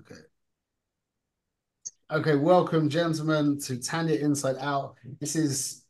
Okay. 0.00 0.20
Okay, 2.10 2.34
welcome, 2.34 2.88
gentlemen, 2.88 3.58
to 3.60 3.78
Tanya 3.80 4.16
Inside 4.16 4.56
Out. 4.58 4.96
This 5.20 5.36
is, 5.36 5.84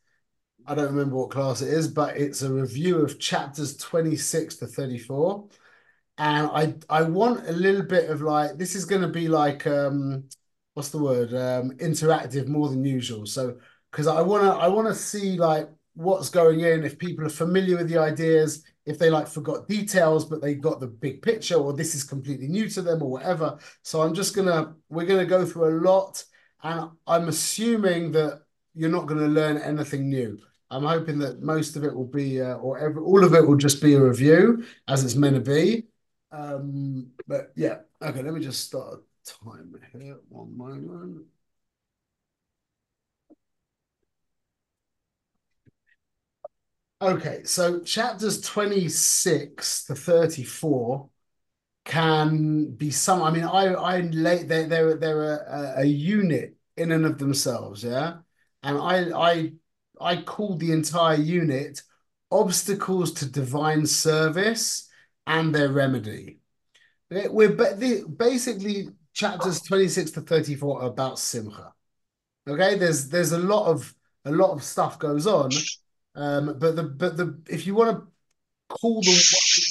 I 0.67 0.75
don't 0.75 0.87
remember 0.87 1.17
what 1.17 1.31
class 1.31 1.63
it 1.63 1.69
is, 1.69 1.89
but 1.89 2.17
it's 2.17 2.43
a 2.43 2.53
review 2.53 2.99
of 2.99 3.19
chapters 3.21 3.77
26 3.77 4.57
to 4.57 4.67
34. 4.67 5.49
And 6.19 6.49
I 6.49 6.75
I 6.91 7.03
want 7.05 7.49
a 7.49 7.53
little 7.53 7.83
bit 7.85 8.11
of 8.11 8.23
like, 8.23 8.59
this 8.59 8.75
is 8.75 8.85
going 8.85 9.03
to 9.03 9.09
be 9.09 9.29
like, 9.29 9.67
um, 9.67 10.25
what's 10.75 10.91
the 10.91 10.99
word? 11.03 11.35
Um, 11.35 11.73
interactive 11.79 12.49
more 12.49 12.69
than 12.69 12.85
usual. 12.85 13.27
So, 13.27 13.59
because 13.91 14.07
I 14.07 14.23
want 14.23 14.45
to 14.45 14.51
I 14.51 14.69
want 14.69 14.89
to 14.89 14.95
see 14.95 15.39
like 15.39 15.69
what's 15.95 16.31
going 16.31 16.61
in, 16.61 16.85
if 16.85 16.99
people 16.99 17.27
are 17.27 17.31
familiar 17.31 17.77
with 17.79 17.89
the 17.89 17.99
ideas, 17.99 18.65
if 18.91 18.99
they 18.99 19.09
like 19.09 19.29
forgot 19.29 19.69
details, 19.69 20.25
but 20.25 20.43
they 20.43 20.55
got 20.55 20.81
the 20.81 20.87
big 20.87 21.23
picture, 21.23 21.55
or 21.55 21.73
this 21.73 21.95
is 21.95 22.05
completely 22.05 22.49
new 22.49 22.69
to 22.71 22.83
them, 22.83 23.03
or 23.03 23.11
whatever. 23.11 23.59
So 23.83 24.03
I'm 24.03 24.15
just 24.15 24.35
gonna 24.35 24.75
we're 24.89 25.07
gonna 25.07 25.25
go 25.25 25.47
through 25.47 25.69
a 25.69 25.81
lot, 25.81 26.25
and 26.63 26.91
I'm 27.07 27.29
assuming 27.29 28.13
that 28.13 28.43
you're 28.75 28.91
not 28.91 29.07
to 29.09 29.27
learn 29.27 29.59
anything 29.59 30.09
new. 30.09 30.39
I'm 30.71 30.85
hoping 30.85 31.19
that 31.21 31.43
most 31.43 31.77
of 31.77 31.85
it 31.85 31.95
will 31.95 32.07
be, 32.07 32.41
uh, 32.41 32.55
or 32.57 32.79
every, 32.79 33.03
all 33.03 33.25
of 33.25 33.35
it 33.35 33.47
will 33.47 33.57
just 33.57 33.83
be 33.83 33.95
a 33.95 34.01
review, 34.01 34.65
as 34.87 35.05
it's 35.05 35.17
meant 35.17 35.37
to 35.37 35.41
be. 35.41 35.87
Um, 36.33 37.09
but 37.27 37.53
yeah, 37.57 37.79
okay. 38.03 38.23
Let 38.23 38.35
me 38.35 38.41
just 38.41 38.67
start 38.67 38.95
a 38.95 39.01
timer 39.45 39.81
here. 39.93 40.19
One 40.29 40.57
moment. 40.57 41.27
Okay, 47.03 47.45
so 47.45 47.81
chapters 47.81 48.41
26 48.43 49.85
to 49.87 49.95
34 49.95 51.09
can 51.85 52.73
be 52.77 52.91
some. 52.91 53.23
I 53.23 53.31
mean, 53.31 53.45
I 53.45 53.69
I 53.75 54.01
late 54.01 54.49
they're 54.49 54.67
they're 54.69 54.97
they're 54.97 55.35
a, 55.37 55.75
a 55.81 55.85
unit 55.85 56.57
in 56.77 56.93
and 56.93 57.07
of 57.07 57.19
themselves, 57.19 57.83
yeah. 57.85 58.19
And 58.63 58.77
I 58.79 59.11
I 59.19 59.53
I 60.01 60.23
called 60.23 60.61
the 60.61 60.73
entire 60.73 61.17
unit 61.17 61.83
obstacles 62.31 63.13
to 63.15 63.27
divine 63.31 63.87
service 63.87 64.89
and 65.27 65.55
their 65.55 65.71
remedy. 65.71 66.41
We're 67.11 67.51
basically 68.09 68.91
chapters 69.15 69.63
26 69.63 70.13
to 70.13 70.23
34 70.23 70.83
are 70.83 70.89
about 70.89 71.19
simcha. 71.19 71.75
Okay, 72.49 72.79
there's 72.79 73.09
there's 73.11 73.33
a 73.33 73.39
lot 73.39 73.67
of 73.69 73.95
a 74.25 74.33
lot 74.33 74.53
of 74.53 74.63
stuff 74.65 74.99
goes 74.99 75.27
on 75.27 75.51
um, 76.15 76.57
but 76.59 76.77
the 76.77 76.83
but 76.83 77.17
the 77.17 77.41
if 77.49 77.67
you 77.67 77.75
want 77.75 77.97
to 77.97 78.07
call 78.69 79.01
the 79.01 79.25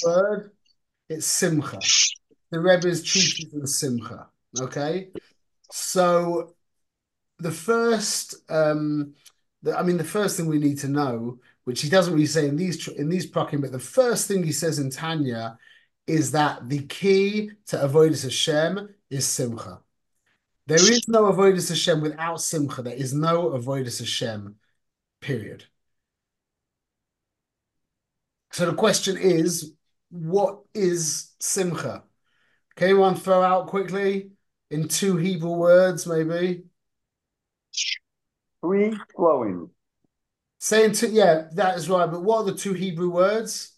word, 0.04 0.50
it's 1.08 1.26
simcha. 1.26 1.78
The 2.50 2.60
Rebbe's 2.60 3.02
treatise 3.02 3.52
in 3.52 3.66
simcha. 3.66 4.28
Okay, 4.60 5.08
so 5.70 6.54
the 7.38 7.50
first, 7.50 8.34
um, 8.48 9.14
the, 9.62 9.78
I 9.78 9.82
mean, 9.82 9.96
the 9.96 10.04
first 10.04 10.36
thing 10.36 10.46
we 10.46 10.58
need 10.58 10.78
to 10.78 10.88
know, 10.88 11.38
which 11.64 11.82
he 11.82 11.88
doesn't 11.88 12.12
really 12.12 12.26
say 12.26 12.48
in 12.48 12.56
these 12.56 12.88
in 12.88 13.08
these 13.08 13.30
prakim, 13.30 13.60
but 13.60 13.72
the 13.72 13.78
first 13.78 14.28
thing 14.28 14.42
he 14.42 14.52
says 14.52 14.78
in 14.78 14.90
Tanya 14.90 15.58
is 16.06 16.32
that 16.32 16.68
the 16.68 16.82
key 16.86 17.50
to 17.66 17.76
avodas 17.76 18.24
Hashem 18.24 18.88
is 19.10 19.26
simcha. 19.26 19.80
There 20.66 20.78
is 20.78 21.06
no 21.08 21.24
avodas 21.32 21.68
Hashem 21.68 22.00
without 22.00 22.40
simcha. 22.40 22.82
There 22.82 22.94
is 22.94 23.12
no 23.14 23.50
avodas 23.50 23.98
Hashem. 23.98 24.56
Period. 25.20 25.64
So 28.60 28.66
the 28.66 28.74
question 28.74 29.16
is, 29.16 29.72
what 30.10 30.58
is 30.74 31.30
simcha? 31.40 32.02
Can 32.76 32.88
anyone 32.90 33.14
throw 33.14 33.42
out 33.42 33.68
quickly 33.68 34.32
in 34.70 34.86
two 34.86 35.16
Hebrew 35.16 35.54
words, 35.54 36.06
maybe? 36.06 36.64
Free 38.60 38.94
flowing. 39.16 39.70
Saying 40.58 40.92
to 40.92 41.08
yeah, 41.08 41.48
that 41.54 41.78
is 41.78 41.88
right. 41.88 42.04
But 42.04 42.22
what 42.22 42.40
are 42.40 42.52
the 42.52 42.54
two 42.54 42.74
Hebrew 42.74 43.08
words? 43.08 43.72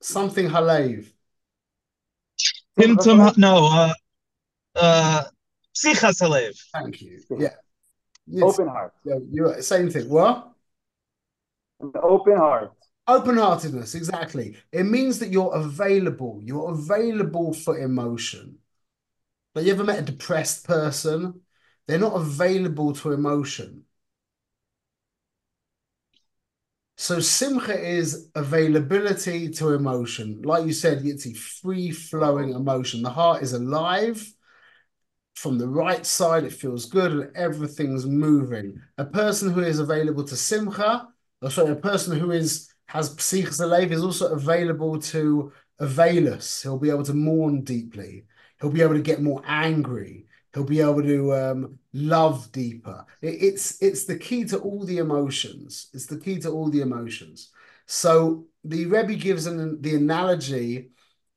Something 0.00 0.48
halev. 0.48 1.10
Timtum, 2.78 3.36
no, 3.36 3.66
uh, 3.72 3.94
uh, 4.76 5.24
psichas 5.74 6.22
halev. 6.22 6.56
Thank 6.72 7.02
you. 7.02 7.20
Yeah. 7.36 8.44
Open 8.44 8.68
heart. 8.68 8.92
Yeah, 9.04 9.16
you 9.28 9.60
same 9.60 9.90
thing. 9.90 10.08
What? 10.08 10.53
An 11.80 11.92
open 12.02 12.36
heart. 12.36 12.72
Open 13.06 13.36
heartedness, 13.36 13.94
exactly. 13.94 14.56
It 14.72 14.84
means 14.84 15.18
that 15.18 15.30
you're 15.30 15.54
available. 15.54 16.40
You're 16.42 16.70
available 16.70 17.52
for 17.52 17.78
emotion. 17.78 18.58
Like 19.54 19.66
you 19.66 19.72
ever 19.72 19.84
met 19.84 19.98
a 19.98 20.02
depressed 20.02 20.64
person? 20.64 21.42
They're 21.86 21.98
not 21.98 22.16
available 22.16 22.94
to 22.94 23.12
emotion. 23.12 23.84
So 26.96 27.20
simcha 27.20 27.78
is 27.78 28.30
availability 28.34 29.50
to 29.50 29.74
emotion. 29.74 30.42
Like 30.42 30.64
you 30.64 30.72
said, 30.72 31.04
a 31.04 31.32
free 31.34 31.90
flowing 31.90 32.50
emotion. 32.50 33.02
The 33.02 33.10
heart 33.10 33.42
is 33.42 33.52
alive. 33.52 34.26
From 35.34 35.58
the 35.58 35.68
right 35.68 36.06
side, 36.06 36.44
it 36.44 36.52
feels 36.52 36.86
good 36.86 37.12
and 37.12 37.36
everything's 37.36 38.06
moving. 38.06 38.80
A 38.96 39.04
person 39.04 39.52
who 39.52 39.60
is 39.60 39.80
available 39.80 40.24
to 40.24 40.36
simcha 40.36 41.08
sorry, 41.48 41.72
a 41.72 41.76
person 41.76 42.18
who 42.18 42.30
is 42.30 42.72
has 42.86 43.14
psichas 43.16 43.60
alev 43.60 43.90
is 43.90 44.02
also 44.02 44.32
available 44.32 44.98
to 45.00 45.52
availus. 45.80 46.62
He'll 46.62 46.78
be 46.78 46.90
able 46.90 47.04
to 47.04 47.14
mourn 47.14 47.62
deeply. 47.62 48.24
He'll 48.60 48.70
be 48.70 48.82
able 48.82 48.94
to 48.94 49.02
get 49.02 49.22
more 49.22 49.42
angry. 49.46 50.26
He'll 50.52 50.64
be 50.64 50.80
able 50.80 51.02
to 51.02 51.34
um, 51.34 51.78
love 51.92 52.52
deeper. 52.52 53.04
It, 53.20 53.42
it's 53.42 53.82
it's 53.82 54.04
the 54.04 54.18
key 54.18 54.44
to 54.46 54.58
all 54.58 54.84
the 54.84 54.98
emotions. 54.98 55.88
It's 55.92 56.06
the 56.06 56.18
key 56.18 56.38
to 56.40 56.50
all 56.50 56.70
the 56.70 56.82
emotions. 56.82 57.50
So 57.86 58.46
the 58.62 58.86
Rebbe 58.86 59.14
gives 59.14 59.46
an, 59.46 59.82
the 59.82 59.96
analogy 59.96 60.90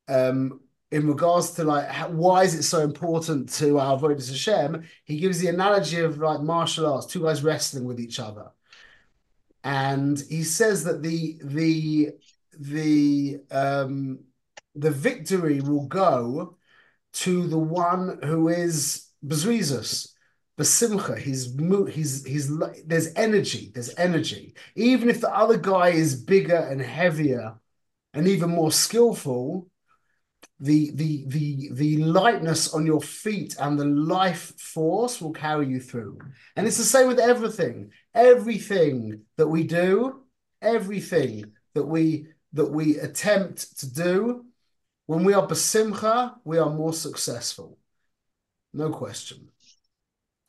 um, 0.08 0.62
in 0.92 1.08
regards 1.08 1.52
to 1.52 1.64
like 1.64 1.90
how, 1.90 2.10
why 2.10 2.44
is 2.44 2.54
it 2.54 2.64
so 2.64 2.82
important 2.82 3.50
to 3.54 3.80
our 3.80 3.98
avodas 3.98 4.30
Hashem? 4.30 4.84
He 5.04 5.18
gives 5.18 5.40
the 5.40 5.48
analogy 5.48 6.00
of 6.02 6.20
like 6.20 6.42
martial 6.42 6.92
arts, 6.92 7.08
two 7.08 7.24
guys 7.24 7.44
wrestling 7.44 7.86
with 7.86 8.00
each 8.00 8.20
other 8.20 8.52
and 9.64 10.22
he 10.30 10.44
says 10.44 10.84
that 10.84 11.02
the 11.02 11.40
the 11.44 12.12
the 12.60 13.40
um, 13.52 14.20
the 14.76 14.92
victory 14.92 15.62
will 15.62 15.88
go 15.88 16.58
to 17.14 17.48
the 17.48 17.58
one 17.58 18.20
who 18.24 18.50
is 18.50 19.08
Bezrizus, 19.26 20.14
Basimcha. 20.58 21.18
He's 21.18 21.56
he's 21.94 22.26
he's 22.26 22.60
there's 22.86 23.14
energy. 23.16 23.72
There's 23.74 23.94
energy. 23.98 24.56
Even 24.76 25.10
if 25.10 25.22
the 25.22 25.36
other 25.36 25.58
guy 25.58 25.90
is 25.90 26.16
bigger 26.16 26.58
and 26.58 26.82
heavier 26.82 27.56
and 28.14 28.28
even 28.28 28.50
more 28.50 28.72
skillful, 28.72 29.68
the 30.60 30.92
the 30.96 31.24
the 31.28 31.70
the 31.74 31.98
lightness 31.98 32.74
on 32.74 32.86
your 32.86 33.02
feet 33.02 33.56
and 33.60 33.78
the 33.78 33.86
life 33.86 34.60
force 34.60 35.22
will 35.22 35.34
carry 35.34 35.68
you 35.68 35.80
through. 35.80 36.20
And 36.56 36.66
it's 36.66 36.78
the 36.78 36.84
same 36.84 37.08
with 37.08 37.20
everything. 37.20 37.92
Everything 38.14 39.22
that 39.38 39.48
we 39.48 39.64
do 39.64 40.24
everything 40.62 41.52
that 41.76 41.86
we 41.86 42.28
that 42.54 42.66
we 42.66 42.98
attempt 42.98 43.80
to 43.80 43.94
do 43.94 44.46
when 45.06 45.24
we 45.24 45.34
are 45.34 45.48
basimcha 45.48 46.36
we 46.44 46.58
are 46.58 46.70
more 46.70 46.94
successful. 46.94 47.78
No 48.74 48.90
question. 48.90 49.50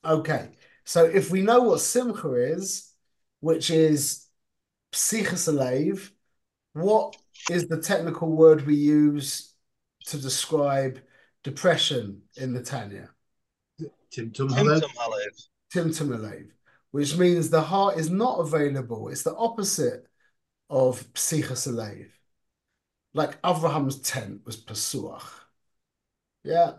Okay 0.04 0.50
so 0.84 1.04
if 1.04 1.30
we 1.30 1.42
know 1.42 1.60
what 1.60 1.80
simcha 1.80 2.32
is 2.32 2.90
which 3.40 3.70
is 3.70 4.26
psichas 4.90 6.10
what 6.72 7.14
is 7.50 7.68
the 7.68 7.78
technical 7.78 8.30
word 8.30 8.66
we 8.66 8.74
use 8.74 9.47
to 10.08 10.18
describe 10.18 11.00
depression 11.44 12.22
in 12.36 12.52
the 12.52 12.62
Tanya? 12.62 13.10
Timtum 14.12 14.50
Halev. 14.50 14.82
Timtum 15.72 16.08
Halev, 16.08 16.48
which 16.90 17.16
means 17.16 17.50
the 17.50 17.60
heart 17.60 17.98
is 17.98 18.10
not 18.10 18.38
available. 18.38 19.08
It's 19.08 19.22
the 19.22 19.36
opposite 19.36 20.06
of 20.70 21.12
Psichas 21.12 21.68
Halev. 21.68 22.08
Like 23.14 23.38
Abraham's 23.44 24.00
tent 24.00 24.42
was 24.44 24.56
Pasuach. 24.56 25.28
Yeah. 26.42 26.72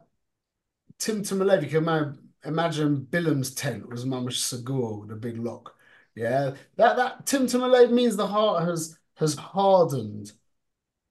Timtum 0.99 1.39
Halev, 1.39 1.63
you 1.63 1.69
can 1.69 2.17
imagine 2.43 3.07
Bilam's 3.09 3.53
tent 3.53 3.89
was 3.89 4.05
Mamash 4.05 4.63
Sagur 4.63 5.01
with 5.01 5.11
a 5.11 5.15
big 5.15 5.37
lock. 5.37 5.75
Yeah. 6.15 6.55
That 6.77 6.97
that 6.97 7.25
Timtum 7.25 7.61
Halev 7.61 7.91
means 7.91 8.15
the 8.15 8.27
heart 8.27 8.63
has 8.63 8.97
has 9.15 9.35
hardened 9.35 10.31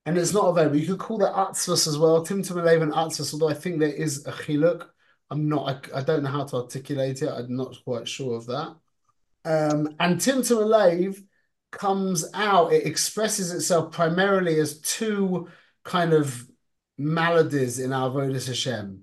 and 0.09 0.17
it's 0.17 0.33
not 0.33 0.47
available. 0.47 0.77
You 0.77 0.87
could 0.87 1.01
call 1.01 1.19
that 1.19 1.35
Atzvus 1.35 1.87
as 1.87 1.99
well. 1.99 2.25
Timtum 2.25 2.57
Alev 2.57 2.81
and 2.81 2.93
Atzvus, 2.93 3.35
although 3.35 3.51
I 3.51 3.55
think 3.55 3.79
there 3.79 3.91
is 3.91 4.27
a 4.27 4.33
chiluk. 4.33 4.87
I'm 5.31 5.51
not, 5.51 5.87
I, 5.93 5.99
I, 5.99 6.03
don't 6.03 6.23
know 6.23 6.31
how 6.31 6.45
to 6.45 6.57
articulate 6.57 7.21
it. 7.21 7.29
I'm 7.29 7.55
not 7.55 7.77
quite 7.85 8.09
sure 8.09 8.35
of 8.35 8.47
that. 8.47 8.75
Um, 9.45 9.95
and 10.01 10.17
Timtum 10.17 10.65
Alev 10.65 11.23
comes 11.71 12.25
out, 12.33 12.73
it 12.73 12.87
expresses 12.87 13.53
itself 13.53 13.93
primarily 13.93 14.59
as 14.59 14.81
two 14.81 15.49
kind 15.85 16.15
of 16.15 16.49
maladies 16.97 17.79
in 17.79 17.93
our 17.93 18.09
Avodas 18.09 18.47
Hashem? 18.47 19.03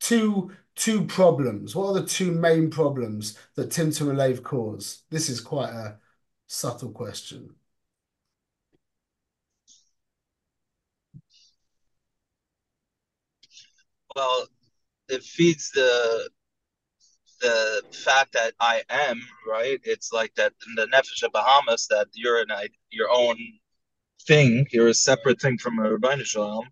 Two 0.00 0.50
two 0.74 1.06
problems. 1.06 1.74
What 1.74 1.86
are 1.86 2.00
the 2.02 2.06
two 2.06 2.30
main 2.30 2.68
problems 2.68 3.38
that 3.54 3.70
Timtum 3.70 4.14
Alev 4.14 4.42
cause? 4.42 5.04
This 5.08 5.30
is 5.30 5.40
quite 5.40 5.70
a 5.70 5.96
subtle 6.46 6.90
question. 6.90 7.54
Well, 14.16 14.46
it 15.08 15.22
feeds 15.22 15.70
the 15.70 16.30
the 17.40 17.82
fact 17.92 18.32
that 18.34 18.54
I 18.60 18.82
am 18.88 19.20
right. 19.48 19.80
It's 19.84 20.12
like 20.12 20.34
that 20.36 20.52
in 20.66 20.74
the 20.76 20.86
Nefesh 20.86 21.30
Bahamas 21.32 21.88
that 21.88 22.08
you're 22.14 22.40
an 22.40 22.48
your 22.90 23.10
own 23.10 23.36
thing. 24.26 24.66
You're 24.70 24.88
a 24.88 24.94
separate 24.94 25.40
thing 25.40 25.58
from 25.58 25.78
a 25.78 25.92
Rabbi 25.92 26.22
Shalom. 26.22 26.68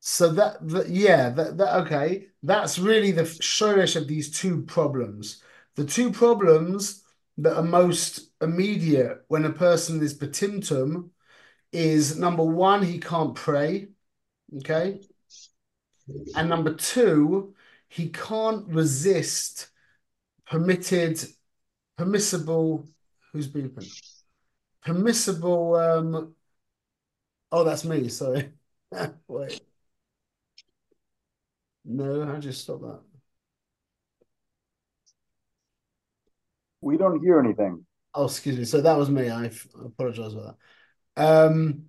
So 0.00 0.32
that, 0.32 0.88
yeah, 0.88 1.30
that, 1.30 1.58
that 1.58 1.76
okay. 1.82 2.26
That's 2.42 2.78
really 2.78 3.12
the 3.12 3.22
shorish 3.22 3.94
of 3.94 4.08
these 4.08 4.30
two 4.36 4.62
problems. 4.62 5.42
The 5.76 5.84
two 5.84 6.10
problems 6.10 7.04
that 7.38 7.56
are 7.56 7.62
most 7.62 8.30
immediate 8.40 9.24
when 9.28 9.44
a 9.44 9.52
person 9.52 10.02
is 10.02 10.18
betimtum 10.18 11.10
is 11.72 12.18
number 12.18 12.42
one, 12.42 12.82
he 12.82 12.98
can't 12.98 13.34
pray. 13.34 13.88
Okay. 14.58 15.00
And 16.34 16.48
number 16.48 16.74
two, 16.74 17.54
he 17.88 18.08
can't 18.08 18.66
resist 18.68 19.68
permitted, 20.46 21.22
permissible, 21.96 22.86
who's 23.32 23.48
beeping? 23.48 23.90
Permissible, 24.84 25.74
um, 25.76 26.34
oh, 27.50 27.64
that's 27.64 27.84
me, 27.84 28.08
sorry. 28.08 28.52
Wait. 29.28 29.60
No, 31.84 32.22
I 32.22 32.38
you 32.38 32.52
stop 32.52 32.80
that. 32.80 33.00
We 36.80 36.96
don't 36.96 37.22
hear 37.22 37.38
anything. 37.38 37.86
Oh, 38.14 38.24
excuse 38.26 38.58
me. 38.58 38.64
So 38.64 38.80
that 38.80 38.96
was 38.98 39.08
me. 39.08 39.30
I, 39.30 39.44
I 39.44 39.50
apologize 39.86 40.34
for 40.34 40.56
that. 41.16 41.46
Um, 41.46 41.86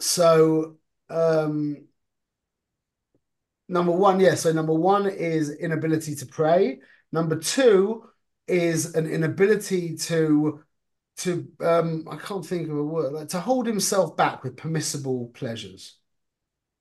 so 0.00 0.76
um, 1.10 1.86
number 3.68 3.92
one, 3.92 4.20
yeah. 4.20 4.34
So 4.34 4.52
number 4.52 4.74
one 4.74 5.06
is 5.06 5.50
inability 5.50 6.14
to 6.16 6.26
pray. 6.26 6.80
Number 7.12 7.38
two 7.38 8.08
is 8.46 8.94
an 8.94 9.06
inability 9.06 9.96
to 9.96 10.62
to 11.16 11.48
um 11.60 12.06
I 12.10 12.16
can't 12.16 12.44
think 12.44 12.68
of 12.68 12.76
a 12.76 12.84
word 12.84 13.12
like 13.12 13.28
to 13.28 13.40
hold 13.40 13.66
himself 13.66 14.16
back 14.16 14.42
with 14.42 14.56
permissible 14.56 15.28
pleasures. 15.34 15.96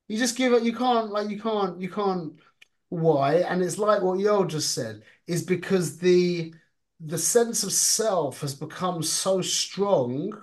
You 0.08 0.18
just 0.18 0.38
give 0.38 0.54
it. 0.54 0.64
You 0.64 0.74
can't 0.76 1.12
like 1.12 1.30
you 1.30 1.40
can't 1.42 1.80
you 1.80 1.90
can't. 1.90 2.34
Why? 2.90 3.36
And 3.38 3.64
it's 3.64 3.78
like 3.78 4.02
what 4.02 4.20
Yoel 4.20 4.48
just 4.48 4.74
said 4.74 5.04
is 5.28 5.44
because 5.44 5.98
the 5.98 6.54
the 7.00 7.18
sense 7.18 7.64
of 7.64 7.72
self 7.72 8.42
has 8.42 8.56
become 8.56 9.04
so 9.04 9.42
strong. 9.42 10.34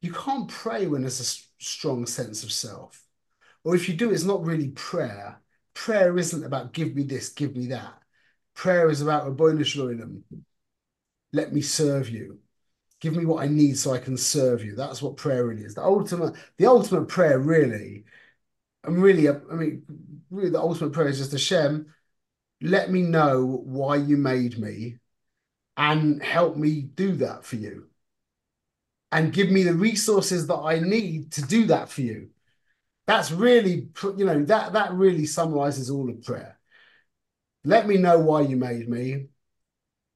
You 0.00 0.12
can't 0.12 0.48
pray 0.48 0.86
when 0.86 1.02
there's 1.02 1.20
a 1.20 1.62
strong 1.62 2.06
sense 2.06 2.44
of 2.44 2.52
self, 2.52 3.02
or 3.64 3.74
if 3.74 3.88
you 3.88 3.94
do, 3.94 4.10
it's 4.10 4.24
not 4.24 4.44
really 4.44 4.68
prayer. 4.68 5.40
Prayer 5.74 6.16
isn't 6.18 6.44
about 6.44 6.72
give 6.72 6.94
me 6.94 7.02
this, 7.02 7.30
give 7.30 7.56
me 7.56 7.68
that. 7.68 8.02
Prayer 8.54 8.90
is 8.90 9.02
about 9.02 9.24
oh, 9.26 9.34
them. 9.34 10.24
Let 11.32 11.52
me 11.52 11.60
serve 11.60 12.08
you. 12.08 12.38
Give 13.00 13.14
me 13.14 13.24
what 13.24 13.44
I 13.44 13.48
need 13.48 13.78
so 13.78 13.92
I 13.92 13.98
can 13.98 14.16
serve 14.16 14.64
you. 14.64 14.74
That's 14.74 15.00
what 15.00 15.16
prayer 15.16 15.46
really 15.46 15.62
is. 15.62 15.74
The 15.74 15.84
ultimate, 15.84 16.34
the 16.56 16.66
ultimate 16.66 17.06
prayer 17.06 17.38
really 17.38 18.04
I'm 18.84 19.00
really, 19.00 19.28
I 19.28 19.32
mean, 19.32 19.82
really, 20.30 20.50
the 20.50 20.60
ultimate 20.60 20.92
prayer 20.92 21.08
is 21.08 21.18
just 21.18 21.32
Hashem, 21.32 21.92
let 22.60 22.90
me 22.90 23.02
know 23.02 23.62
why 23.64 23.96
you 23.96 24.16
made 24.16 24.58
me 24.58 24.96
and 25.76 26.22
help 26.22 26.56
me 26.56 26.82
do 26.82 27.16
that 27.16 27.44
for 27.44 27.56
you. 27.56 27.88
And 29.10 29.32
give 29.32 29.50
me 29.50 29.62
the 29.62 29.74
resources 29.74 30.46
that 30.46 30.56
I 30.56 30.78
need 30.80 31.32
to 31.32 31.42
do 31.42 31.66
that 31.66 31.88
for 31.88 32.02
you. 32.02 32.30
That's 33.08 33.32
really, 33.32 33.88
you 34.18 34.26
know, 34.26 34.44
that 34.44 34.74
that 34.74 34.92
really 34.92 35.24
summarizes 35.24 35.88
all 35.88 36.10
of 36.10 36.22
prayer. 36.22 36.58
Let 37.64 37.88
me 37.88 37.96
know 37.96 38.18
why 38.18 38.42
you 38.42 38.56
made 38.56 38.86
me 38.86 39.28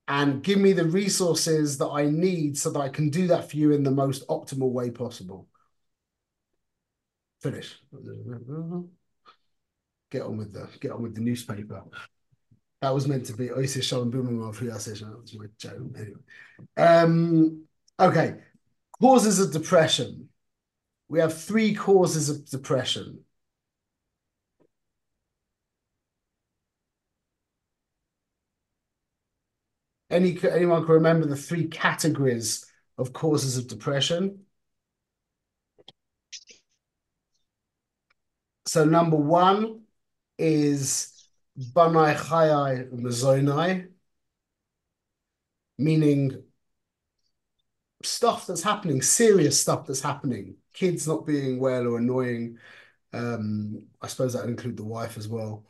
and 0.07 0.43
give 0.43 0.59
me 0.59 0.75
the 0.75 0.85
resources 0.85 1.79
that 1.79 1.89
I 1.89 2.05
need 2.05 2.59
so 2.59 2.71
that 2.71 2.79
I 2.79 2.91
can 2.91 3.09
do 3.09 3.29
that 3.29 3.51
for 3.51 3.57
you 3.57 3.73
in 3.73 3.83
the 3.83 3.91
most 3.91 4.29
optimal 4.29 4.71
way 4.73 4.91
possible. 4.91 5.49
Finish. 7.41 7.81
Get 10.11 10.23
on 10.23 10.37
with 10.37 10.53
the 10.53 10.69
get 10.79 10.93
on 10.93 11.01
with 11.01 11.15
the 11.15 11.23
newspaper. 11.23 11.85
That 12.83 12.93
was 12.93 13.09
meant 13.09 13.25
to 13.27 13.33
be 13.33 13.51
Oasis 13.51 13.87
Shalom 13.87 14.11
Boomer 14.11 14.53
for 14.53 14.71
session. 14.79 15.09
That 15.09 15.23
was 15.23 15.35
my 15.39 15.47
joke. 15.57 15.97
Anyway. 15.97 16.21
Um, 16.77 17.63
okay. 17.99 18.35
Causes 19.01 19.41
of 19.41 19.51
depression. 19.51 20.29
We 21.13 21.21
have 21.21 21.39
three 21.39 21.75
causes 21.75 22.31
of 22.31 22.49
depression. 22.49 23.27
Any 30.09 30.39
anyone 30.43 30.87
can 30.87 30.95
remember 30.95 31.27
the 31.27 31.37
three 31.37 31.69
categories 31.69 32.65
of 32.97 33.13
causes 33.13 33.59
of 33.59 33.69
depression? 33.69 34.47
So 38.65 38.87
number 38.87 39.19
one 39.19 39.83
is 40.39 41.13
Banai 41.59 42.17
Chayai 42.17 42.91
Mazonai, 42.91 43.89
meaning 45.77 46.43
stuff 48.03 48.47
that's 48.47 48.63
happening, 48.63 49.03
serious 49.03 49.61
stuff 49.61 49.87
that's 49.87 50.01
happening, 50.01 50.57
kids 50.73 51.07
not 51.07 51.27
being 51.27 51.61
well 51.61 51.87
or 51.87 51.99
annoying. 51.99 52.59
Um, 53.13 53.87
I 54.01 54.07
suppose 54.07 54.33
that 54.33 54.47
include 54.47 54.77
the 54.77 54.85
wife 54.85 55.19
as 55.19 55.29
well, 55.29 55.65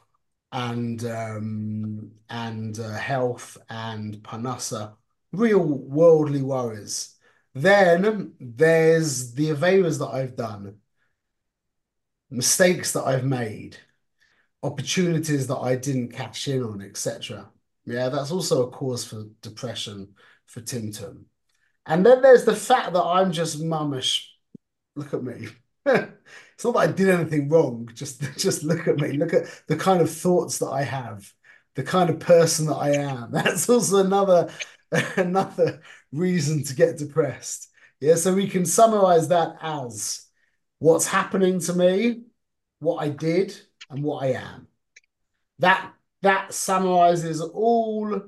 and 0.52 1.04
um, 1.04 2.12
and 2.30 2.78
uh, 2.78 2.92
health 2.92 3.58
and 3.68 4.16
panasa, 4.22 4.94
real 5.32 5.60
worldly 5.64 6.42
worries. 6.42 7.16
Then 7.54 8.34
there's 8.40 9.34
the 9.34 9.50
avers 9.50 9.98
that 9.98 10.08
I've 10.08 10.36
done 10.36 10.76
mistakes 12.30 12.92
that 12.92 13.04
I've 13.04 13.24
made, 13.24 13.76
opportunities 14.62 15.46
that 15.48 15.58
I 15.58 15.76
didn't 15.76 16.12
cash 16.12 16.48
in 16.48 16.62
on, 16.62 16.82
etc. 16.82 17.50
Yeah, 17.84 18.08
that's 18.08 18.30
also 18.30 18.66
a 18.66 18.70
cause 18.70 19.04
for 19.04 19.24
depression 19.42 20.14
for 20.46 20.60
Timtum. 20.60 21.24
And 21.86 22.06
then 22.06 22.22
there's 22.22 22.44
the 22.44 22.56
fact 22.56 22.92
that 22.94 23.02
I'm 23.02 23.32
just 23.32 23.60
mummish. 23.60 24.26
Look 24.94 25.14
at 25.14 25.22
me. 25.22 25.48
it's 25.86 26.64
not 26.64 26.74
that 26.74 26.78
I 26.78 26.86
did 26.88 27.08
anything 27.08 27.48
wrong. 27.48 27.88
Just, 27.94 28.22
just 28.38 28.62
look 28.62 28.88
at 28.88 28.98
me. 28.98 29.12
Look 29.12 29.34
at 29.34 29.46
the 29.66 29.76
kind 29.76 30.00
of 30.00 30.10
thoughts 30.10 30.58
that 30.58 30.70
I 30.70 30.82
have, 30.82 31.30
the 31.74 31.82
kind 31.82 32.10
of 32.10 32.20
person 32.20 32.66
that 32.66 32.76
I 32.76 32.90
am. 32.92 33.30
That's 33.32 33.68
also 33.68 33.98
another, 33.98 34.50
another 35.16 35.82
reason 36.12 36.62
to 36.64 36.74
get 36.74 36.98
depressed. 36.98 37.68
Yeah, 38.00 38.16
so 38.16 38.34
we 38.34 38.48
can 38.48 38.66
summarize 38.66 39.28
that 39.28 39.56
as 39.62 40.26
what's 40.78 41.06
happening 41.06 41.60
to 41.60 41.72
me, 41.72 42.24
what 42.80 42.96
I 42.96 43.08
did, 43.10 43.56
and 43.90 44.02
what 44.02 44.24
I 44.24 44.32
am. 44.32 44.66
That 45.60 45.92
that 46.22 46.52
summarizes 46.52 47.40
all 47.40 48.20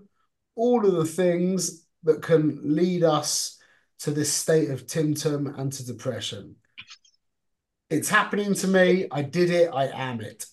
all 0.54 0.86
of 0.86 0.92
the 0.92 1.04
things 1.04 1.86
that 2.04 2.22
can 2.22 2.60
lead 2.62 3.02
us 3.02 3.58
to 4.04 4.10
this 4.10 4.30
state 4.30 4.68
of 4.68 4.86
timtum 4.86 5.58
and 5.58 5.72
to 5.72 5.86
depression. 5.86 6.56
It's 7.88 8.10
happening 8.10 8.52
to 8.54 8.68
me. 8.68 9.06
I 9.10 9.22
did 9.22 9.48
it. 9.48 9.70
I 9.72 9.86
am 9.86 10.20
it. 10.20 10.44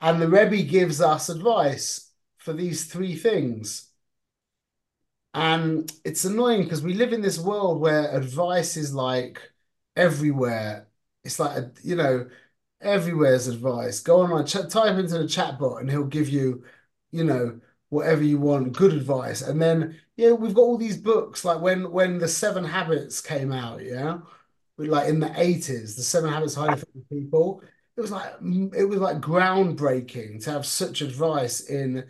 And 0.00 0.22
the 0.22 0.28
Rebbe 0.28 0.62
gives 0.62 1.00
us 1.00 1.28
advice 1.28 2.12
for 2.36 2.52
these 2.52 2.84
three 2.86 3.16
things. 3.16 3.90
And 5.34 5.92
it's 6.04 6.24
annoying 6.24 6.62
because 6.62 6.82
we 6.82 6.94
live 6.94 7.12
in 7.12 7.22
this 7.22 7.40
world 7.40 7.80
where 7.80 8.16
advice 8.16 8.76
is 8.76 8.94
like 8.94 9.40
everywhere. 9.96 10.86
It's 11.24 11.40
like, 11.40 11.56
a, 11.56 11.72
you 11.82 11.96
know, 11.96 12.28
everywhere's 12.80 13.48
advice. 13.48 13.98
Go 13.98 14.20
on, 14.20 14.46
ch- 14.46 14.68
type 14.68 14.96
into 14.96 15.18
the 15.18 15.26
chat 15.26 15.58
bot 15.58 15.80
and 15.80 15.90
he'll 15.90 16.04
give 16.04 16.28
you, 16.28 16.62
you 17.10 17.24
know, 17.24 17.60
whatever 17.90 18.22
you 18.22 18.38
want, 18.38 18.72
good 18.76 18.92
advice. 18.92 19.42
And 19.42 19.60
then, 19.60 20.00
yeah, 20.16 20.32
we've 20.32 20.54
got 20.54 20.62
all 20.62 20.78
these 20.78 20.96
books 20.98 21.44
like 21.44 21.60
when 21.60 21.90
when 21.90 22.18
the 22.18 22.28
Seven 22.28 22.64
Habits 22.64 23.20
came 23.20 23.52
out, 23.52 23.82
yeah, 23.84 24.18
like 24.76 25.08
in 25.08 25.20
the 25.20 25.28
80s, 25.28 25.96
the 25.96 26.02
Seven 26.02 26.32
Habits 26.32 26.56
of 26.56 26.62
Highly 26.62 26.74
Effective 26.74 27.08
People. 27.10 27.62
It 27.96 28.00
was 28.00 28.12
like 28.12 28.32
it 28.76 28.88
was 28.88 29.00
like 29.00 29.20
groundbreaking 29.20 30.44
to 30.44 30.52
have 30.52 30.66
such 30.66 31.00
advice 31.02 31.60
in, 31.68 32.04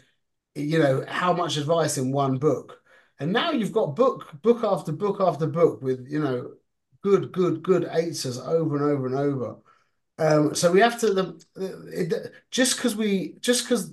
you 0.55 0.79
know, 0.79 1.05
how 1.09 1.33
much 1.33 1.57
advice 1.57 1.97
in 1.99 2.13
one 2.13 2.39
book. 2.39 2.81
And 3.21 3.33
now 3.33 3.53
you've 3.53 3.73
got 3.73 3.97
book 3.97 4.41
book 4.43 4.63
after 4.65 4.93
book 4.93 5.21
after 5.21 5.47
book 5.47 5.83
with 5.83 6.07
you 6.09 6.21
know 6.21 6.53
good, 7.03 7.33
good, 7.33 7.63
good 7.63 7.85
answers 7.85 8.39
over 8.39 8.77
and 8.77 8.85
over 8.85 9.07
and 9.07 9.17
over. 9.17 9.57
Um, 10.19 10.55
so 10.55 10.73
we 10.73 10.81
have 10.81 10.99
to 11.01 11.15
the, 11.15 11.45
it, 11.93 12.33
just 12.51 12.77
because 12.77 12.97
we 12.97 13.37
just 13.41 13.65
because 13.65 13.93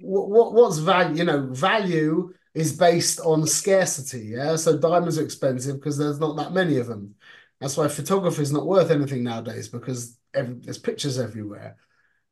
what 0.00 0.52
what's 0.52 0.78
value 0.78 1.16
you 1.18 1.24
know 1.24 1.46
value 1.52 2.32
is 2.54 2.72
based 2.76 3.20
on 3.20 3.46
scarcity 3.46 4.26
yeah? 4.34 4.56
So 4.56 4.76
diamonds 4.78 5.18
are 5.18 5.24
expensive 5.24 5.76
because 5.76 5.96
there's 5.98 6.18
not 6.18 6.36
that 6.36 6.52
many 6.52 6.78
of 6.78 6.88
them. 6.88 7.14
That's 7.60 7.76
why 7.76 7.88
photography 7.88 8.42
is 8.42 8.52
not 8.52 8.66
worth 8.66 8.90
anything 8.90 9.22
nowadays 9.22 9.68
because 9.68 10.18
every, 10.34 10.54
there's 10.54 10.78
pictures 10.78 11.18
everywhere 11.18 11.76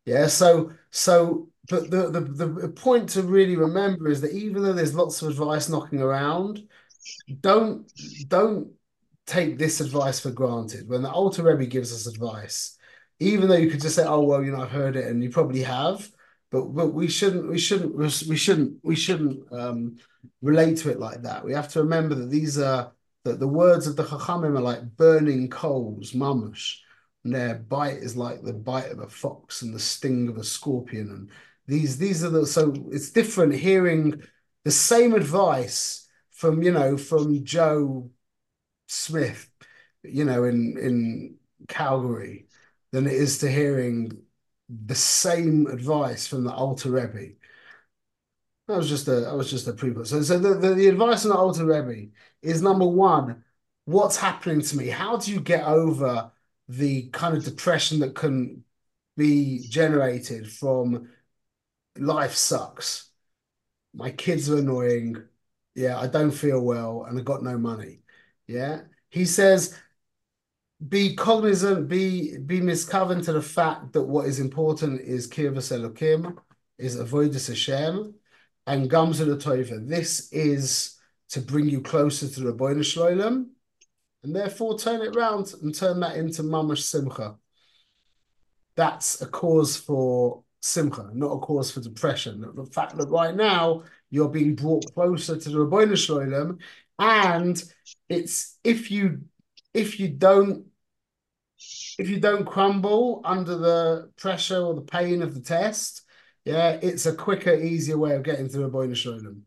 yeah? 0.07 0.27
So 0.27 0.73
so 0.91 1.49
but 1.69 1.91
the, 1.91 2.11
the 2.11 2.21
the 2.21 2.69
point 2.71 3.11
to 3.11 3.23
really 3.23 3.57
remember 3.57 4.09
is 4.09 4.21
that 4.23 4.33
even 4.33 4.63
though 4.63 4.73
there's 4.73 4.95
lots 4.95 5.23
of 5.23 5.29
advice 5.29 5.69
knocking 5.69 6.01
around 6.03 6.67
don't 7.41 7.91
don't 8.29 8.73
take 9.27 9.59
this 9.59 9.81
advice 9.81 10.21
for 10.21 10.31
granted. 10.31 10.89
When 10.89 11.03
the 11.03 11.11
Alter 11.11 11.43
Rebbe 11.43 11.67
gives 11.67 11.93
us 11.93 12.07
advice 12.07 12.77
even 13.21 13.49
though 13.49 13.57
you 13.57 13.71
could 13.71 13.81
just 13.81 13.97
say, 13.97 14.05
"Oh 14.07 14.23
well, 14.23 14.45
you 14.45 14.53
know, 14.53 14.63
I've 14.63 14.71
heard 14.71 14.97
it," 14.97 15.07
and 15.07 15.23
you 15.25 15.31
probably 15.31 15.63
have, 15.63 16.09
but 16.51 16.63
but 16.75 16.89
we 16.89 17.09
shouldn't 17.09 17.49
we 17.49 17.59
shouldn't 17.59 17.95
we 17.97 18.37
shouldn't 18.37 18.79
we 18.83 18.97
shouldn't 18.97 19.53
um, 19.53 19.97
relate 20.43 20.79
to 20.79 20.91
it 20.91 20.99
like 20.99 21.23
that. 21.23 21.45
We 21.45 21.53
have 21.53 21.69
to 21.69 21.83
remember 21.83 22.15
that 22.15 22.31
these 22.31 22.59
are 22.59 22.93
that 23.25 23.41
the 23.41 23.49
words 23.49 23.87
of 23.87 23.97
the 23.97 24.05
Chachamim 24.05 24.57
are 24.57 24.63
like 24.63 24.97
burning 24.97 25.49
coals, 25.49 26.13
mamash, 26.13 26.77
and 27.25 27.35
their 27.35 27.57
bite 27.57 27.99
is 27.99 28.17
like 28.17 28.43
the 28.43 28.55
bite 28.55 28.91
of 28.91 29.01
a 29.01 29.09
fox 29.09 29.63
and 29.63 29.75
the 29.75 29.79
sting 29.79 30.29
of 30.29 30.39
a 30.39 30.45
scorpion. 30.45 31.11
And 31.11 31.31
these 31.67 31.99
these 31.99 32.25
are 32.25 32.31
the 32.31 32.47
so 32.47 32.73
it's 32.91 33.11
different 33.11 33.55
hearing 33.55 34.23
the 34.65 34.71
same 34.71 35.15
advice 35.15 36.09
from 36.31 36.63
you 36.63 36.73
know 36.73 36.97
from 36.97 37.45
Joe 37.45 38.11
Smith, 38.87 39.51
you 40.03 40.25
know, 40.25 40.45
in 40.45 40.77
in 40.79 41.37
Calgary 41.69 42.47
than 42.93 43.07
it 43.07 43.13
is 43.13 43.39
to 43.39 43.51
hearing 43.51 44.23
the 44.69 44.95
same 44.95 45.67
advice 45.67 46.27
from 46.27 46.45
the 46.45 46.53
Alter 46.53 46.91
Rebbe. 46.91 47.35
That 48.67 48.77
was 48.77 48.89
just 48.89 49.09
a 49.09 49.13
that 49.21 49.35
was 49.35 49.51
just 49.51 49.67
a 49.67 49.73
prequel. 49.73 50.07
So, 50.07 50.23
so 50.23 50.39
the, 50.39 50.55
the, 50.55 50.75
the 50.75 50.89
advice 50.89 51.25
on 51.25 51.31
the 51.31 51.37
Alter 51.37 51.65
Rebbe 51.65 52.11
is 52.43 52.61
number 52.63 52.87
one, 52.87 53.45
what's 53.87 54.17
happening 54.17 54.61
to 54.61 54.77
me? 54.77 54.89
How 54.89 55.17
do 55.17 55.33
you 55.33 55.41
get 55.41 55.65
over 55.65 56.31
the 56.69 57.09
kind 57.11 57.37
of 57.37 57.45
depression 57.45 58.01
that 58.01 58.15
can 58.15 58.65
be 59.17 59.67
generated 59.69 60.51
from 60.53 61.09
life 61.99 62.35
sucks? 62.35 63.11
My 63.95 64.11
kids 64.11 64.51
are 64.51 64.59
annoying. 64.59 65.17
Yeah, 65.75 65.99
I 65.99 66.07
don't 66.09 66.31
feel 66.33 66.61
well 66.63 67.05
and 67.05 67.19
I 67.19 67.23
got 67.23 67.43
no 67.43 67.59
money. 67.59 68.01
Yeah. 68.47 68.83
He 69.11 69.25
says, 69.25 69.77
be 70.87 71.17
cognizant, 71.17 71.89
be 71.89 72.39
be 72.39 72.61
miscovered 72.61 73.23
to 73.25 73.33
the 73.33 73.43
fact 73.43 73.93
that 73.93 74.03
what 74.03 74.27
is 74.27 74.39
important 74.39 75.01
is 75.01 75.29
kirvas 75.29 75.77
elokim, 75.77 76.37
is 76.79 76.97
avoidus 76.97 77.49
Hashem, 77.49 78.15
and 78.67 78.91
gamzu 78.91 79.27
tova. 79.43 79.87
This 79.89 80.33
is 80.33 80.97
to 81.31 81.41
bring 81.41 81.69
you 81.69 81.81
closer 81.81 82.29
to 82.29 82.41
the 82.41 82.53
Ribbono 82.53 82.85
Shel 82.85 83.05
Olam, 83.05 83.47
and 84.23 84.35
therefore 84.35 84.79
turn 84.79 85.03
it 85.03 85.17
round 85.17 85.53
and 85.63 85.75
turn 85.75 86.01
that 86.01 86.17
into 86.17 86.43
mamash 86.43 86.83
simcha. 86.83 87.37
That's 88.77 89.21
a 89.21 89.27
cause 89.27 89.77
for 89.77 90.45
simcha, 90.61 91.11
not 91.13 91.33
a 91.33 91.39
cause 91.39 91.73
for 91.73 91.81
depression. 91.81 92.45
The 92.55 92.67
fact 92.67 92.97
that 92.97 93.09
right 93.09 93.35
now 93.35 93.83
you're 94.11 94.29
being 94.29 94.55
brought 94.55 94.95
closer 94.95 95.37
to 95.37 95.49
the 95.49 95.59
Ribbono 95.59 95.97
Shel 95.97 96.19
Olam, 96.19 96.61
and 97.01 97.63
it's 98.09 98.59
if 98.63 98.93
you 98.93 99.23
if 99.75 100.01
you 100.01 100.09
don't 100.09 100.67
if 101.99 102.09
you 102.09 102.21
don't 102.21 102.45
crumble 102.45 103.21
under 103.25 103.57
the 103.57 104.11
pressure 104.17 104.61
or 104.61 104.75
the 104.75 104.83
pain 104.83 105.23
of 105.23 105.35
the 105.35 105.41
test, 105.41 106.03
yeah, 106.45 106.79
it's 106.81 107.07
a 107.07 107.15
quicker, 107.15 107.53
easier 107.53 107.99
way 107.99 108.15
of 108.15 108.23
getting 108.23 108.49
to 108.49 108.65
a 108.65 108.71
Boina 108.71 108.95
Shalom. 108.95 109.43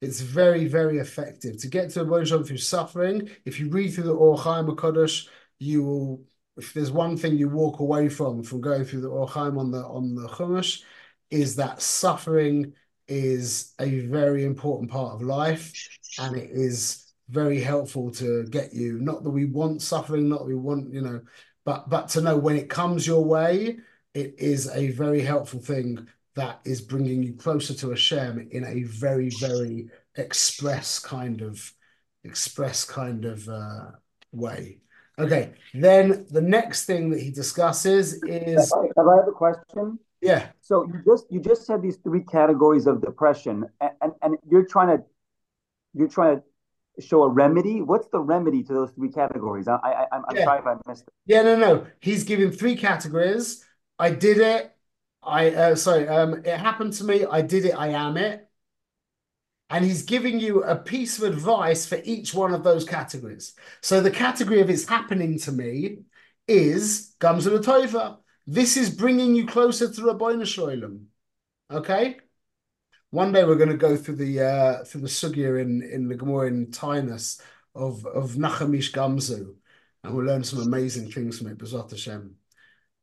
It's 0.00 0.20
very, 0.20 0.66
very 0.66 0.98
effective 0.98 1.58
to 1.58 1.68
get 1.68 1.90
to 1.90 2.02
a 2.02 2.04
Boina 2.04 2.26
Shalom 2.26 2.44
through 2.44 2.58
suffering. 2.58 3.28
If 3.44 3.58
you 3.58 3.68
read 3.70 3.92
through 3.92 4.04
the 4.04 4.14
Or 4.14 4.38
Chaim 4.38 4.66
Kodesh, 4.66 5.28
you 5.58 5.82
will. 5.82 6.24
If 6.56 6.74
there's 6.74 6.90
one 6.90 7.16
thing 7.16 7.38
you 7.38 7.48
walk 7.48 7.80
away 7.80 8.10
from 8.10 8.42
from 8.42 8.60
going 8.60 8.84
through 8.84 9.00
the 9.00 9.08
Or 9.08 9.26
Chaim 9.26 9.58
on 9.58 9.70
the 9.70 9.82
on 9.84 10.14
the 10.14 10.28
Chumash, 10.28 10.82
is 11.30 11.56
that 11.56 11.82
suffering 11.82 12.74
is 13.08 13.74
a 13.80 14.00
very 14.00 14.44
important 14.44 14.90
part 14.90 15.14
of 15.14 15.22
life, 15.22 15.72
and 16.18 16.36
it 16.36 16.50
is 16.50 17.11
very 17.28 17.60
helpful 17.60 18.10
to 18.12 18.44
get 18.44 18.72
you. 18.72 18.98
Not 18.98 19.22
that 19.22 19.30
we 19.30 19.44
want 19.44 19.82
suffering, 19.82 20.28
not 20.28 20.40
that 20.40 20.46
we 20.46 20.54
want, 20.54 20.92
you 20.92 21.00
know, 21.00 21.20
but 21.64 21.88
but 21.88 22.08
to 22.10 22.20
know 22.20 22.36
when 22.36 22.56
it 22.56 22.68
comes 22.68 23.06
your 23.06 23.24
way, 23.24 23.78
it 24.14 24.34
is 24.38 24.68
a 24.68 24.90
very 24.90 25.20
helpful 25.20 25.60
thing 25.60 26.06
that 26.34 26.60
is 26.64 26.80
bringing 26.80 27.22
you 27.22 27.34
closer 27.34 27.74
to 27.74 27.88
a 27.88 27.90
Hashem 27.90 28.48
in 28.50 28.64
a 28.64 28.82
very 28.84 29.30
very 29.40 29.88
express 30.16 30.98
kind 30.98 31.42
of 31.42 31.72
express 32.24 32.84
kind 32.84 33.24
of 33.24 33.48
uh, 33.48 33.90
way. 34.32 34.78
Okay, 35.18 35.52
then 35.74 36.26
the 36.30 36.40
next 36.40 36.86
thing 36.86 37.10
that 37.10 37.20
he 37.20 37.30
discusses 37.30 38.22
is. 38.24 38.72
Have 38.72 38.82
I, 38.82 38.86
have 38.96 39.08
I 39.08 39.16
have 39.16 39.28
a 39.28 39.32
question? 39.32 39.98
Yeah. 40.22 40.46
So 40.62 40.86
you 40.86 41.02
just 41.04 41.26
you 41.30 41.40
just 41.40 41.66
said 41.66 41.82
these 41.82 41.96
three 41.96 42.22
categories 42.22 42.86
of 42.86 43.02
depression, 43.02 43.66
and, 43.80 43.90
and, 44.00 44.12
and 44.22 44.36
you're 44.48 44.64
trying 44.64 44.96
to 44.96 45.04
you're 45.94 46.08
trying 46.08 46.36
to 46.36 46.42
show 47.00 47.22
a 47.22 47.28
remedy. 47.28 47.82
What's 47.82 48.08
the 48.08 48.20
remedy 48.20 48.62
to 48.64 48.72
those 48.72 48.90
three 48.90 49.10
categories? 49.10 49.68
I, 49.68 49.76
I, 49.76 50.06
I'm, 50.12 50.24
I'm 50.28 50.36
sorry 50.36 50.60
if 50.60 50.66
I 50.66 50.76
missed 50.86 51.04
it. 51.04 51.14
Yeah, 51.26 51.42
no, 51.42 51.56
no. 51.56 51.86
He's 52.00 52.24
giving 52.24 52.50
three 52.50 52.76
categories. 52.76 53.64
I 53.98 54.10
did 54.10 54.38
it. 54.38 54.74
I 55.22 55.50
uh, 55.50 55.74
sorry. 55.76 56.08
Um, 56.08 56.42
it 56.44 56.58
happened 56.58 56.92
to 56.94 57.04
me. 57.04 57.24
I 57.24 57.42
did 57.42 57.64
it. 57.64 57.72
I 57.72 57.88
am 57.88 58.16
it. 58.16 58.48
And 59.70 59.84
he's 59.84 60.02
giving 60.02 60.38
you 60.38 60.62
a 60.64 60.76
piece 60.76 61.18
of 61.18 61.24
advice 61.24 61.86
for 61.86 61.98
each 62.04 62.34
one 62.34 62.52
of 62.52 62.62
those 62.62 62.84
categories. 62.84 63.54
So 63.80 64.00
the 64.02 64.10
category 64.10 64.60
of 64.60 64.68
it's 64.68 64.86
happening 64.86 65.38
to 65.40 65.52
me 65.52 66.00
is 66.46 67.14
Gamzul 67.20 67.58
Tova. 67.62 68.18
This 68.46 68.76
is 68.76 68.90
bringing 68.90 69.34
you 69.34 69.46
closer 69.46 69.90
to 69.90 70.00
Ribbono 70.02 70.46
Shel 70.46 70.66
Olam. 70.66 71.04
Okay. 71.70 72.18
One 73.12 73.30
day 73.30 73.44
we're 73.44 73.56
going 73.56 73.68
to 73.68 73.76
go 73.76 73.94
through 73.94 74.16
the 74.16 74.40
uh, 74.40 74.84
through 74.84 75.02
the 75.02 75.06
sugya 75.06 75.60
in 75.60 75.82
in 75.82 76.08
the 76.08 76.14
Gemara 76.14 76.46
in 76.46 76.68
Tainus 76.68 77.42
of 77.74 78.06
of 78.06 78.32
Nachamish 78.32 78.90
Gamzu, 78.90 79.54
and 80.02 80.14
we'll 80.14 80.24
learn 80.24 80.42
some 80.42 80.60
amazing 80.62 81.10
things 81.12 81.36
from 81.36 81.48
it. 81.48 81.58
Bezat 81.58 81.90
Hashem. 81.90 82.34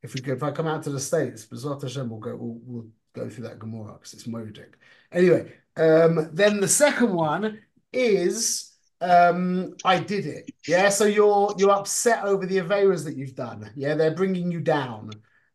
If 0.01 0.15
we 0.15 0.21
if 0.33 0.41
I 0.41 0.49
come 0.49 0.65
out 0.65 0.81
to 0.83 0.89
the 0.89 0.99
states, 0.99 1.45
Bezat 1.45 1.83
Hashem, 1.83 2.09
we'll 2.09 2.19
go 2.19 2.35
we'll, 2.35 2.59
we'll 2.63 2.87
go 3.13 3.29
through 3.29 3.43
that 3.43 3.59
Gemara 3.59 3.93
because 3.93 4.15
it's 4.15 4.23
moedic. 4.23 4.73
Anyway, 5.11 5.53
um, 5.77 6.31
then 6.33 6.59
the 6.59 6.67
second 6.67 7.13
one 7.13 7.59
is 7.93 8.73
um, 9.01 9.75
I 9.85 9.99
did 9.99 10.25
it. 10.25 10.49
Yeah, 10.67 10.89
so 10.89 11.05
you're 11.05 11.53
you're 11.59 11.69
upset 11.69 12.23
over 12.23 12.47
the 12.47 12.57
averas 12.57 13.05
that 13.05 13.15
you've 13.15 13.35
done. 13.35 13.69
Yeah, 13.75 13.93
they're 13.93 14.15
bringing 14.15 14.51
you 14.51 14.61
down, 14.61 15.11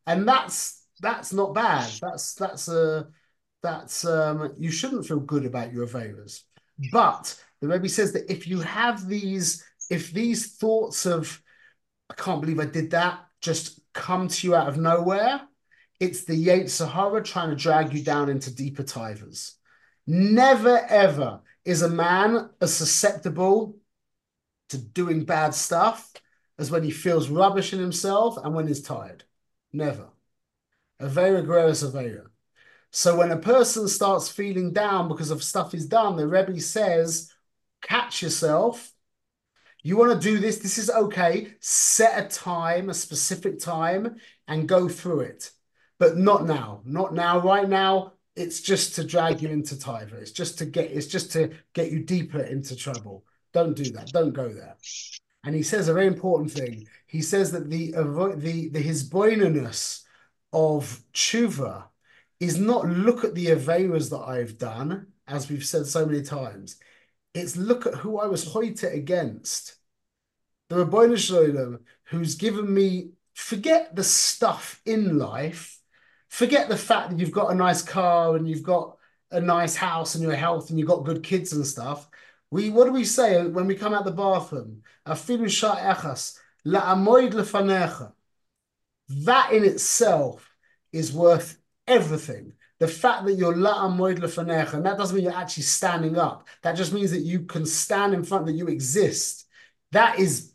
and 0.07 0.25
that's 0.25 0.85
that's 1.01 1.33
not 1.33 1.53
bad. 1.53 1.91
That's 2.01 2.35
that's 2.35 2.69
a 2.69 3.09
that's 3.65 4.05
um, 4.05 4.53
you 4.57 4.71
shouldn't 4.71 5.07
feel 5.07 5.19
good 5.19 5.45
about 5.45 5.73
your 5.73 5.87
averas. 5.87 6.41
But 6.91 7.41
the 7.61 7.67
Rebbe 7.67 7.89
says 7.89 8.13
that 8.13 8.31
if 8.31 8.47
you 8.47 8.61
have 8.61 9.07
these, 9.07 9.63
if 9.89 10.11
these 10.11 10.57
thoughts 10.57 11.05
of, 11.05 11.41
I 12.09 12.13
can't 12.13 12.41
believe 12.41 12.59
I 12.59 12.65
did 12.65 12.91
that, 12.91 13.25
just 13.41 13.79
come 13.93 14.27
to 14.27 14.47
you 14.47 14.55
out 14.55 14.67
of 14.67 14.77
nowhere, 14.77 15.41
it's 15.99 16.25
the 16.25 16.47
Yetzer 16.47 16.89
Hara 16.89 17.23
trying 17.23 17.49
to 17.49 17.55
drag 17.55 17.93
you 17.93 18.03
down 18.03 18.29
into 18.29 18.53
deeper 18.53 18.83
tivers. 18.83 19.53
Never 20.05 20.77
ever 20.89 21.41
is 21.63 21.81
a 21.81 21.89
man 21.89 22.51
as 22.61 22.73
susceptible 22.75 23.79
to 24.69 24.77
doing 24.77 25.25
bad 25.25 25.55
stuff 25.55 26.11
as 26.59 26.69
when 26.69 26.83
he 26.83 26.91
feels 26.91 27.29
rubbish 27.29 27.73
in 27.73 27.79
himself 27.79 28.37
and 28.37 28.53
when 28.53 28.67
he's 28.67 28.83
tired. 28.83 29.23
Never. 29.73 30.09
Avera 31.01 31.43
Greris 31.43 31.83
Avera. 31.83 32.27
So 32.95 33.17
when 33.17 33.31
a 33.33 33.37
person 33.37 33.89
starts 33.89 34.29
feeling 34.29 34.71
down 34.71 35.09
because 35.09 35.29
of 35.29 35.43
stuff 35.43 35.73
he's 35.73 35.85
done, 35.85 36.15
the 36.15 36.25
Rebbe 36.25 36.57
says, 36.61 37.29
catch 37.81 38.21
yourself. 38.21 38.89
You 39.83 39.97
want 39.97 40.13
to 40.13 40.29
do 40.29 40.39
this, 40.39 40.59
this 40.59 40.77
is 40.77 40.89
okay. 40.89 41.55
Set 41.59 42.17
a 42.17 42.29
time, 42.29 42.89
a 42.89 42.93
specific 42.93 43.59
time, 43.59 44.15
and 44.47 44.65
go 44.65 44.87
through 44.87 45.19
it. 45.19 45.51
But 45.99 46.15
not 46.15 46.45
now. 46.45 46.83
Not 46.85 47.13
now. 47.13 47.41
Right 47.41 47.67
now, 47.67 48.13
it's 48.33 48.61
just 48.61 48.95
to 48.95 49.03
drag 49.03 49.41
you 49.41 49.49
into 49.49 49.77
Tiver. 49.77 50.15
It's 50.15 50.31
just 50.31 50.57
to 50.59 50.65
get 50.65 50.89
it's 50.89 51.07
just 51.07 51.33
to 51.33 51.51
get 51.73 51.91
you 51.91 51.99
deeper 51.99 52.39
into 52.39 52.77
trouble. 52.77 53.25
Don't 53.51 53.75
do 53.75 53.91
that. 53.91 54.13
Don't 54.13 54.33
go 54.33 54.47
there. 54.47 54.77
And 55.43 55.53
he 55.53 55.63
says 55.63 55.89
a 55.89 55.93
very 55.93 56.07
important 56.07 56.49
thing. 56.49 56.87
He 57.07 57.21
says 57.21 57.51
that 57.51 57.69
the 57.69 57.91
the 57.91 58.69
the 58.71 58.79
his 58.79 59.13
of 60.53 61.01
tshuva 61.13 61.83
is 62.39 62.57
not 62.57 62.87
look 62.87 63.23
at 63.23 63.35
the 63.35 63.47
Averas 63.47 64.09
that 64.09 64.19
I've 64.19 64.57
done, 64.57 65.07
as 65.27 65.49
we've 65.49 65.65
said 65.65 65.85
so 65.87 66.05
many 66.05 66.21
times. 66.21 66.77
It's 67.33 67.55
look 67.55 67.85
at 67.85 67.95
who 67.95 68.19
I 68.19 68.27
was 68.27 68.45
hoite 68.45 68.83
against. 68.83 69.75
the 70.69 70.77
Ribbono 70.77 71.17
Shel 71.17 71.43
Olam, 71.43 71.79
who's 72.05 72.35
given 72.35 72.73
me, 72.73 73.11
forget 73.33 73.95
the 73.95 74.03
stuff 74.03 74.81
in 74.85 75.17
life, 75.17 75.79
forget 76.29 76.69
the 76.69 76.77
fact 76.77 77.11
that 77.11 77.19
you've 77.19 77.31
got 77.31 77.51
a 77.51 77.55
nice 77.55 77.81
car 77.81 78.35
and 78.35 78.47
you've 78.47 78.63
got 78.63 78.97
a 79.31 79.41
nice 79.41 79.75
house 79.75 80.15
and 80.15 80.23
your 80.23 80.35
health 80.35 80.69
and 80.69 80.79
you've 80.79 80.87
got 80.87 81.03
good 81.03 81.23
kids 81.23 81.53
and 81.53 81.65
stuff. 81.65 82.07
We 82.51 82.69
what 82.69 82.85
do 82.85 82.91
we 82.93 83.05
say 83.05 83.45
when 83.45 83.67
we 83.67 83.75
come 83.75 83.93
out 83.93 84.05
the 84.05 84.11
bathroom? 84.11 84.83
Afilu 85.05 85.45
sha'echas 85.45 86.37
la'amoid 86.65 87.33
lefanecha. 87.33 88.13
That 89.09 89.51
in 89.51 89.63
itself 89.63 90.55
is 90.91 91.11
worth 91.11 91.57
everything. 91.87 92.53
The 92.79 92.87
fact 92.87 93.25
that 93.25 93.33
you're 93.33 93.53
la'amoid 93.53 94.19
lefanecha, 94.19 94.73
and 94.73 94.85
that 94.85 94.97
doesn't 94.97 95.15
mean 95.15 95.23
you're 95.23 95.33
actually 95.33 95.63
standing 95.63 96.17
up. 96.17 96.47
That 96.61 96.75
just 96.75 96.91
means 96.91 97.11
that 97.11 97.21
you 97.21 97.41
can 97.41 97.65
stand 97.65 98.13
in 98.13 98.23
front, 98.23 98.45
that 98.47 98.53
you 98.53 98.67
exist. 98.67 99.47
That 99.91 100.19
is 100.19 100.51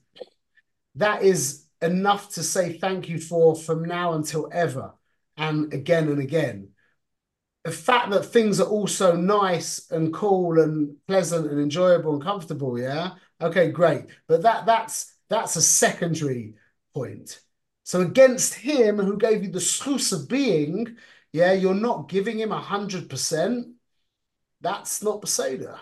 that 0.97 1.23
is 1.23 1.65
enough 1.81 2.35
to 2.35 2.43
say 2.43 2.75
thank 2.79 3.09
you 3.09 3.19
for 3.19 3.55
from 3.55 3.85
now 3.85 4.13
until 4.13 4.51
ever 4.53 4.93
and 5.37 5.73
again 5.73 6.09
and 6.09 6.21
again. 6.21 6.69
The 7.65 7.73
fact 7.73 8.11
that 8.11 8.25
things 8.25 8.61
are 8.61 8.69
also 8.69 9.17
nice 9.17 9.91
and 9.91 10.13
cool 10.13 10.61
and 10.61 10.97
pleasant 11.07 11.51
and 11.51 11.61
enjoyable 11.61 12.15
and 12.15 12.23
comfortable, 12.23 12.79
yeah. 12.79 13.13
Okay, 13.41 13.71
great. 13.71 14.07
But 14.29 14.43
that 14.43 14.67
that's 14.67 15.15
that's 15.29 15.57
a 15.57 15.63
secondary 15.63 16.55
point. 16.95 17.41
So 17.85 18.01
against 18.01 18.55
him 18.55 18.99
who 18.99 19.17
gave 19.17 19.43
you 19.43 19.51
the 19.51 19.59
schus 19.59 20.13
of 20.13 20.29
being, 20.29 20.97
yeah, 21.33 21.53
you're 21.53 21.75
not 21.75 22.09
giving 22.09 22.39
him 22.39 22.53
a 22.53 22.61
hundred 22.61 23.09
percent. 23.09 23.69
That's 24.61 25.03
not 25.03 25.23
Beseda. 25.23 25.79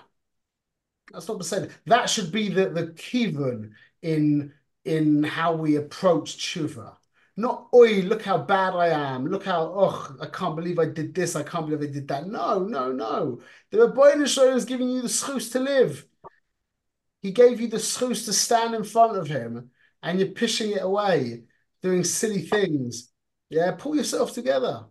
That's 1.13 1.29
not 1.29 1.39
Beseda. 1.39 1.71
That 1.87 2.11
should 2.11 2.33
be 2.33 2.49
the 2.49 2.69
the 2.71 2.89
kivun 2.89 3.73
in 4.03 4.53
in 4.85 5.23
how 5.23 5.55
we 5.55 5.77
approach 5.77 6.39
tshuva. 6.39 6.97
Not, 7.37 7.69
oi, 7.73 8.03
look 8.03 8.23
how 8.23 8.39
bad 8.39 8.75
I 8.75 8.89
am. 8.89 9.27
Look 9.27 9.45
how, 9.45 9.73
oh, 9.73 10.17
I 10.21 10.27
can't 10.27 10.57
believe 10.57 10.81
I 10.81 10.87
did 10.87 11.15
this. 11.15 11.37
I 11.37 11.45
can't 11.45 11.67
believe 11.67 11.89
I 11.89 11.93
did 11.93 12.09
that. 12.09 12.27
No, 12.27 12.65
no, 12.65 12.91
no. 12.91 13.41
The 13.71 13.79
Ribbono 13.79 14.27
Shel 14.27 14.49
Olam 14.49 14.57
is 14.57 14.65
giving 14.65 14.91
you 14.91 15.03
the 15.03 15.09
schus 15.09 15.53
to 15.53 15.61
live. 15.61 16.05
He 17.23 17.31
gave 17.31 17.61
you 17.61 17.69
the 17.69 17.77
schus 17.77 18.25
to 18.25 18.33
stand 18.33 18.75
in 18.75 18.83
front 18.83 19.17
of 19.17 19.29
him 19.29 19.71
and 20.03 20.19
you're 20.19 20.31
pushing 20.31 20.73
it 20.73 20.83
away, 20.83 21.45
doing 21.81 22.03
silly 22.03 22.43
things. 22.43 23.13
Yeah, 23.51 23.71
pull 23.71 23.95
yourself 23.95 24.33
together. 24.33 24.87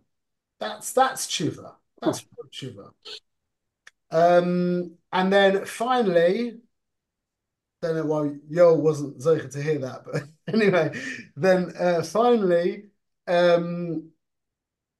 That's 0.60 0.92
that's 0.92 1.26
tshuva. 1.26 1.74
That's 2.00 2.24
tshuva. 2.52 2.92
Um, 4.10 4.96
and 5.12 5.32
then 5.32 5.64
finally, 5.64 6.58
don't 7.82 7.96
know 7.96 8.06
why 8.06 8.32
Yo 8.48 8.74
wasn't 8.74 9.18
Zocha 9.18 9.50
to 9.52 9.62
hear 9.62 9.78
that, 9.78 10.04
but 10.12 10.24
anyway, 10.52 10.92
then 11.36 11.72
uh, 11.78 12.02
finally, 12.02 12.84
um, 13.26 14.10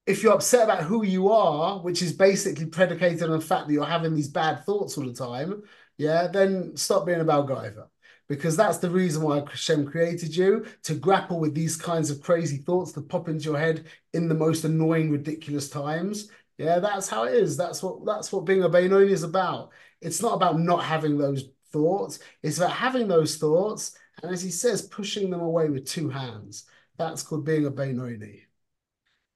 if 0.06 0.22
you're 0.22 0.32
upset 0.32 0.64
about 0.64 0.84
who 0.84 1.04
you 1.04 1.30
are, 1.30 1.80
which 1.80 2.02
is 2.02 2.12
basically 2.12 2.66
predicated 2.66 3.24
on 3.24 3.30
the 3.30 3.40
fact 3.40 3.66
that 3.66 3.72
you're 3.72 3.84
having 3.84 4.14
these 4.14 4.28
bad 4.28 4.64
thoughts 4.64 4.96
all 4.96 5.04
the 5.04 5.12
time, 5.12 5.62
yeah, 5.96 6.28
then 6.28 6.76
stop 6.76 7.04
being 7.06 7.20
a 7.20 7.24
Balgaiva. 7.24 7.88
Because 8.28 8.56
that's 8.56 8.78
the 8.78 8.90
reason 8.90 9.23
why 9.23 9.38
Hashem 9.40 9.87
created 9.87 10.37
you 10.37 10.66
to 10.82 10.94
grapple 10.94 11.40
with 11.40 11.54
these 11.54 11.76
kinds 11.76 12.11
of 12.11 12.20
crazy 12.20 12.58
thoughts 12.58 12.92
that 12.92 13.08
pop 13.08 13.28
into 13.28 13.44
your 13.44 13.58
head 13.58 13.87
in 14.12 14.28
the 14.28 14.35
most 14.35 14.64
annoying, 14.64 15.11
ridiculous 15.11 15.70
times. 15.70 16.28
Yeah, 16.58 16.78
that's 16.78 17.08
how 17.08 17.25
it 17.25 17.35
is. 17.35 17.56
That's 17.56 17.82
what 17.82 18.04
that's 18.04 18.32
what 18.32 18.44
being 18.44 18.64
a 18.64 18.68
Benoni 18.68 19.12
is 19.12 19.23
about. 19.23 19.70
It's 20.00 20.20
not 20.20 20.35
about 20.35 20.58
not 20.61 20.85
having 20.85 21.16
those 21.16 21.44
thoughts. 21.73 22.18
It's 22.42 22.58
about 22.58 22.73
having 22.73 23.08
those 23.08 23.37
thoughts, 23.37 23.97
and 24.23 24.32
as 24.32 24.42
he 24.42 24.50
says, 24.50 24.82
pushing 24.82 25.30
them 25.30 25.40
away 25.40 25.70
with 25.70 25.87
two 25.87 26.11
hands. 26.11 26.64
That's 26.99 27.23
called 27.23 27.44
being 27.47 27.64
a 27.66 27.70
Benoni. 27.70 28.44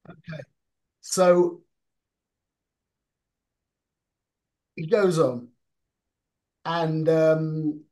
Okay, 0.09 0.43
so 1.03 1.63
he 4.77 4.87
goes 4.87 5.19
on, 5.19 5.49
and 6.65 7.09
um, 7.09 7.85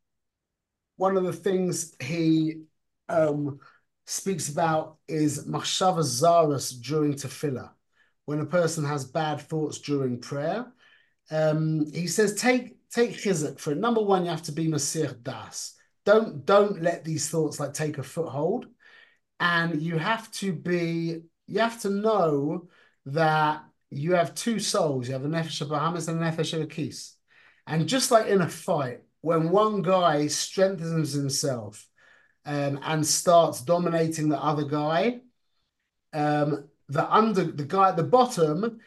one 1.00 1.16
of 1.16 1.24
the 1.24 1.32
things 1.32 1.94
he 1.98 2.64
um, 3.08 3.58
speaks 4.06 4.50
about 4.50 4.98
is 5.08 5.46
machshava 5.46 6.02
zaras 6.02 6.78
during 6.78 7.14
tefillah, 7.14 7.70
when 8.26 8.40
a 8.40 8.44
person 8.44 8.84
has 8.84 9.06
bad 9.06 9.40
thoughts 9.40 9.78
during 9.78 10.20
prayer. 10.20 10.66
Um, 11.30 11.90
he 11.94 12.06
says, 12.06 12.34
take 12.34 12.76
take 12.90 13.12
chizuk 13.12 13.58
for 13.58 13.72
it. 13.72 13.78
Number 13.78 14.02
one, 14.02 14.24
you 14.24 14.30
have 14.30 14.42
to 14.42 14.52
be 14.52 14.68
masir 14.68 15.14
das. 15.22 15.74
Don't 16.04 16.44
don't 16.44 16.82
let 16.82 17.02
these 17.02 17.30
thoughts 17.30 17.58
like 17.58 17.72
take 17.72 17.96
a 17.96 18.02
foothold, 18.02 18.66
and 19.38 19.80
you 19.80 19.96
have 19.96 20.30
to 20.32 20.52
be. 20.52 21.22
You 21.46 21.60
have 21.60 21.80
to 21.82 21.90
know 21.90 22.68
that 23.06 23.64
you 23.90 24.12
have 24.14 24.34
two 24.34 24.58
souls. 24.58 25.08
You 25.08 25.14
have 25.14 25.22
the 25.22 25.28
nefesh 25.28 25.62
of 25.62 25.70
Bahamas 25.70 26.08
and 26.08 26.20
the 26.20 26.26
nefesh 26.26 26.52
of 26.52 26.68
Akis. 26.68 27.14
And 27.66 27.88
just 27.88 28.10
like 28.10 28.26
in 28.26 28.40
a 28.42 28.48
fight, 28.48 29.00
when 29.22 29.50
one 29.50 29.82
guy 29.82 30.26
strengthens 30.26 31.12
himself 31.12 31.86
um, 32.44 32.80
and 32.82 33.06
starts 33.06 33.60
dominating 33.60 34.28
the 34.28 34.42
other 34.42 34.64
guy, 34.64 35.20
um, 36.12 36.68
the 36.88 37.12
under 37.12 37.44
the 37.44 37.64
guy 37.64 37.90
at 37.90 37.96
the 37.96 38.02
bottom 38.02 38.80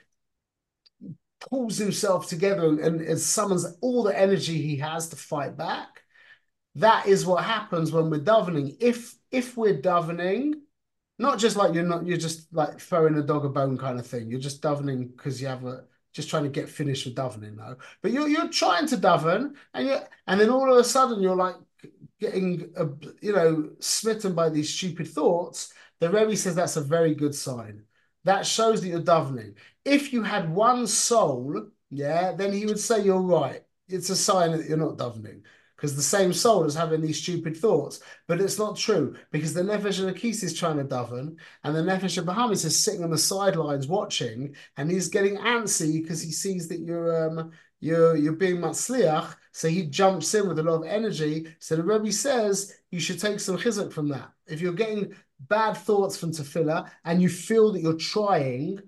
pulls 1.50 1.78
himself 1.78 2.28
together 2.28 2.68
and, 2.68 3.02
and 3.02 3.20
summons 3.20 3.66
all 3.82 4.04
the 4.04 4.18
energy 4.18 4.62
he 4.62 4.78
has 4.78 5.10
to 5.10 5.16
fight 5.16 5.58
back. 5.58 6.02
That 6.76 7.08
is 7.08 7.26
what 7.26 7.44
happens 7.44 7.92
when 7.92 8.10
we're 8.10 8.20
davening. 8.20 8.78
If 8.80 9.16
if 9.32 9.56
we're 9.56 9.82
davening, 9.82 10.54
not 11.20 11.38
just 11.38 11.56
like 11.56 11.74
you're 11.74 11.84
not 11.84 12.06
you're 12.06 12.18
just 12.18 12.52
like 12.54 12.80
throwing 12.80 13.16
a 13.16 13.22
dog 13.22 13.46
a 13.46 13.50
bone 13.50 13.78
kind 13.78 14.00
of 14.00 14.08
thing. 14.08 14.30
You're 14.30 14.40
just 14.40 14.62
davening 14.62 15.16
because 15.16 15.42
you 15.42 15.48
have 15.48 15.66
a 15.66 15.84
just 16.14 16.30
trying 16.30 16.44
to 16.44 16.50
get 16.50 16.70
finished 16.70 17.06
with 17.06 17.16
davening 17.16 17.58
though. 17.58 17.78
But 18.02 18.12
you're 18.12 18.28
you're 18.28 18.50
trying 18.50 18.88
to 18.88 18.98
daven 18.98 19.56
and 19.74 19.88
you 19.88 19.98
and 20.28 20.40
then 20.40 20.50
all 20.50 20.72
of 20.72 20.78
a 20.78 20.84
sudden 20.84 21.22
you're 21.22 21.36
like 21.36 21.56
getting 22.20 22.72
a, 22.78 22.88
you 23.22 23.34
know 23.34 23.72
smitten 23.80 24.34
by 24.34 24.50
these 24.50 24.74
stupid 24.74 25.08
thoughts. 25.08 25.74
The 26.00 26.10
Rebbe 26.10 26.36
says 26.38 26.56
that's 26.56 26.78
a 26.78 26.82
very 26.82 27.16
good 27.16 27.36
sign. 27.36 27.84
That 28.24 28.46
shows 28.46 28.82
that 28.82 28.88
you're 28.88 29.02
davening. 29.02 29.56
If 29.84 30.14
you 30.14 30.24
had 30.24 30.54
one 30.54 30.88
soul, 30.88 31.70
yeah, 31.90 32.32
then 32.34 32.54
he 32.54 32.66
would 32.66 32.80
say 32.80 33.04
you're 33.04 33.22
right. 33.22 33.64
It's 33.90 34.10
a 34.10 34.16
sign 34.16 34.52
that 34.52 34.68
you're 34.68 34.78
not 34.78 34.98
davening 34.98 35.42
because 35.84 35.98
the 35.98 36.02
same 36.02 36.32
soul 36.32 36.64
is 36.64 36.76
having 36.76 37.02
these 37.02 37.22
stupid 37.22 37.58
thoughts. 37.58 38.00
But 38.30 38.40
it's 38.40 38.58
not 38.58 38.78
true 38.78 39.18
because 39.32 39.54
the 39.54 39.64
Nefesh 39.64 40.00
Akis 40.00 40.42
is 40.42 40.58
trying 40.58 40.78
to 40.78 40.86
daven 40.86 41.36
and 41.66 41.76
the 41.76 41.82
Nefesh 41.82 42.18
of 42.18 42.26
Bahamas 42.26 42.64
is 42.64 42.82
sitting 42.82 43.04
on 43.04 43.10
the 43.10 43.18
sidelines 43.18 43.86
watching 43.86 44.56
and 44.78 44.90
he's 44.90 45.10
getting 45.10 45.36
antsy 45.36 46.02
because 46.02 46.22
he 46.22 46.32
sees 46.32 46.70
that 46.70 46.80
you're 46.80 47.28
um 47.28 47.52
you're 47.82 48.16
you're 48.16 48.32
being 48.32 48.60
matzliach. 48.62 49.36
So 49.52 49.68
he 49.68 49.84
jumps 49.84 50.34
in 50.34 50.48
with 50.48 50.58
a 50.60 50.64
lot 50.64 50.76
of 50.76 50.88
energy. 50.88 51.54
So 51.60 51.76
the 51.76 51.84
Rebbe 51.84 52.14
says 52.14 52.74
you 52.90 53.02
should 53.02 53.20
take 53.20 53.42
some 53.42 53.58
chizuk 53.58 53.92
from 53.92 54.08
that. 54.08 54.32
If 54.48 54.62
you're 54.62 54.72
getting 54.72 55.14
bad 55.50 55.74
thoughts 55.74 56.16
from 56.16 56.32
tefillah 56.32 56.90
and 57.04 57.22
you 57.22 57.28
feel 57.28 57.74
that 57.74 57.82
you're 57.82 57.98
trying, 57.98 58.80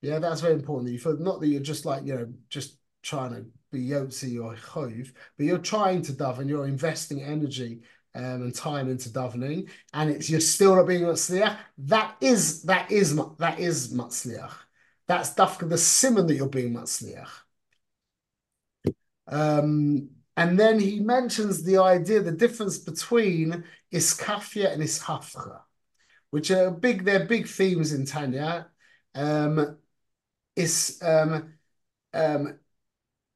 yeah, 0.00 0.20
that's 0.20 0.42
very 0.42 0.54
important. 0.54 0.86
That 0.86 0.92
you 0.92 1.00
feel 1.00 1.18
not 1.18 1.40
that 1.40 1.48
you're 1.48 1.60
just 1.60 1.84
like, 1.84 2.06
you 2.06 2.14
know, 2.14 2.32
just 2.50 2.76
trying 3.06 3.30
to 3.30 3.46
be 3.72 3.88
yotzi 3.88 4.42
or 4.42 4.54
chov, 4.56 5.12
but 5.36 5.46
you're 5.46 5.58
trying 5.58 6.02
to 6.02 6.12
daven, 6.12 6.48
you're 6.48 6.66
investing 6.66 7.22
energy 7.22 7.80
um, 8.14 8.42
and 8.42 8.54
time 8.54 8.88
into 8.90 9.08
davening, 9.10 9.70
and 9.92 10.10
it's 10.10 10.28
you're 10.30 10.40
still 10.40 10.76
not 10.76 10.86
being 10.86 11.02
matzliach. 11.02 11.56
That 11.78 12.16
is 12.20 12.62
that 12.64 12.90
is 12.90 13.16
that 13.38 13.58
is 13.58 13.92
matzliach. 13.92 14.54
That's 15.08 15.34
dafka 15.34 15.68
the 15.68 15.78
simon 15.78 16.26
that 16.26 16.34
you're 16.34 16.48
being 16.48 16.74
matzliach. 16.74 17.28
Um, 19.28 20.10
and 20.36 20.58
then 20.58 20.78
he 20.78 21.00
mentions 21.00 21.62
the 21.62 21.78
idea, 21.78 22.22
the 22.22 22.32
difference 22.32 22.78
between 22.78 23.64
iskafia 23.92 24.72
and 24.72 24.82
ishafcha 24.82 25.60
which 26.30 26.50
are 26.50 26.70
big. 26.70 27.04
They're 27.04 27.24
big 27.24 27.46
themes 27.46 27.92
in 27.92 28.04
Tanya. 28.04 28.68
Um, 29.14 29.78
is 30.54 31.00
um, 31.02 31.54
um, 32.12 32.58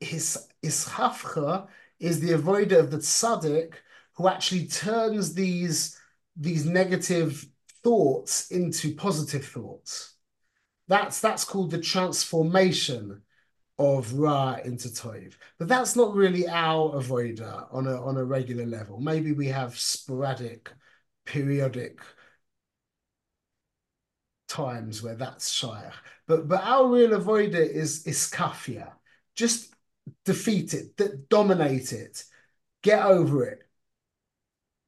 his 0.01 0.49
ishafcha 0.65 1.69
is 1.99 2.21
the 2.21 2.31
avoider 2.31 2.79
of 2.79 2.91
the 2.91 2.99
tzaddik 2.99 3.75
who 4.15 4.29
actually 4.29 4.67
turns 4.67 5.35
these 5.35 5.99
these 6.37 6.65
negative 6.65 7.47
thoughts 7.83 8.51
into 8.51 8.95
positive 8.95 9.45
thoughts. 9.45 10.15
That's 10.89 11.21
that's 11.21 11.45
called 11.45 11.71
the 11.71 11.81
transformation 11.81 13.23
of 13.79 14.13
Ra 14.13 14.57
into 14.65 14.89
Tov. 14.89 15.35
But 15.59 15.69
that's 15.69 15.97
not 15.97 16.15
really 16.15 16.47
our 16.49 16.93
avoider 16.93 17.67
on 17.73 17.87
a 17.87 18.03
on 18.03 18.17
a 18.17 18.25
regular 18.25 18.67
level. 18.67 19.01
Maybe 19.01 19.33
we 19.33 19.47
have 19.49 19.79
sporadic, 19.79 20.71
periodic 21.25 22.01
times 24.49 25.03
where 25.03 25.15
that's 25.15 25.51
Shire. 25.51 25.93
But 26.27 26.49
but 26.49 26.63
our 26.63 26.87
real 26.89 27.19
avoider 27.19 27.67
is 27.67 28.05
Iskafia. 28.05 28.93
Just 29.35 29.75
defeat 30.25 30.75
it, 30.75 31.29
dominate 31.29 31.93
it, 31.93 32.25
get 32.83 33.05
over 33.05 33.45
it. 33.45 33.63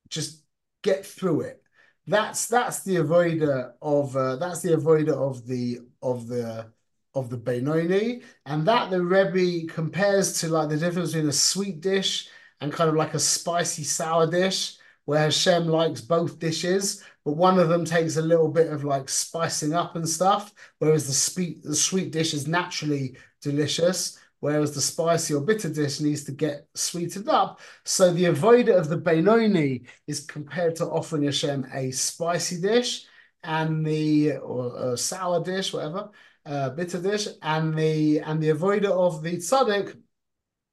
Just 0.08 0.42
get 0.82 1.06
through 1.06 1.42
it. 1.42 1.62
That's 2.06 2.48
that's 2.48 2.82
the 2.82 2.96
avoider 2.96 3.72
of 3.80 4.16
uh, 4.16 4.36
that's 4.36 4.60
the 4.60 4.72
avoider 4.72 5.14
of 5.14 5.46
the 5.46 5.80
of 6.02 6.26
the 6.26 6.72
of 7.14 7.30
the 7.30 7.36
Benoni, 7.36 8.22
and 8.46 8.66
that 8.66 8.90
the 8.90 9.02
Rebbe 9.02 9.72
compares 9.72 10.40
to 10.40 10.48
like 10.48 10.68
the 10.68 10.76
difference 10.76 11.12
between 11.12 11.28
a 11.28 11.32
sweet 11.32 11.80
dish 11.80 12.28
and 12.60 12.72
kind 12.72 12.88
of 12.88 12.96
like 12.96 13.14
a 13.14 13.18
spicy 13.18 13.84
sour 13.84 14.26
dish, 14.26 14.76
where 15.04 15.20
Hashem 15.20 15.68
likes 15.68 16.00
both 16.00 16.38
dishes, 16.38 17.04
but 17.24 17.32
one 17.36 17.58
of 17.58 17.68
them 17.68 17.84
takes 17.84 18.16
a 18.16 18.22
little 18.22 18.48
bit 18.48 18.72
of 18.72 18.84
like 18.84 19.08
spicing 19.08 19.72
up 19.74 19.94
and 19.94 20.08
stuff, 20.08 20.52
whereas 20.78 21.06
the 21.06 21.12
sweet 21.12 21.62
the 21.62 21.76
sweet 21.76 22.10
dish 22.12 22.34
is 22.34 22.48
naturally 22.48 23.16
delicious 23.40 24.18
whereas 24.42 24.74
the 24.74 24.80
spicy 24.80 25.34
or 25.34 25.40
bitter 25.40 25.68
dish 25.68 26.00
needs 26.00 26.24
to 26.24 26.32
get 26.32 26.66
sweetened 26.74 27.28
up. 27.28 27.60
So 27.84 28.12
the 28.12 28.24
avoider 28.24 28.76
of 28.76 28.88
the 28.88 28.96
Benoni 28.96 29.84
is 30.08 30.18
compared 30.18 30.74
to 30.76 30.86
offering 30.86 31.22
Hashem 31.22 31.64
a 31.72 31.92
spicy 31.92 32.60
dish 32.60 33.06
and 33.44 33.86
the 33.86 34.38
or 34.38 34.94
a 34.94 34.96
sour 34.96 35.44
dish, 35.44 35.72
whatever, 35.72 36.10
uh, 36.44 36.70
bitter 36.70 37.00
dish, 37.00 37.28
and 37.40 37.78
the 37.78 38.18
and 38.18 38.42
the 38.42 38.48
avoider 38.48 38.90
of 38.90 39.22
the 39.22 39.36
tzaddik 39.36 39.96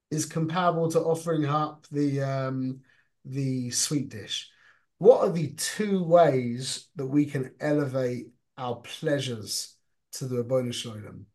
is 0.09 0.25
comparable 0.25 0.89
to 0.89 0.99
offering 1.01 1.45
up 1.45 1.85
the 1.91 2.23
um, 2.23 2.79
the 3.23 3.69
sweet 3.69 4.09
dish. 4.09 4.49
What 4.97 5.19
are 5.21 5.31
the 5.31 5.53
two 5.53 6.03
ways 6.03 6.87
that 6.95 7.05
we 7.05 7.27
can 7.27 7.51
elevate 7.59 8.29
our 8.57 8.77
pleasures 8.77 9.75
to 10.13 10.25
the 10.25 10.43
Ribbono 10.43 10.73
Shel 10.73 10.93
Olam? 10.93 11.28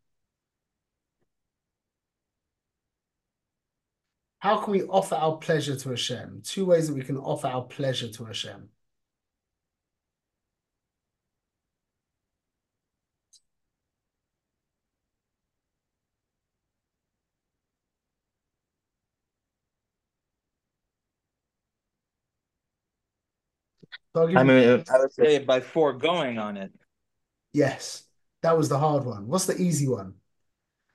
How 4.45 4.57
can 4.57 4.73
we 4.73 4.83
offer 4.83 5.15
our 5.15 5.37
pleasure 5.37 5.75
to 5.75 5.89
Hashem? 5.89 6.43
Two 6.43 6.65
ways 6.65 6.87
that 6.87 6.93
we 6.93 7.01
can 7.01 7.17
offer 7.17 7.47
our 7.47 7.63
pleasure 7.63 8.09
to 8.09 8.25
Hashem. 8.25 8.69
I 24.13 24.43
mean, 24.43 24.83
I 24.93 24.99
would 24.99 25.11
say 25.11 25.39
by 25.39 25.59
foregoing 25.59 26.37
on 26.37 26.57
it. 26.57 26.71
Yes, 27.51 28.03
that 28.43 28.55
was 28.55 28.69
the 28.69 28.77
hard 28.77 29.05
one. 29.05 29.27
What's 29.27 29.47
the 29.47 29.59
easy 29.59 29.87
one? 29.87 30.13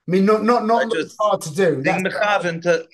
I 0.07 0.11
mean, 0.13 0.25
not 0.25 0.45
not 0.45 0.67
not 0.67 0.93
just 0.93 1.17
hard 1.19 1.41
to 1.41 1.53
do. 1.53 1.83
Being 1.83 2.05
mechaven 2.05 2.63
to 2.63 2.87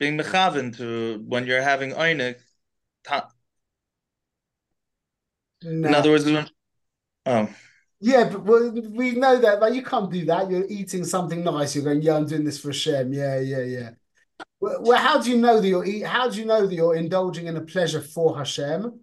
being 0.00 0.18
mechaven 0.18 0.76
to 0.78 1.22
when 1.28 1.46
you're 1.46 1.62
having 1.62 1.92
einig. 1.92 2.36
No. 5.62 5.88
In 5.88 5.94
other 5.94 6.10
words, 6.10 6.26
oh. 7.26 7.48
Yeah, 8.00 8.30
but 8.30 8.42
we 8.42 9.10
know 9.12 9.36
that, 9.38 9.60
but 9.60 9.74
you 9.74 9.82
can't 9.82 10.10
do 10.10 10.24
that. 10.24 10.50
You're 10.50 10.64
eating 10.68 11.04
something 11.04 11.44
nice. 11.44 11.74
You're 11.74 11.84
going, 11.84 12.00
yeah, 12.00 12.16
I'm 12.16 12.26
doing 12.26 12.44
this 12.44 12.58
for 12.58 12.68
Hashem. 12.68 13.12
Yeah, 13.12 13.38
yeah, 13.40 13.62
yeah. 13.62 13.90
Well, 14.58 14.98
how 14.98 15.20
do 15.20 15.30
you 15.30 15.36
know 15.36 15.60
that 15.60 15.68
you're 15.68 15.84
eat? 15.84 16.02
How 16.06 16.30
do 16.30 16.38
you 16.38 16.46
know 16.46 16.66
that 16.66 16.74
you're 16.74 16.94
indulging 16.94 17.46
in 17.46 17.58
a 17.58 17.60
pleasure 17.60 18.00
for 18.00 18.38
Hashem? 18.38 19.00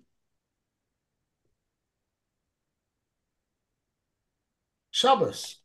Shabbos. 4.90 5.58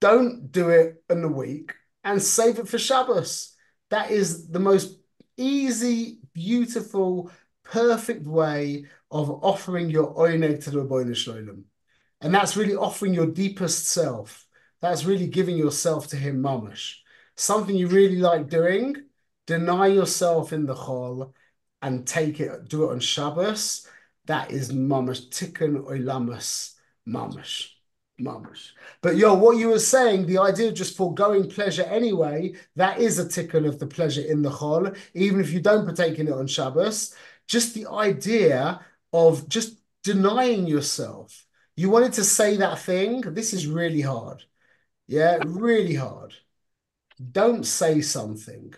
Don't 0.00 0.50
do 0.50 0.70
it 0.70 1.04
in 1.08 1.22
the 1.22 1.28
week 1.28 1.74
and 2.04 2.22
save 2.22 2.58
it 2.58 2.68
for 2.68 2.78
Shabbos. 2.78 3.54
That 3.90 4.10
is 4.10 4.48
the 4.48 4.58
most 4.58 4.98
easy, 5.36 6.18
beautiful, 6.32 7.30
perfect 7.64 8.26
way 8.26 8.86
of 9.10 9.30
offering 9.44 9.90
your 9.90 10.14
oineg 10.14 10.64
to 10.64 10.70
the 10.70 10.78
Ribbono 10.78 11.14
Shel 11.14 11.34
Olam. 11.34 11.64
And 12.20 12.34
that's 12.34 12.56
really 12.56 12.74
offering 12.74 13.14
your 13.14 13.26
deepest 13.26 13.86
self. 13.88 14.46
That's 14.80 15.04
really 15.04 15.26
giving 15.26 15.56
yourself 15.56 16.08
to 16.08 16.16
him, 16.16 16.42
mamash. 16.42 16.96
Something 17.36 17.76
you 17.76 17.88
really 17.88 18.16
like 18.16 18.48
doing, 18.48 18.96
deny 19.46 19.88
yourself 19.88 20.52
in 20.52 20.66
the 20.66 20.74
chol 20.74 21.32
and 21.80 22.06
take 22.06 22.40
it, 22.40 22.68
do 22.68 22.84
it 22.84 22.92
on 22.92 23.00
Shabbos. 23.00 23.86
That 24.26 24.50
is 24.52 24.72
mamash, 24.72 25.28
tikkun 25.30 25.84
oilamus, 25.84 26.74
mamash. 27.08 27.68
But 29.00 29.16
yo, 29.16 29.34
what 29.34 29.56
you 29.56 29.68
were 29.68 29.78
saying, 29.78 30.26
the 30.26 30.38
idea 30.38 30.68
of 30.68 30.74
just 30.74 30.96
foregoing 30.96 31.48
pleasure 31.48 31.82
anyway, 31.84 32.54
that 32.76 32.98
is 32.98 33.18
a 33.18 33.28
tickle 33.28 33.66
of 33.66 33.78
the 33.78 33.86
pleasure 33.86 34.22
in 34.22 34.42
the 34.42 34.50
chol, 34.50 34.96
even 35.14 35.40
if 35.40 35.52
you 35.52 35.60
don't 35.60 35.84
partake 35.84 36.18
in 36.18 36.28
it 36.28 36.32
on 36.32 36.46
Shabbos. 36.46 37.14
Just 37.48 37.74
the 37.74 37.86
idea 37.86 38.80
of 39.12 39.48
just 39.48 39.78
denying 40.02 40.66
yourself. 40.66 41.46
You 41.76 41.90
wanted 41.90 42.12
to 42.14 42.24
say 42.24 42.56
that 42.56 42.78
thing. 42.78 43.20
This 43.20 43.52
is 43.52 43.66
really 43.66 44.00
hard. 44.00 44.44
Yeah, 45.06 45.38
really 45.44 45.94
hard. 45.94 46.34
Don't 47.30 47.64
say 47.64 48.00
something. 48.00 48.74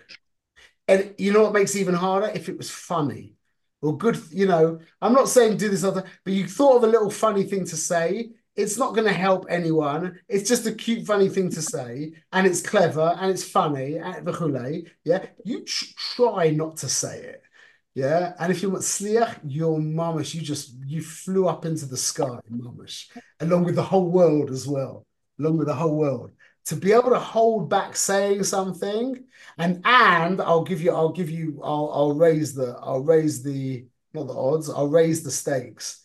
And 0.86 1.14
you 1.18 1.32
know 1.32 1.42
what 1.42 1.52
makes 1.52 1.74
it 1.74 1.80
even 1.80 1.94
harder? 1.94 2.30
If 2.34 2.48
it 2.48 2.58
was 2.58 2.70
funny 2.70 3.34
or 3.80 3.96
good, 3.96 4.20
you 4.30 4.46
know, 4.46 4.80
I'm 5.00 5.12
not 5.12 5.28
saying 5.28 5.56
do 5.56 5.68
this 5.68 5.84
other, 5.84 6.04
but 6.24 6.32
you 6.32 6.46
thought 6.46 6.78
of 6.78 6.84
a 6.84 6.88
little 6.88 7.10
funny 7.10 7.44
thing 7.44 7.64
to 7.66 7.76
say 7.76 8.30
it's 8.56 8.78
not 8.78 8.94
going 8.94 9.06
to 9.06 9.12
help 9.12 9.46
anyone. 9.48 10.20
It's 10.28 10.48
just 10.48 10.66
a 10.66 10.72
cute, 10.72 11.06
funny 11.06 11.28
thing 11.28 11.50
to 11.50 11.62
say, 11.62 12.12
and 12.32 12.46
it's 12.46 12.62
clever 12.62 13.16
and 13.20 13.30
it's 13.30 13.44
funny. 13.44 13.94
Vachule, 13.94 14.88
yeah, 15.04 15.26
you 15.44 15.64
tr- 15.64 15.92
try 15.96 16.50
not 16.50 16.76
to 16.78 16.88
say 16.88 17.20
it. 17.20 17.42
Yeah, 17.94 18.34
and 18.40 18.50
if 18.50 18.62
you 18.62 18.70
want 18.70 18.82
sliach, 18.82 19.38
your 19.44 19.78
mamish, 19.78 20.34
you 20.34 20.42
just 20.42 20.74
you 20.84 21.00
flew 21.00 21.46
up 21.46 21.64
into 21.64 21.86
the 21.86 21.96
sky, 21.96 22.38
mamish, 22.50 23.06
along 23.40 23.64
with 23.64 23.76
the 23.76 23.82
whole 23.82 24.10
world 24.10 24.50
as 24.50 24.66
well, 24.66 25.06
along 25.38 25.58
with 25.58 25.68
the 25.68 25.74
whole 25.74 25.96
world. 25.96 26.32
To 26.66 26.76
be 26.76 26.92
able 26.92 27.10
to 27.10 27.18
hold 27.18 27.68
back 27.68 27.94
saying 27.94 28.44
something, 28.44 29.24
and 29.58 29.80
and 29.84 30.40
I'll 30.40 30.64
give 30.64 30.80
you, 30.80 30.92
I'll 30.92 31.12
give 31.12 31.30
you, 31.30 31.60
I'll 31.62 31.90
I'll 31.92 32.14
raise 32.14 32.54
the, 32.54 32.76
I'll 32.80 33.02
raise 33.04 33.42
the 33.42 33.86
not 34.12 34.26
the 34.26 34.34
odds, 34.34 34.70
I'll 34.70 34.88
raise 34.88 35.22
the 35.22 35.30
stakes 35.30 36.03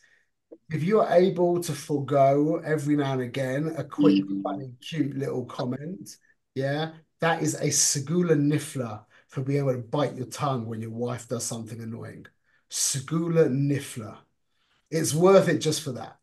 if 0.72 0.84
you're 0.84 1.08
able 1.10 1.62
to 1.62 1.74
forego 1.74 2.58
every 2.58 2.96
now 2.96 3.14
and 3.14 3.22
again 3.22 3.74
a 3.78 3.84
quick, 3.84 4.24
mm. 4.26 4.44
funny, 4.44 4.72
cute 4.82 5.18
little 5.18 5.46
comment, 5.46 6.18
yeah, 6.54 6.92
that 7.22 7.42
is 7.42 7.56
a 7.56 7.68
segula 7.68 8.36
nifla 8.36 9.04
for 9.28 9.42
being 9.42 9.60
able 9.60 9.74
to 9.74 9.80
bite 9.80 10.16
your 10.16 10.28
tongue 10.28 10.66
when 10.66 10.82
your 10.82 10.92
wife 10.92 11.28
does 11.28 11.44
something 11.44 11.82
annoying. 11.82 12.26
Segula 12.70 13.50
nifla. 13.50 14.18
It's 14.92 15.14
worth 15.14 15.50
it 15.50 15.60
just 15.60 15.82
for 15.82 15.94
that. 15.94 16.18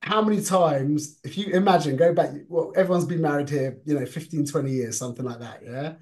How 0.00 0.20
many 0.20 0.42
times, 0.42 1.18
if 1.22 1.38
you 1.38 1.52
imagine, 1.52 1.96
go 1.96 2.12
back, 2.12 2.30
well, 2.48 2.72
everyone's 2.74 3.04
been 3.04 3.20
married 3.20 3.48
here, 3.48 3.78
you 3.84 3.98
know, 3.98 4.04
15, 4.04 4.46
20 4.46 4.70
years, 4.70 4.98
something 4.98 5.24
like 5.24 5.38
that, 5.38 5.60
yeah? 5.64 5.94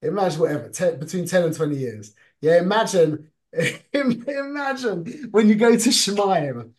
Imagine 0.00 0.40
whatever, 0.40 0.68
ten, 0.70 0.98
between 0.98 1.26
10 1.26 1.44
and 1.44 1.54
20 1.54 1.76
years. 1.76 2.14
Yeah, 2.40 2.58
imagine 2.58 3.30
Imagine 3.92 5.28
when 5.30 5.48
you 5.48 5.54
go 5.54 5.70
to 5.70 5.88
Shemaim 5.88 6.70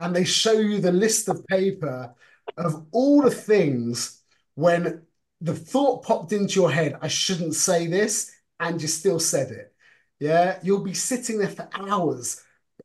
and 0.00 0.16
they 0.16 0.24
show 0.24 0.52
you 0.52 0.80
the 0.80 0.92
list 0.92 1.28
of 1.28 1.46
paper 1.46 2.14
of 2.56 2.86
all 2.92 3.22
the 3.22 3.30
things 3.30 4.22
when 4.54 5.02
the 5.40 5.54
thought 5.54 6.04
popped 6.04 6.32
into 6.32 6.60
your 6.60 6.70
head, 6.70 6.98
I 7.00 7.08
shouldn't 7.08 7.54
say 7.54 7.86
this, 7.86 8.30
and 8.58 8.80
you 8.80 8.88
still 8.88 9.18
said 9.18 9.50
it. 9.50 9.72
Yeah, 10.18 10.58
you'll 10.62 10.84
be 10.84 10.92
sitting 10.94 11.38
there 11.38 11.48
for 11.48 11.68
hours, 11.72 12.42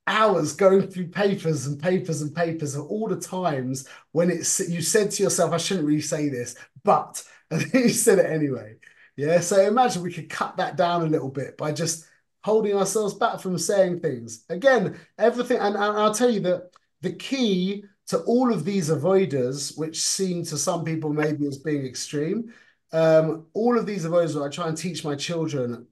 hours 0.08 0.54
going 0.54 0.88
through 0.88 1.10
papers 1.10 1.66
and 1.66 1.82
papers 1.82 2.22
and 2.22 2.34
papers 2.34 2.76
of 2.76 2.86
all 2.86 3.10
the 3.10 3.20
times 3.20 3.88
when 4.14 4.30
it's 4.30 4.70
you 4.70 4.82
said 4.82 5.12
to 5.12 5.24
yourself, 5.24 5.52
I 5.52 5.58
shouldn't 5.58 5.88
really 5.88 6.02
say 6.02 6.30
this, 6.30 6.56
but 6.84 7.24
and 7.52 7.62
then 7.72 7.84
you 7.84 7.90
said 7.90 8.20
it 8.20 8.32
anyway. 8.32 8.78
Yeah, 9.18 9.40
so 9.40 9.62
imagine 9.62 10.02
we 10.04 10.14
could 10.14 10.30
cut 10.30 10.58
that 10.58 10.76
down 10.78 11.02
a 11.04 11.10
little 11.10 11.30
bit 11.30 11.58
by 11.58 11.72
just 11.72 12.06
holding 12.46 12.76
ourselves 12.76 13.16
back 13.16 13.40
from 13.40 13.58
saying 13.58 14.00
things. 14.00 14.46
Again, 14.50 14.96
everything, 15.18 15.58
and, 15.58 15.74
and 15.74 15.98
I'll 15.98 16.14
tell 16.14 16.30
you 16.30 16.42
that 16.42 16.70
the 17.02 17.14
key 17.14 17.86
to 18.10 18.20
all 18.20 18.54
of 18.54 18.64
these 18.64 18.92
avoiders, 18.92 19.76
which 19.76 20.00
seem 20.00 20.44
to 20.46 20.56
some 20.56 20.86
people 20.86 21.12
maybe 21.12 21.48
as 21.48 21.58
being 21.58 21.84
extreme, 21.84 22.54
um, 22.94 23.48
all 23.56 23.80
of 23.80 23.88
these 23.88 24.06
avoiders, 24.06 24.40
I 24.40 24.48
try 24.50 24.68
and 24.68 24.78
teach 24.78 25.04
my 25.04 25.16
children, 25.16 25.88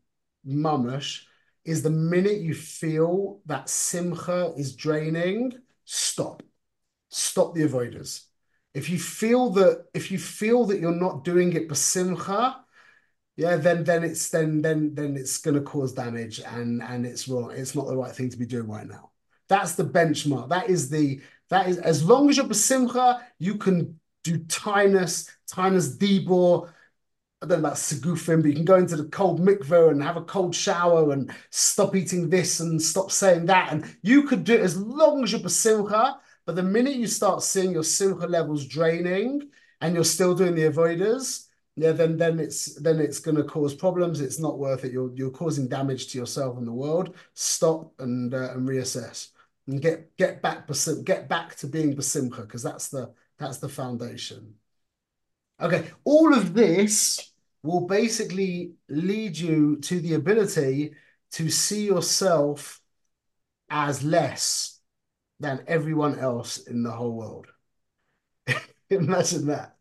mamash, 0.47 1.23
is 1.65 1.81
the 1.81 1.89
minute 1.89 2.41
you 2.41 2.53
feel 2.53 3.41
that 3.47 3.67
simcha 3.67 4.53
is 4.55 4.75
draining, 4.75 5.53
stop. 5.85 6.43
Stop 7.09 7.55
the 7.55 7.63
avoiders. 7.63 8.25
If 8.75 8.91
you 8.91 8.99
feel 8.99 9.49
that 9.51 9.85
if 9.95 10.11
you 10.11 10.19
feel 10.19 10.65
that 10.65 10.79
you're 10.79 10.91
not 10.91 11.23
doing 11.23 11.53
it 11.53 11.75
simcha 11.75 12.62
yeah, 13.35 13.55
then 13.55 13.83
then 13.83 14.03
it's 14.03 14.29
then 14.29 14.61
then 14.61 14.93
then 14.93 15.15
it's 15.17 15.37
going 15.39 15.55
to 15.55 15.61
cause 15.61 15.93
damage 15.93 16.39
and 16.39 16.81
and 16.83 17.05
it's 17.05 17.27
wrong. 17.27 17.51
It's 17.51 17.75
not 17.75 17.87
the 17.87 17.97
right 17.97 18.11
thing 18.11 18.29
to 18.29 18.37
be 18.37 18.45
doing 18.45 18.67
right 18.67 18.87
now. 18.87 19.11
That's 19.49 19.75
the 19.75 19.85
benchmark. 19.85 20.49
That 20.49 20.69
is 20.69 20.89
the 20.89 21.21
that 21.49 21.67
is 21.67 21.77
as 21.79 22.03
long 22.03 22.29
as 22.29 22.37
you're 22.37 22.45
besimcha, 22.45 23.21
you 23.39 23.55
can 23.55 23.99
do 24.23 24.37
tinus, 24.39 25.29
tinus 25.47 25.97
debor, 25.97 26.69
I 27.41 27.45
don't 27.45 27.61
know 27.61 27.67
about 27.67 27.77
segufim, 27.77 28.41
but 28.41 28.49
you 28.49 28.55
can 28.55 28.65
go 28.65 28.75
into 28.77 28.95
the 28.95 29.09
cold 29.09 29.41
mikveh 29.41 29.91
and 29.91 30.01
have 30.01 30.15
a 30.15 30.23
cold 30.23 30.55
shower 30.55 31.11
and 31.11 31.29
stop 31.49 31.93
eating 31.95 32.29
this 32.29 32.61
and 32.61 32.81
stop 32.81 33.11
saying 33.11 33.47
that. 33.47 33.73
And 33.73 33.85
you 34.01 34.23
could 34.23 34.45
do 34.45 34.53
it 34.53 34.61
as 34.61 34.77
long 34.77 35.23
as 35.23 35.33
you're 35.33 35.41
basimcha. 35.41 36.17
But 36.45 36.55
the 36.55 36.63
minute 36.63 36.95
you 36.95 37.07
start 37.07 37.43
seeing 37.43 37.71
your 37.71 37.83
simcha 37.83 38.27
levels 38.27 38.65
draining 38.65 39.49
and 39.81 39.93
you're 39.93 40.05
still 40.05 40.35
doing 40.35 40.55
the 40.55 40.69
avoiders, 40.69 41.47
yeah, 41.75 41.91
then 41.91 42.17
then 42.17 42.39
it's 42.39 42.75
then 42.75 42.99
it's 42.99 43.19
going 43.19 43.37
to 43.37 43.43
cause 43.43 43.73
problems. 43.73 44.21
It's 44.21 44.39
not 44.39 44.59
worth 44.59 44.85
it. 44.85 44.91
You're 44.91 45.11
you're 45.15 45.31
causing 45.31 45.67
damage 45.67 46.07
to 46.11 46.17
yourself 46.19 46.57
and 46.57 46.67
the 46.67 46.73
world. 46.73 47.15
Stop 47.33 47.93
and 47.99 48.33
uh, 48.33 48.51
and 48.53 48.67
reassess 48.67 49.29
and 49.67 49.81
get 49.81 50.15
get 50.17 50.41
back 50.41 50.69
get 51.03 51.27
back 51.27 51.55
to 51.57 51.67
being 51.67 51.95
basimcha 51.95 52.41
because 52.41 52.63
that's 52.63 52.89
the 52.89 53.13
that's 53.39 53.57
the 53.57 53.69
foundation. 53.69 54.55
Okay, 55.59 55.89
all 56.03 56.33
of 56.33 56.53
this 56.53 57.31
will 57.63 57.87
basically 57.87 58.73
lead 58.89 59.37
you 59.37 59.77
to 59.77 59.99
the 59.99 60.15
ability 60.15 60.93
to 61.31 61.49
see 61.49 61.85
yourself 61.85 62.81
as 63.69 64.03
less 64.03 64.79
than 65.39 65.63
everyone 65.67 66.19
else 66.19 66.57
in 66.57 66.83
the 66.83 66.91
whole 66.91 67.13
world. 67.13 67.47
Imagine 68.89 69.47
that 69.47 69.75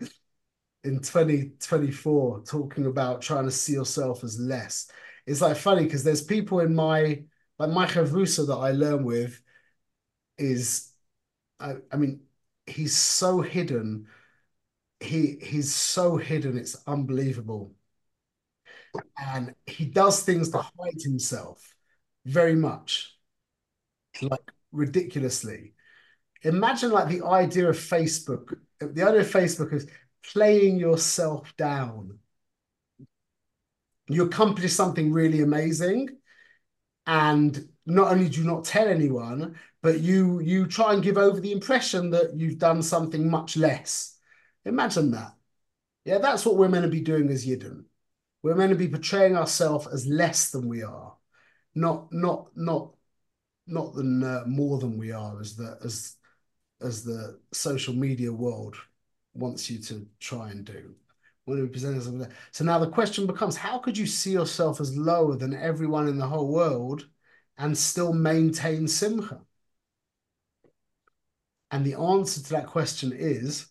in 0.85 1.01
2024 1.01 2.43
talking 2.45 2.87
about 2.87 3.23
trying 3.23 3.45
to 3.45 3.51
see 3.51 3.73
yourself 3.73 4.25
as 4.25 4.39
less. 4.39 4.91
It's 5.27 5.41
like 5.41 5.57
funny 5.57 5.85
because 5.85 6.05
there's 6.05 6.23
people 6.23 6.61
in 6.61 6.75
my 6.75 7.23
like 7.59 7.71
my 7.71 7.87
chavrusa 7.87 8.47
that 8.49 8.57
I 8.57 8.73
learn 8.73 9.05
with 9.05 9.41
is 10.39 10.93
I, 11.61 11.75
I 11.93 11.97
mean 11.97 12.21
he's 12.67 12.97
so 12.97 13.41
hidden. 13.41 14.09
He 15.01 15.39
he's 15.41 15.75
so 15.75 16.17
hidden 16.17 16.57
it's 16.59 16.77
unbelievable. 16.87 17.75
And 19.17 19.55
he 19.67 19.87
does 19.87 20.23
things 20.23 20.51
to 20.51 20.59
hide 20.59 21.01
himself 21.03 21.75
very 22.25 22.55
much 22.55 23.17
like 24.21 24.53
ridiculously. 24.73 25.75
Imagine 26.43 26.91
like 26.91 27.09
the 27.09 27.25
idea 27.25 27.69
of 27.69 27.77
facebook. 27.77 28.57
The 28.81 29.03
idea 29.03 29.21
of 29.21 29.31
facebook 29.31 29.73
is 29.73 29.87
playing 30.23 30.79
yourself 30.79 31.55
down 31.57 32.19
you 34.09 34.25
accomplish 34.25 34.73
something 34.73 35.13
really 35.13 35.41
amazing 35.41 36.09
and 37.07 37.69
not 37.87 38.13
only 38.13 38.29
do 38.29 38.41
you 38.41 38.47
not 38.47 38.65
tell 38.65 38.87
anyone 38.87 39.57
but 39.83 40.01
you 40.01 40.41
you 40.41 40.67
try 40.67 40.93
and 40.93 41.03
give 41.03 41.19
over 41.19 41.41
the 41.41 41.53
impression 41.53 42.11
that 42.11 42.35
you've 42.37 42.59
done 42.59 42.83
something 42.83 43.29
much 43.29 43.57
less 43.57 44.13
Imagine 44.65 45.11
that. 45.13 45.35
Yeah, 46.05 46.19
that's 46.19 46.45
what 46.47 46.57
we're 46.57 46.69
meant 46.69 46.85
to 46.85 46.91
be 46.91 47.01
doing 47.01 47.29
as 47.31 47.47
Yidden. 47.47 47.85
We're 48.43 48.55
meant 48.55 48.71
to 48.71 48.79
be 48.79 48.89
portraying 48.89 49.37
ourselves 49.37 49.87
as 49.87 50.07
less 50.07 50.51
than 50.51 50.69
we 50.69 50.83
are, 50.83 51.17
not 51.75 52.13
not 52.13 52.49
not 52.57 52.95
not 53.67 53.95
than 53.95 54.23
uh, 54.23 54.45
more 54.47 54.79
than 54.79 54.99
we 54.99 55.13
are, 55.13 55.41
as 55.41 55.57
the 55.57 55.79
as 55.85 56.17
as 56.81 57.05
the 57.05 57.39
social 57.53 57.95
media 57.95 58.33
world 58.33 58.77
wants 59.35 59.71
you 59.71 59.79
to 59.81 60.07
try 60.21 60.51
and 60.51 60.65
do. 60.65 60.95
When 61.45 61.61
we 61.61 61.69
present 61.69 62.01
something 62.03 62.31
So 62.53 62.65
now 62.65 62.79
the 62.79 62.91
question 62.91 63.27
becomes: 63.27 63.57
How 63.57 63.79
could 63.79 63.99
you 63.99 64.07
see 64.07 64.33
yourself 64.33 64.81
as 64.81 64.97
lower 64.97 65.37
than 65.37 65.55
everyone 65.55 66.09
in 66.09 66.19
the 66.19 66.27
whole 66.27 66.49
world 66.53 67.09
and 67.59 67.77
still 67.77 68.13
maintain 68.13 68.87
simcha? 68.89 69.41
And 71.73 71.85
the 71.85 71.95
answer 71.95 72.41
to 72.43 72.51
that 72.51 72.67
question 72.69 73.13
is 73.13 73.67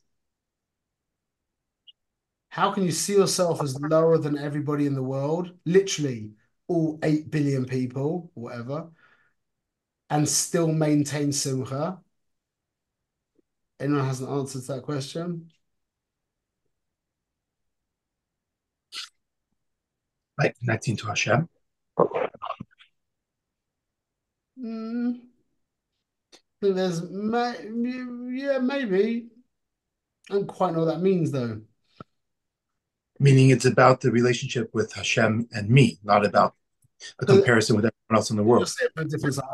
how 2.49 2.71
can 2.71 2.83
you 2.83 2.91
see 2.91 3.13
yourself 3.13 3.61
as 3.61 3.79
lower 3.79 4.17
than 4.17 4.37
everybody 4.37 4.85
in 4.85 4.93
the 4.93 5.01
world, 5.03 5.51
literally 5.65 6.31
all 6.67 6.99
8 7.03 7.31
billion 7.31 7.65
people, 7.65 8.29
whatever, 8.33 8.89
and 10.09 10.27
still 10.27 10.67
maintain 10.71 11.31
simcha? 11.31 11.99
Anyone 13.81 14.05
has 14.05 14.21
an 14.21 14.29
answer 14.29 14.61
to 14.61 14.67
that 14.67 14.83
question? 14.83 15.51
Like 20.37 20.57
connecting 20.59 20.95
to 20.97 21.07
Hashem? 21.07 21.49
Mm, 24.63 25.19
I 26.33 26.37
think 26.61 26.75
there's, 26.75 27.01
yeah, 27.01 28.59
maybe. 28.59 29.27
I 30.29 30.33
don't 30.33 30.47
quite 30.47 30.73
know 30.73 30.85
what 30.85 30.93
that 30.93 31.01
means 31.01 31.31
though 31.31 31.61
meaning 33.21 33.51
it's 33.51 33.65
about 33.65 34.01
the 34.01 34.11
relationship 34.11 34.69
with 34.73 34.91
Hashem 34.93 35.47
and 35.51 35.69
me, 35.69 35.99
not 36.03 36.25
about 36.25 36.55
a 37.19 37.25
comparison 37.25 37.75
with 37.75 37.85
everyone 37.85 38.17
else 38.17 38.31
in 38.31 38.35
the 38.35 38.43
world. 38.43 38.69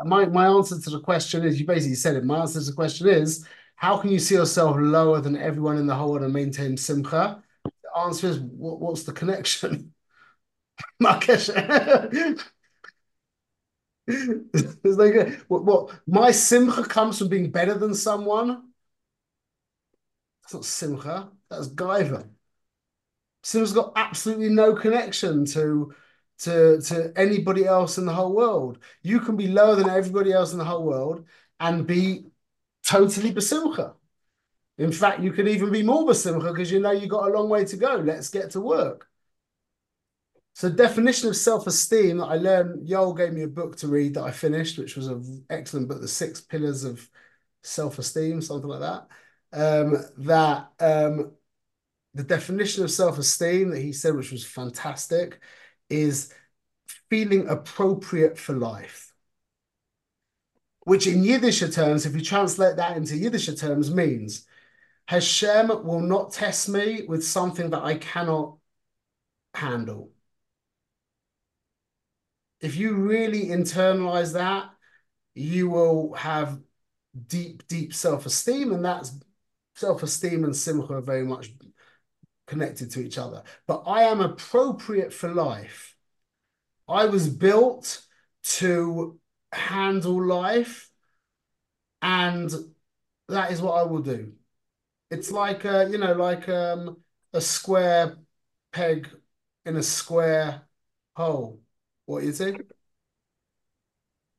My, 0.04 0.24
my 0.24 0.46
answer 0.46 0.80
to 0.80 0.90
the 0.90 1.00
question 1.00 1.44
is 1.44 1.60
you 1.60 1.66
basically 1.66 1.94
said 1.94 2.16
it. 2.16 2.24
My 2.24 2.40
answer 2.40 2.60
to 2.60 2.66
the 2.66 2.72
question 2.72 3.08
is 3.08 3.46
how 3.78 3.96
can 3.96 4.10
you 4.10 4.18
see 4.18 4.34
yourself 4.34 4.76
lower 4.76 5.20
than 5.20 5.36
everyone 5.36 5.78
in 5.78 5.86
the 5.86 5.94
whole 5.94 6.10
world 6.10 6.24
and 6.24 6.32
maintain 6.32 6.76
simcha? 6.76 7.40
The 7.64 8.00
answer 8.00 8.26
is 8.26 8.40
what, 8.40 8.80
what's 8.80 9.04
the 9.04 9.12
connection? 9.12 9.94
it's 14.08 14.76
like 14.84 15.40
what, 15.46 15.64
what 15.64 16.00
my 16.08 16.32
simcha 16.32 16.82
comes 16.82 17.18
from 17.18 17.28
being 17.28 17.52
better 17.52 17.74
than 17.74 17.94
someone. 17.94 18.64
That's 20.42 20.54
not 20.54 20.64
simcha. 20.64 21.30
That's 21.48 21.68
gaiva. 21.68 22.28
Simcha's 23.44 23.72
got 23.72 23.92
absolutely 23.94 24.48
no 24.48 24.74
connection 24.74 25.44
to 25.46 25.94
to 26.38 26.80
to 26.82 27.12
anybody 27.16 27.64
else 27.64 27.98
in 27.98 28.06
the 28.06 28.12
whole 28.14 28.34
world. 28.34 28.78
You 29.02 29.20
can 29.20 29.36
be 29.36 29.48
lower 29.48 29.76
than 29.76 29.88
everybody 29.88 30.32
else 30.32 30.52
in 30.52 30.58
the 30.58 30.64
whole 30.64 30.84
world 30.84 31.26
and 31.60 31.86
be 31.86 32.26
totally 32.88 33.32
basimcha. 33.32 33.94
In 34.78 34.92
fact, 34.92 35.20
you 35.20 35.32
could 35.32 35.46
even 35.46 35.70
be 35.70 35.82
more 35.82 36.06
basimcha 36.06 36.50
because 36.52 36.72
you 36.72 36.80
know 36.80 36.92
you 36.92 37.06
got 37.06 37.28
a 37.28 37.32
long 37.32 37.48
way 37.48 37.64
to 37.66 37.76
go. 37.76 37.96
Let's 37.96 38.30
get 38.30 38.50
to 38.52 38.60
work. 38.60 39.06
So, 40.54 40.70
definition 40.70 41.28
of 41.28 41.36
self-esteem 41.36 42.18
that 42.18 42.24
I 42.24 42.36
learned. 42.36 42.88
Yoel 42.88 43.16
gave 43.16 43.32
me 43.32 43.42
a 43.42 43.48
book 43.48 43.76
to 43.76 43.88
read 43.88 44.14
that 44.14 44.24
I 44.24 44.30
finished, 44.30 44.78
which 44.78 44.96
was 44.96 45.06
an 45.08 45.44
excellent 45.50 45.88
book, 45.88 46.00
The 46.00 46.08
Six 46.08 46.40
Pillars 46.40 46.84
of 46.84 47.08
Self-Esteem, 47.62 48.40
something 48.40 48.68
like 48.68 48.80
that. 48.80 49.06
Um, 49.52 49.96
that 50.18 50.70
um, 50.80 51.32
the 52.14 52.24
definition 52.24 52.84
of 52.84 52.90
self-esteem 52.90 53.70
that 53.70 53.80
he 53.80 53.92
said, 53.92 54.16
which 54.16 54.32
was 54.32 54.44
fantastic, 54.44 55.40
is 55.90 56.32
feeling 57.10 57.48
appropriate 57.48 58.38
for 58.38 58.54
life. 58.54 59.07
Which 60.88 61.06
in 61.06 61.22
Yiddish 61.22 61.60
terms, 61.74 62.06
if 62.06 62.16
you 62.16 62.22
translate 62.22 62.76
that 62.76 62.96
into 62.96 63.14
Yiddish 63.14 63.54
terms, 63.56 63.94
means 63.94 64.46
Hashem 65.04 65.68
will 65.84 66.00
not 66.00 66.32
test 66.32 66.66
me 66.66 67.04
with 67.06 67.22
something 67.22 67.68
that 67.70 67.82
I 67.82 67.96
cannot 67.98 68.56
handle. 69.52 70.12
If 72.62 72.76
you 72.76 72.94
really 72.94 73.48
internalize 73.48 74.32
that, 74.32 74.70
you 75.34 75.68
will 75.68 76.14
have 76.14 76.58
deep, 77.26 77.68
deep 77.68 77.92
self-esteem, 77.92 78.72
and 78.72 78.82
that's 78.82 79.12
self-esteem 79.74 80.42
and 80.44 80.56
simcha 80.56 80.94
are 80.94 81.00
very 81.02 81.26
much 81.26 81.52
connected 82.46 82.92
to 82.92 83.00
each 83.00 83.18
other. 83.18 83.42
But 83.66 83.82
I 83.86 84.04
am 84.04 84.22
appropriate 84.22 85.12
for 85.12 85.34
life. 85.34 85.94
I 86.88 87.04
was 87.04 87.28
built 87.28 88.00
to 88.56 89.20
handle 89.52 90.24
life, 90.24 90.90
and 92.02 92.50
that 93.28 93.50
is 93.52 93.60
what 93.60 93.74
I 93.74 93.82
will 93.82 94.02
do. 94.02 94.32
It's 95.10 95.30
like 95.30 95.64
a, 95.64 95.88
you 95.90 95.98
know, 95.98 96.12
like 96.12 96.48
um, 96.48 96.98
a 97.32 97.40
square 97.40 98.16
peg 98.72 99.08
in 99.64 99.76
a 99.76 99.82
square 99.82 100.62
hole. 101.16 101.60
What 102.06 102.24
is 102.24 102.40
it? 102.40 102.70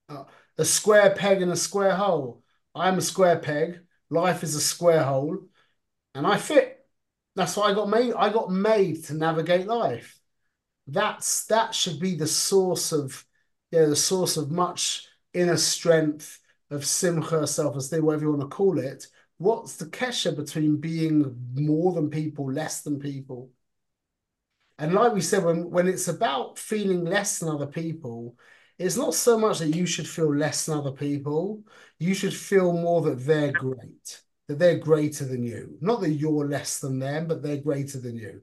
Uh, 0.08 0.24
a 0.58 0.66
square 0.66 1.12
peg 1.16 1.42
in 1.42 1.50
a 1.50 1.56
square 1.56 1.96
hole. 1.96 2.44
I'm 2.76 2.98
a 2.98 3.02
square 3.02 3.40
peg. 3.40 3.80
Life 4.10 4.44
is 4.44 4.56
a 4.56 4.62
square 4.62 5.04
hole, 5.04 5.38
and 6.16 6.26
I 6.26 6.38
fit. 6.38 6.78
That's 7.36 7.56
why 7.56 7.70
I 7.70 7.74
got 7.74 7.90
made. 7.90 8.14
I 8.14 8.30
got 8.30 8.52
made 8.52 9.06
to 9.06 9.14
navigate 9.14 9.68
life. 9.68 10.20
That's 10.88 11.46
that 11.46 11.76
should 11.76 12.00
be 12.00 12.16
the 12.16 12.28
source 12.28 12.92
of, 12.92 13.24
yeah, 13.72 13.86
the 13.86 13.96
source 13.96 14.38
of 14.38 14.52
much 14.52 15.08
inner 15.34 15.58
strength 15.58 16.40
of 16.72 16.86
simcha, 16.86 17.48
self-esteem, 17.48 18.04
whatever 18.04 18.26
you 18.26 18.30
want 18.32 18.42
to 18.42 18.56
call 18.56 18.80
it. 18.80 19.08
What's 19.38 19.78
the 19.78 19.86
kesha 19.86 20.36
between 20.36 20.78
being 20.78 21.36
more 21.54 21.94
than 21.94 22.10
people, 22.10 22.52
less 22.52 22.82
than 22.82 23.00
people? 23.00 23.52
And 24.78 24.94
like 24.94 25.14
we 25.14 25.22
said, 25.22 25.44
when 25.44 25.70
when 25.70 25.88
it's 25.88 26.08
about 26.08 26.58
feeling 26.58 27.06
less 27.06 27.40
than 27.40 27.50
other 27.50 27.68
people, 27.68 28.36
it's 28.78 28.98
not 28.98 29.14
so 29.14 29.38
much 29.38 29.60
that 29.60 29.76
you 29.76 29.86
should 29.86 30.08
feel 30.08 30.34
less 30.34 30.66
than 30.66 30.78
other 30.78 30.92
people. 30.92 31.64
You 32.00 32.14
should 32.14 32.34
feel 32.34 32.74
more 32.74 33.02
that 33.02 33.26
they're 33.26 33.52
great 33.52 34.22
that 34.50 34.58
they're 34.58 34.80
greater 34.80 35.26
than 35.26 35.44
you. 35.44 35.78
Not 35.80 36.02
that 36.02 36.10
you're 36.10 36.48
less 36.48 36.80
than 36.80 36.98
them, 36.98 37.28
but 37.28 37.44
they're 37.44 37.58
greater 37.58 38.00
than 38.00 38.18
you. 38.18 38.42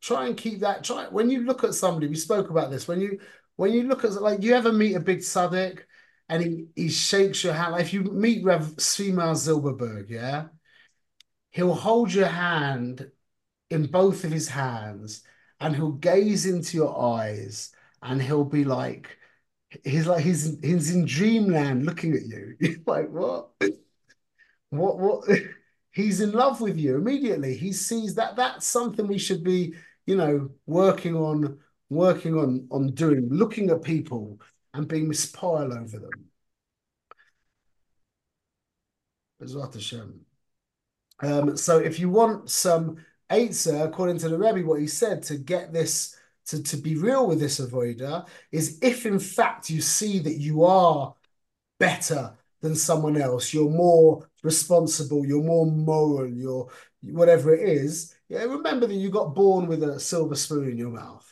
Try 0.00 0.26
and 0.26 0.36
keep 0.36 0.60
that. 0.60 0.82
Try 0.82 1.08
when 1.08 1.28
you 1.28 1.44
look 1.44 1.62
at 1.62 1.74
somebody. 1.74 2.08
We 2.08 2.16
spoke 2.16 2.48
about 2.48 2.70
this. 2.70 2.88
When 2.88 3.00
you 3.00 3.20
when 3.62 3.72
you 3.72 3.84
look 3.84 4.02
at 4.02 4.20
like 4.20 4.42
you 4.42 4.56
ever 4.56 4.72
meet 4.72 4.96
a 4.96 5.00
big 5.00 5.20
tzaddik 5.20 5.84
and 6.28 6.42
he 6.42 6.66
he 6.74 6.88
shakes 6.88 7.44
your 7.44 7.52
hand. 7.52 7.70
Like 7.70 7.82
if 7.82 7.92
you 7.92 8.02
meet 8.02 8.42
Rev 8.42 8.74
Tzvi 8.74 9.12
Zilberberg, 9.12 10.10
yeah, 10.10 10.46
he'll 11.50 11.72
hold 11.72 12.12
your 12.12 12.26
hand 12.26 13.08
in 13.70 13.86
both 13.86 14.24
of 14.24 14.32
his 14.32 14.48
hands 14.48 15.22
and 15.60 15.76
he'll 15.76 15.92
gaze 15.92 16.44
into 16.44 16.76
your 16.76 17.00
eyes 17.00 17.72
and 18.02 18.20
he'll 18.20 18.44
be 18.44 18.64
like 18.64 19.16
he's 19.84 20.08
like 20.08 20.24
he's 20.24 20.58
he's 20.60 20.92
in 20.92 21.04
dreamland 21.04 21.86
looking 21.86 22.14
at 22.14 22.26
you. 22.26 22.56
Like, 22.84 23.10
what? 23.10 23.50
What 24.70 24.98
what 24.98 25.28
he's 25.92 26.20
in 26.20 26.32
love 26.32 26.60
with 26.60 26.80
you 26.80 26.96
immediately. 26.96 27.56
He 27.56 27.72
sees 27.72 28.16
that 28.16 28.34
that's 28.34 28.66
something 28.66 29.06
we 29.06 29.18
should 29.18 29.44
be, 29.44 29.74
you 30.04 30.16
know, 30.16 30.50
working 30.66 31.14
on, 31.14 31.60
working 31.92 32.34
on 32.36 32.66
on 32.70 32.92
doing, 32.94 33.28
looking 33.30 33.70
at 33.70 33.82
people 33.82 34.40
and 34.74 34.88
being 34.88 35.08
mispile 35.08 35.76
over 35.76 35.98
them. 35.98 36.30
Um, 41.20 41.56
so 41.56 41.78
if 41.78 41.98
you 41.98 42.10
want 42.10 42.50
some 42.50 42.96
Eitzah, 43.30 43.86
according 43.86 44.18
to 44.18 44.28
the 44.28 44.38
Rebbe, 44.38 44.66
what 44.66 44.80
he 44.80 44.86
said 44.86 45.22
to 45.24 45.36
get 45.36 45.72
this 45.72 46.16
to, 46.46 46.62
to 46.62 46.76
be 46.76 46.96
real 46.96 47.26
with 47.26 47.38
this 47.40 47.60
avodah 47.60 48.26
is 48.50 48.78
if 48.82 49.06
in 49.06 49.18
fact 49.18 49.70
you 49.70 49.80
see 49.80 50.18
that 50.18 50.38
you 50.38 50.64
are 50.64 51.14
better 51.78 52.34
than 52.60 52.74
someone 52.74 53.20
else, 53.20 53.54
you're 53.54 53.70
more 53.70 54.28
responsible, 54.42 55.26
you're 55.26 55.42
more 55.42 55.66
moral, 55.66 56.28
you're 56.28 56.68
whatever 57.02 57.54
it 57.54 57.68
is. 57.68 58.14
Yeah, 58.28 58.44
remember 58.44 58.86
that 58.86 58.94
you 58.94 59.10
got 59.10 59.34
born 59.34 59.66
with 59.66 59.82
a 59.82 59.98
silver 60.00 60.34
spoon 60.34 60.68
in 60.70 60.76
your 60.76 60.90
mouth. 60.90 61.31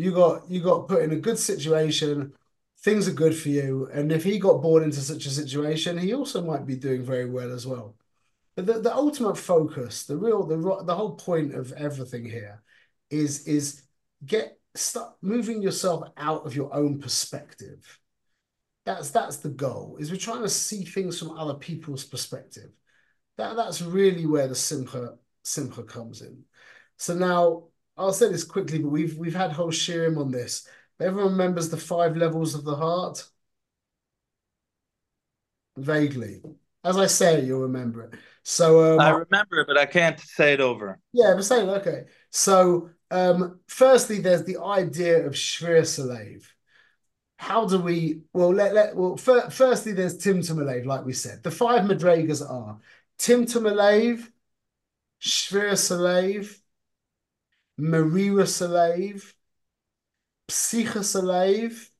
You 0.00 0.12
got 0.12 0.50
you 0.50 0.62
got 0.62 0.88
put 0.88 1.02
in 1.02 1.12
a 1.12 1.16
good 1.16 1.38
situation. 1.38 2.32
Things 2.82 3.06
are 3.06 3.12
good 3.12 3.36
for 3.36 3.50
you, 3.50 3.90
and 3.92 4.10
if 4.10 4.24
he 4.24 4.38
got 4.38 4.62
born 4.62 4.82
into 4.82 5.00
such 5.00 5.26
a 5.26 5.30
situation, 5.30 5.98
he 5.98 6.14
also 6.14 6.42
might 6.42 6.66
be 6.66 6.76
doing 6.76 7.04
very 7.04 7.28
well 7.28 7.52
as 7.52 7.66
well. 7.66 7.96
But 8.56 8.66
the, 8.66 8.80
the 8.80 8.94
ultimate 8.94 9.36
focus, 9.36 10.04
the 10.04 10.16
real 10.16 10.46
the 10.46 10.56
the 10.84 10.94
whole 10.94 11.16
point 11.16 11.54
of 11.54 11.72
everything 11.72 12.24
here, 12.24 12.62
is 13.10 13.46
is 13.46 13.82
get 14.24 14.58
start 14.74 15.14
moving 15.20 15.60
yourself 15.62 16.08
out 16.16 16.46
of 16.46 16.56
your 16.56 16.74
own 16.74 17.00
perspective. 17.00 17.98
That's 18.86 19.10
that's 19.10 19.38
the 19.38 19.50
goal. 19.50 19.98
Is 20.00 20.10
we're 20.10 20.16
trying 20.16 20.42
to 20.42 20.48
see 20.48 20.84
things 20.84 21.18
from 21.18 21.32
other 21.32 21.54
people's 21.54 22.04
perspective. 22.04 22.70
That 23.36 23.56
that's 23.56 23.82
really 23.82 24.26
where 24.26 24.48
the 24.48 24.54
simcha 24.54 25.16
simcha 25.42 25.82
comes 25.82 26.22
in. 26.22 26.44
So 26.96 27.14
now 27.14 27.69
I'll 28.00 28.12
say 28.14 28.30
this 28.30 28.44
quickly, 28.44 28.78
but 28.78 28.88
we've 28.88 29.16
we've 29.18 29.34
had 29.34 29.52
whole 29.52 29.70
shiurim 29.70 30.18
on 30.18 30.30
this. 30.30 30.66
Everyone 30.98 31.32
remembers 31.32 31.68
the 31.68 31.76
five 31.76 32.16
levels 32.16 32.54
of 32.54 32.64
the 32.64 32.74
heart? 32.74 33.26
Vaguely. 35.76 36.42
As 36.82 36.96
I 36.96 37.06
say, 37.06 37.44
you'll 37.44 37.60
remember 37.60 38.04
it. 38.04 38.14
So 38.42 38.94
um, 38.94 39.00
I 39.00 39.10
remember 39.10 39.60
it, 39.60 39.66
but 39.66 39.76
I 39.76 39.84
can't 39.84 40.18
say 40.18 40.54
it 40.54 40.60
over. 40.60 40.98
Yeah, 41.12 41.34
but 41.34 41.44
say 41.44 41.62
it. 41.62 41.68
Okay. 41.68 42.04
So 42.30 42.90
um, 43.10 43.60
firstly, 43.66 44.20
there's 44.20 44.44
the 44.44 44.58
idea 44.58 45.26
of 45.26 45.34
Shvir 45.34 45.82
Salev. 45.82 46.44
How 47.36 47.66
do 47.66 47.80
we? 47.80 48.22
Well, 48.32 48.52
let 48.52 48.74
let 48.74 48.96
well. 48.96 49.16
Fir 49.18 49.50
firstly, 49.50 49.92
there's 49.92 50.18
Timtum 50.18 50.56
Alev, 50.56 50.86
like 50.86 51.04
we 51.04 51.12
said. 51.12 51.42
The 51.42 51.50
five 51.50 51.82
madrigas 51.82 52.42
are 52.48 52.78
Timtum 53.18 53.70
Alev, 53.70 54.26
Shvir 55.20 55.72
Salev, 55.72 56.58
Marira 57.80 58.44
Salev, 58.44 59.32
Psicha 60.48 61.00
Salev, 61.00 61.90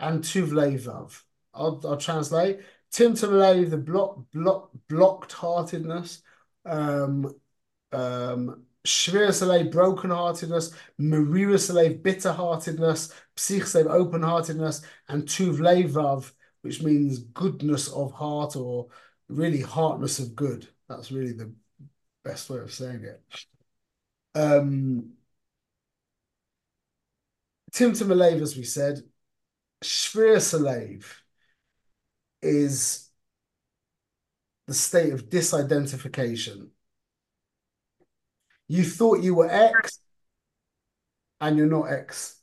and 0.00 0.22
Tuv 0.22 0.50
Levav. 0.50 1.22
I'll, 1.54 1.80
I'll 1.84 1.96
translate. 1.96 2.60
Timtum 2.92 3.30
Alev, 3.30 3.70
the 3.70 3.76
block, 3.76 4.20
block, 4.32 4.70
blocked 4.88 5.32
heartedness. 5.32 6.22
Um, 6.64 7.34
um, 7.92 8.64
Shvira 8.86 9.28
Salev, 9.28 9.70
brokenheartedness, 9.70 10.74
Marira 11.00 11.56
Salev, 11.56 12.00
bitterheartedness, 12.02 13.12
Psich 13.36 13.62
Salev, 13.62 13.90
open-heartedness, 13.90 14.82
and 15.08 15.24
Tuv 15.24 15.56
Levav, 15.58 16.32
which 16.62 16.82
means 16.82 17.18
goodness 17.18 17.88
of 17.88 18.12
heart 18.12 18.56
or 18.56 18.88
really 19.28 19.60
heartness 19.60 20.18
of 20.18 20.34
good. 20.34 20.68
That's 20.88 21.12
really 21.12 21.32
the 21.32 21.52
best 22.24 22.48
way 22.48 22.58
of 22.58 22.72
saying 22.72 23.04
it. 23.04 23.22
Um, 24.38 25.12
Timtum 27.72 28.08
Alev, 28.08 28.40
as 28.40 28.56
we 28.56 28.64
said, 28.64 29.02
Shvir 29.82 30.36
Salev 30.36 31.04
is 32.42 33.08
the 34.66 34.74
state 34.74 35.12
of 35.12 35.28
disidentification 35.28 36.68
you 38.68 38.84
thought 38.84 39.22
you 39.22 39.34
were 39.34 39.50
X 39.50 39.98
and 41.40 41.56
you're 41.56 41.66
not 41.66 41.90
X. 41.90 42.36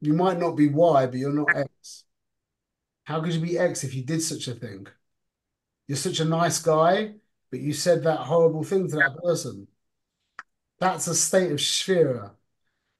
You 0.00 0.12
might 0.12 0.38
not 0.38 0.52
be 0.52 0.68
Y, 0.68 1.06
but 1.06 1.14
you're 1.14 1.32
not 1.32 1.56
X. 1.56 2.04
How 3.04 3.20
could 3.20 3.32
you 3.32 3.40
be 3.40 3.58
X 3.58 3.84
if 3.84 3.94
you 3.94 4.04
did 4.04 4.22
such 4.22 4.48
a 4.48 4.54
thing? 4.54 4.86
You're 5.88 5.96
such 5.96 6.20
a 6.20 6.24
nice 6.24 6.60
guy, 6.60 7.14
but 7.50 7.60
you 7.60 7.72
said 7.72 8.04
that 8.04 8.18
horrible 8.18 8.64
thing 8.64 8.88
to 8.88 8.96
that 8.96 9.16
person. 9.22 9.66
That's 10.82 11.06
a 11.06 11.14
state 11.14 11.52
of 11.52 11.58
shvira. 11.58 12.32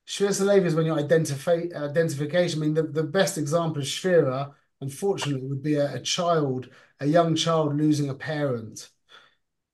Shvira 0.06 0.30
Salev 0.30 0.66
is 0.66 0.74
when 0.76 0.86
you 0.86 0.94
identify 0.94 1.62
identification. 1.74 2.62
I 2.62 2.66
mean, 2.66 2.74
the, 2.74 2.84
the 2.84 3.02
best 3.04 3.38
example 3.38 3.82
of 3.82 3.88
shvira, 3.88 4.54
unfortunately, 4.80 5.48
would 5.48 5.62
be 5.62 5.76
a, 5.76 5.94
a 5.96 6.00
child, 6.00 6.68
a 7.00 7.06
young 7.06 7.34
child 7.36 7.76
losing 7.76 8.10
a 8.10 8.14
parent, 8.14 8.90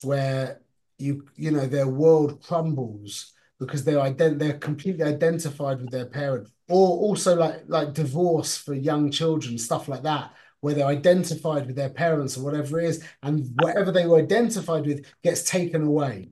where 0.02 0.62
you 0.98 1.26
you 1.36 1.50
know 1.52 1.66
their 1.66 1.88
world 1.88 2.42
crumbles 2.42 3.34
because 3.60 3.84
they're 3.84 3.98
ident- 3.98 4.38
they're 4.38 4.58
completely 4.58 5.04
identified 5.04 5.80
with 5.80 5.90
their 5.90 6.06
parent 6.06 6.48
or 6.68 6.88
also 6.98 7.36
like 7.36 7.64
like 7.68 7.94
divorce 7.94 8.56
for 8.58 8.74
young 8.74 9.10
children 9.10 9.58
stuff 9.58 9.88
like 9.88 10.02
that 10.04 10.32
where 10.60 10.74
they're 10.74 10.86
identified 10.86 11.66
with 11.66 11.76
their 11.76 11.90
parents 11.90 12.36
or 12.38 12.44
whatever 12.44 12.80
it 12.80 12.86
is 12.86 13.04
and 13.24 13.46
whatever 13.56 13.92
they 13.92 14.06
were 14.06 14.20
identified 14.20 14.86
with 14.86 15.06
gets 15.22 15.44
taken 15.44 15.82
away 15.84 16.30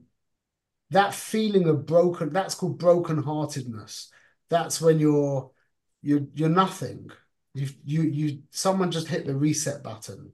that 0.91 1.13
feeling 1.13 1.67
of 1.67 1.85
broken 1.85 2.31
that's 2.31 2.55
called 2.55 2.79
brokenheartedness 2.79 4.07
that's 4.49 4.79
when 4.79 4.99
you're 4.99 5.51
you're 6.01 6.25
you're 6.33 6.49
nothing 6.49 7.09
you 7.53 7.67
you 7.83 8.01
you 8.03 8.39
someone 8.51 8.91
just 8.91 9.07
hit 9.07 9.25
the 9.25 9.35
reset 9.35 9.83
button 9.83 10.31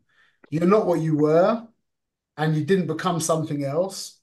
you're 0.49 0.67
not 0.67 0.85
what 0.85 0.99
you 0.99 1.17
were 1.17 1.65
and 2.37 2.55
you 2.55 2.63
didn't 2.63 2.87
become 2.87 3.19
something 3.19 3.63
else 3.63 4.19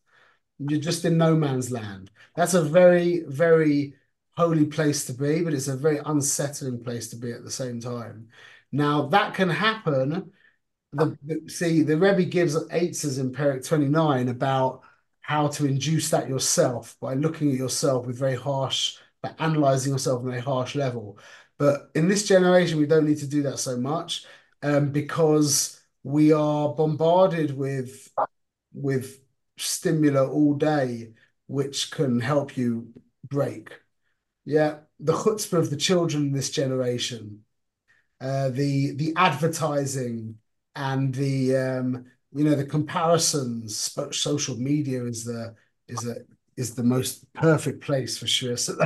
you're 0.69 0.81
just 0.81 1.05
in 1.05 1.17
no 1.17 1.35
man's 1.35 1.71
land. 1.71 2.11
That's 2.37 2.55
a 2.55 2.63
very, 2.63 3.25
very 3.27 3.95
holy 4.37 4.67
place 4.67 5.07
to 5.07 5.15
be, 5.15 5.43
but 5.43 5.55
it's 5.55 5.69
a 5.69 5.77
very 5.77 6.01
unsettling 6.05 6.85
place 6.85 7.09
to 7.11 7.17
be 7.17 7.33
at 7.33 7.45
the 7.45 7.51
same 7.51 7.81
time. 7.81 8.29
Now 8.71 9.07
that 9.09 9.35
can 9.35 9.49
happen. 9.49 10.33
The, 10.93 11.17
see 11.47 11.83
the 11.83 11.97
Rebbe 11.97 12.25
gives 12.25 12.57
eitzes 12.57 13.21
in 13.21 13.33
Perek 13.33 13.67
29 13.67 14.29
about 14.29 14.83
how 15.21 15.49
to 15.49 15.67
induce 15.67 16.11
that 16.11 16.29
yourself 16.29 16.97
by 17.01 17.15
looking 17.15 17.51
at 17.51 17.59
yourself 17.59 18.07
with 18.07 18.19
very 18.19 18.37
harsh, 18.37 18.97
by 19.23 19.33
analyzing 19.39 19.93
yourself 19.93 20.23
on 20.23 20.33
a 20.33 20.41
harsh 20.41 20.75
level. 20.75 21.19
But 21.59 21.91
in 21.95 22.09
this 22.09 22.27
generation, 22.27 22.79
we 22.79 22.87
don't 22.87 23.07
need 23.07 23.19
to 23.19 23.27
do 23.27 23.43
that 23.43 23.59
so 23.59 23.77
much 23.77 24.25
um, 24.63 24.91
because 24.91 25.81
we 26.03 26.33
are 26.33 26.75
bombarded 26.75 27.57
with 27.57 28.11
with 28.73 29.21
stimuli 29.59 30.21
all 30.21 30.55
day, 30.55 31.13
which 31.47 31.91
can 31.91 32.21
help 32.21 32.57
you 32.57 32.93
break. 33.29 33.73
Yeah, 34.45 34.79
the 34.99 35.13
chutzpah 35.13 35.59
of 35.59 35.71
the 35.71 35.77
children 35.77 36.29
in 36.29 36.33
this 36.33 36.51
generation, 36.51 37.45
uh, 38.21 38.49
the 38.51 38.93
the 38.93 39.13
advertising 39.17 40.39
and 40.75 41.15
the 41.15 41.57
um, 41.57 42.07
you 42.33 42.45
know 42.45 42.55
the 42.55 42.65
comparisons. 42.65 43.97
Social 44.13 44.57
media 44.57 45.05
is 45.05 45.25
the 45.25 45.55
is 45.89 46.07
a 46.07 46.17
is 46.57 46.75
the 46.75 46.83
most 46.83 47.33
perfect 47.33 47.83
place 47.83 48.19
for 48.19 48.27
sure. 48.27 48.57
So 48.57 48.77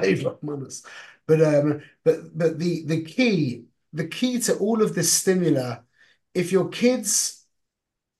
but 1.27 1.41
um, 1.43 1.83
but 2.05 2.37
but 2.37 2.59
the 2.59 2.85
the 2.87 3.03
key 3.03 3.65
the 3.93 4.07
key 4.09 4.39
to 4.41 4.57
all 4.59 4.83
of 4.83 4.95
this 4.95 5.13
stimuli, 5.13 5.77
if 6.35 6.53
your 6.53 6.69
kids 6.69 7.45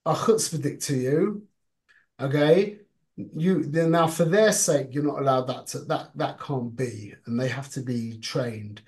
are 0.05 0.15
chutzpahdik 0.15 0.83
to 0.85 0.95
you, 0.97 1.47
Okay, 2.19 2.79
you 3.17 3.63
then 3.65 3.91
now 3.91 4.07
for 4.07 4.25
their 4.25 4.51
sake, 4.51 4.89
you're 4.91 5.03
not 5.03 5.19
allowed 5.19 5.47
that 5.47 5.67
to 5.67 5.79
that 5.81 6.11
that 6.15 6.39
can't 6.39 6.75
be, 6.75 7.13
and 7.25 7.39
they 7.39 7.47
have 7.49 7.69
to 7.71 7.81
be 7.81 8.17
trained. 8.19 8.81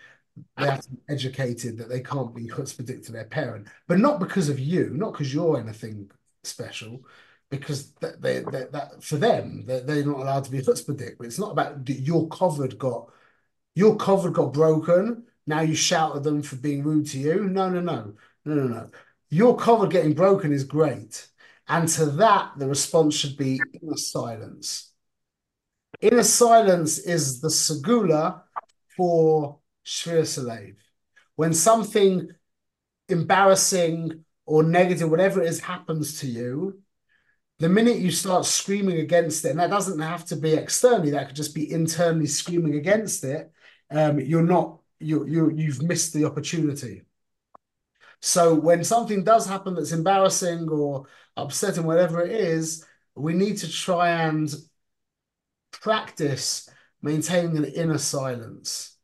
They 0.57 0.67
have 0.67 0.81
to 0.81 0.91
be 0.91 0.97
educated 1.09 1.77
that 1.79 1.89
they 1.89 2.01
can't 2.01 2.35
be 2.35 2.47
chutzpahdik 2.47 3.05
to 3.07 3.11
their 3.11 3.25
parent, 3.25 3.67
but 3.87 3.99
not 3.99 4.19
because 4.19 4.49
of 4.49 4.59
you, 4.59 4.91
not 4.91 5.13
because 5.13 5.33
you're 5.33 5.59
anything 5.59 6.09
special, 6.47 7.05
because 7.49 7.91
they, 7.93 8.39
they, 8.39 8.65
that 8.71 9.03
for 9.03 9.17
them 9.17 9.63
they're, 9.65 9.81
they're 9.81 10.05
not 10.05 10.19
allowed 10.19 10.43
to 10.45 10.51
be 10.51 10.59
chutzpahdik. 10.59 11.17
But 11.17 11.27
it's 11.27 11.39
not 11.39 11.51
about 11.51 11.87
your 11.87 12.27
kavod 12.29 12.77
got 12.77 13.09
your 13.75 13.97
kavod 13.97 14.33
got 14.33 14.53
broken. 14.53 15.25
Now 15.45 15.61
you 15.61 15.75
shout 15.75 16.15
at 16.15 16.23
them 16.23 16.41
for 16.41 16.57
being 16.57 16.83
rude 16.83 17.07
to 17.07 17.19
you. 17.19 17.47
No, 17.49 17.69
no, 17.69 17.79
no, 17.79 18.13
no, 18.43 18.53
no, 18.53 18.67
no. 18.67 18.89
Your 19.29 19.55
kavod 19.57 19.91
getting 19.91 20.13
broken 20.13 20.51
is 20.51 20.63
great, 20.63 21.27
and 21.67 21.87
to 21.89 22.05
that 22.05 22.53
the 22.57 22.67
response 22.67 23.15
should 23.15 23.37
be 23.37 23.61
inner 23.81 23.97
silence. 23.97 24.91
Inner 26.01 26.23
silence 26.23 26.97
is 26.99 27.41
the 27.41 27.47
segula 27.47 28.43
for 28.95 29.59
shvir 29.85 30.21
salev. 30.21 30.75
When 31.35 31.53
something 31.53 32.31
embarrassing 33.09 34.25
or 34.47 34.63
negative, 34.63 35.11
whatever 35.11 35.43
it 35.43 35.47
is, 35.47 35.59
happens 35.59 36.21
to 36.21 36.27
you, 36.27 36.81
the 37.59 37.69
minute 37.69 37.97
you 37.97 38.11
start 38.11 38.45
screaming 38.45 38.99
against 38.99 39.43
it, 39.45 39.49
and 39.49 39.59
that 39.59 39.69
doesn't 39.69 39.99
have 39.99 40.25
to 40.25 40.35
be 40.35 40.53
externally, 40.53 41.11
that 41.11 41.27
could 41.27 41.35
just 41.35 41.53
be 41.53 41.71
internally 41.71 42.27
screaming 42.27 42.75
against 42.75 43.23
it, 43.23 43.51
um, 43.91 44.19
you're 44.19 44.41
not, 44.41 44.79
you, 44.99 45.25
you, 45.27 45.51
you've 45.51 45.83
missed 45.83 46.13
the 46.13 46.25
opportunity. 46.25 47.03
So 48.21 48.55
when 48.55 48.83
something 48.83 49.23
does 49.23 49.45
happen 49.45 49.75
that's 49.75 49.91
embarrassing 49.91 50.69
or 50.69 51.05
upsetting, 51.35 51.83
whatever 51.83 52.21
it 52.21 52.31
is, 52.31 52.85
we 53.15 53.33
need 53.33 53.57
to 53.57 53.71
try 53.71 54.09
and 54.09 54.53
practice 55.71 56.69
maintaining 57.01 57.57
an 57.57 57.65
inner 57.65 57.97
silence. 57.97 58.96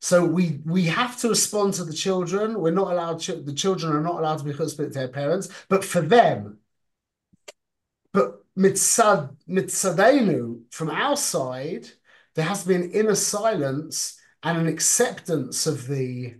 So 0.00 0.24
we 0.24 0.60
we 0.64 0.86
have 0.86 1.18
to 1.18 1.28
respond 1.28 1.74
to 1.74 1.84
the 1.84 1.92
children. 1.92 2.60
We're 2.60 2.70
not 2.70 2.92
allowed. 2.92 3.20
To 3.20 3.36
the 3.36 3.52
children 3.52 3.92
are 3.92 4.00
not 4.00 4.18
allowed 4.18 4.38
to 4.38 4.44
be 4.44 4.52
chutzpah 4.52 4.76
to 4.76 4.88
their 4.88 5.08
parents. 5.08 5.48
But 5.68 5.84
for 5.84 6.00
them, 6.00 6.58
but 8.12 8.42
mitzad 8.56 9.36
mitzadenu 9.48 10.62
from 10.70 10.90
our 10.90 11.16
side, 11.16 11.88
there 12.34 12.46
has 12.46 12.62
to 12.62 12.68
be 12.68 12.74
an 12.76 12.90
inner 12.92 13.14
silence 13.14 14.18
and 14.42 14.56
an 14.56 14.66
acceptance 14.68 15.66
of 15.66 15.86
the 15.86 16.36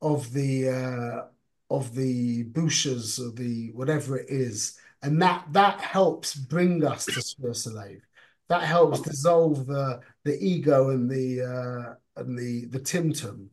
of 0.00 0.32
the 0.32 0.68
uh, 0.70 1.26
of 1.70 1.94
the 1.94 2.44
bushas 2.44 3.18
of 3.18 3.36
the 3.36 3.72
whatever 3.72 4.16
it 4.18 4.30
is, 4.30 4.78
and 5.02 5.20
that 5.20 5.46
that 5.52 5.80
helps 5.80 6.34
bring 6.34 6.82
us 6.82 7.04
to 7.04 7.12
Shvir 7.12 8.00
That 8.48 8.62
helps 8.62 9.00
dissolve 9.02 9.66
the 9.66 10.00
the 10.26 10.36
ego 10.44 10.90
and 10.90 11.08
the 11.08 11.40
uh, 11.40 12.20
and 12.20 12.36
the 12.36 12.66
the 12.66 12.80
timtum. 12.80 13.48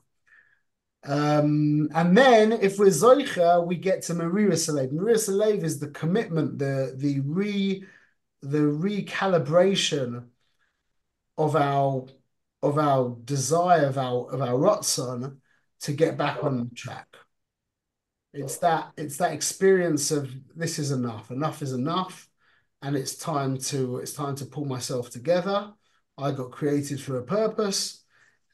Um, 1.05 1.89
and 1.93 2.17
then 2.17 2.51
if 2.53 2.79
we're 2.79 2.87
Zoicha, 2.87 3.65
we 3.65 3.75
get 3.75 4.01
to 4.03 4.13
Marira 4.13 4.53
Salev. 4.53 4.91
Marira 4.91 5.15
Salev 5.15 5.63
is 5.63 5.79
the 5.79 5.89
commitment, 5.89 6.57
the 6.57 6.93
the 6.97 7.19
re 7.21 7.85
the 8.41 8.59
recalibration 8.59 10.25
of 11.37 11.55
our 11.55 12.07
of 12.61 12.77
our 12.77 13.15
desire 13.23 13.85
of 13.85 13.97
our 13.97 14.31
of 14.31 14.41
our 14.41 14.57
Ratzon 14.57 15.37
to 15.81 15.93
get 15.93 16.17
back 16.17 16.43
on 16.43 16.71
track. 16.75 17.07
It's 18.33 18.57
that 18.59 18.93
it's 18.97 19.17
that 19.17 19.33
experience 19.33 20.09
of 20.09 20.31
this 20.55 20.79
is 20.79 20.91
enough. 20.91 21.29
Enough 21.29 21.61
is 21.61 21.73
enough, 21.73 22.27
and 22.81 22.95
it's 22.95 23.15
time 23.15 23.57
to 23.69 23.97
it's 23.97 24.13
time 24.13 24.35
to 24.37 24.45
pull 24.45 24.65
myself 24.65 25.11
together. 25.11 25.73
I 26.17 26.31
got 26.31 26.51
created 26.51 27.01
for 27.01 27.17
a 27.17 27.23
purpose 27.23 28.03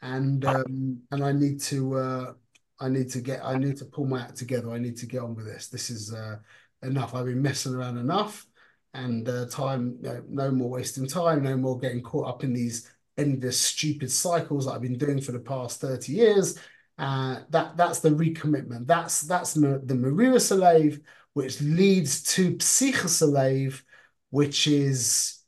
and 0.01 0.45
um, 0.45 1.01
and 1.11 1.23
I 1.23 1.31
need 1.31 1.59
to 1.61 1.95
uh, 1.95 2.33
I 2.79 2.89
need 2.89 3.09
to 3.11 3.21
get 3.21 3.43
I 3.43 3.57
need 3.57 3.77
to 3.77 3.85
pull 3.85 4.05
my 4.05 4.21
act 4.21 4.37
together. 4.37 4.71
I 4.71 4.79
need 4.79 4.97
to 4.97 5.05
get 5.05 5.21
on 5.21 5.35
with 5.35 5.45
this. 5.45 5.67
This 5.67 5.89
is 5.89 6.13
uh, 6.13 6.37
enough. 6.83 7.13
I've 7.13 7.25
been 7.25 7.41
messing 7.41 7.73
around 7.73 7.97
enough, 7.97 8.45
and 8.93 9.27
uh, 9.27 9.47
time 9.47 9.97
no, 10.01 10.23
no 10.27 10.51
more 10.51 10.69
wasting 10.69 11.07
time. 11.07 11.43
No 11.43 11.57
more 11.57 11.77
getting 11.77 12.01
caught 12.01 12.27
up 12.27 12.43
in 12.43 12.53
these 12.53 12.89
endless 13.17 13.59
stupid 13.59 14.11
cycles 14.11 14.65
that 14.65 14.73
I've 14.73 14.81
been 14.81 14.97
doing 14.97 15.19
for 15.19 15.33
the 15.33 15.39
past 15.39 15.81
thirty 15.81 16.13
years. 16.13 16.57
Uh, 16.97 17.39
that 17.49 17.75
that's 17.75 17.99
the 17.99 18.09
recommitment. 18.09 18.87
That's 18.87 19.21
that's 19.21 19.53
the 19.53 19.79
Marira 19.87 20.35
Salev, 20.35 21.01
which 21.33 21.61
leads 21.61 22.23
to 22.35 22.55
Psicha 22.55 23.05
Salev, 23.05 23.81
which 24.29 24.67
is 24.67 25.38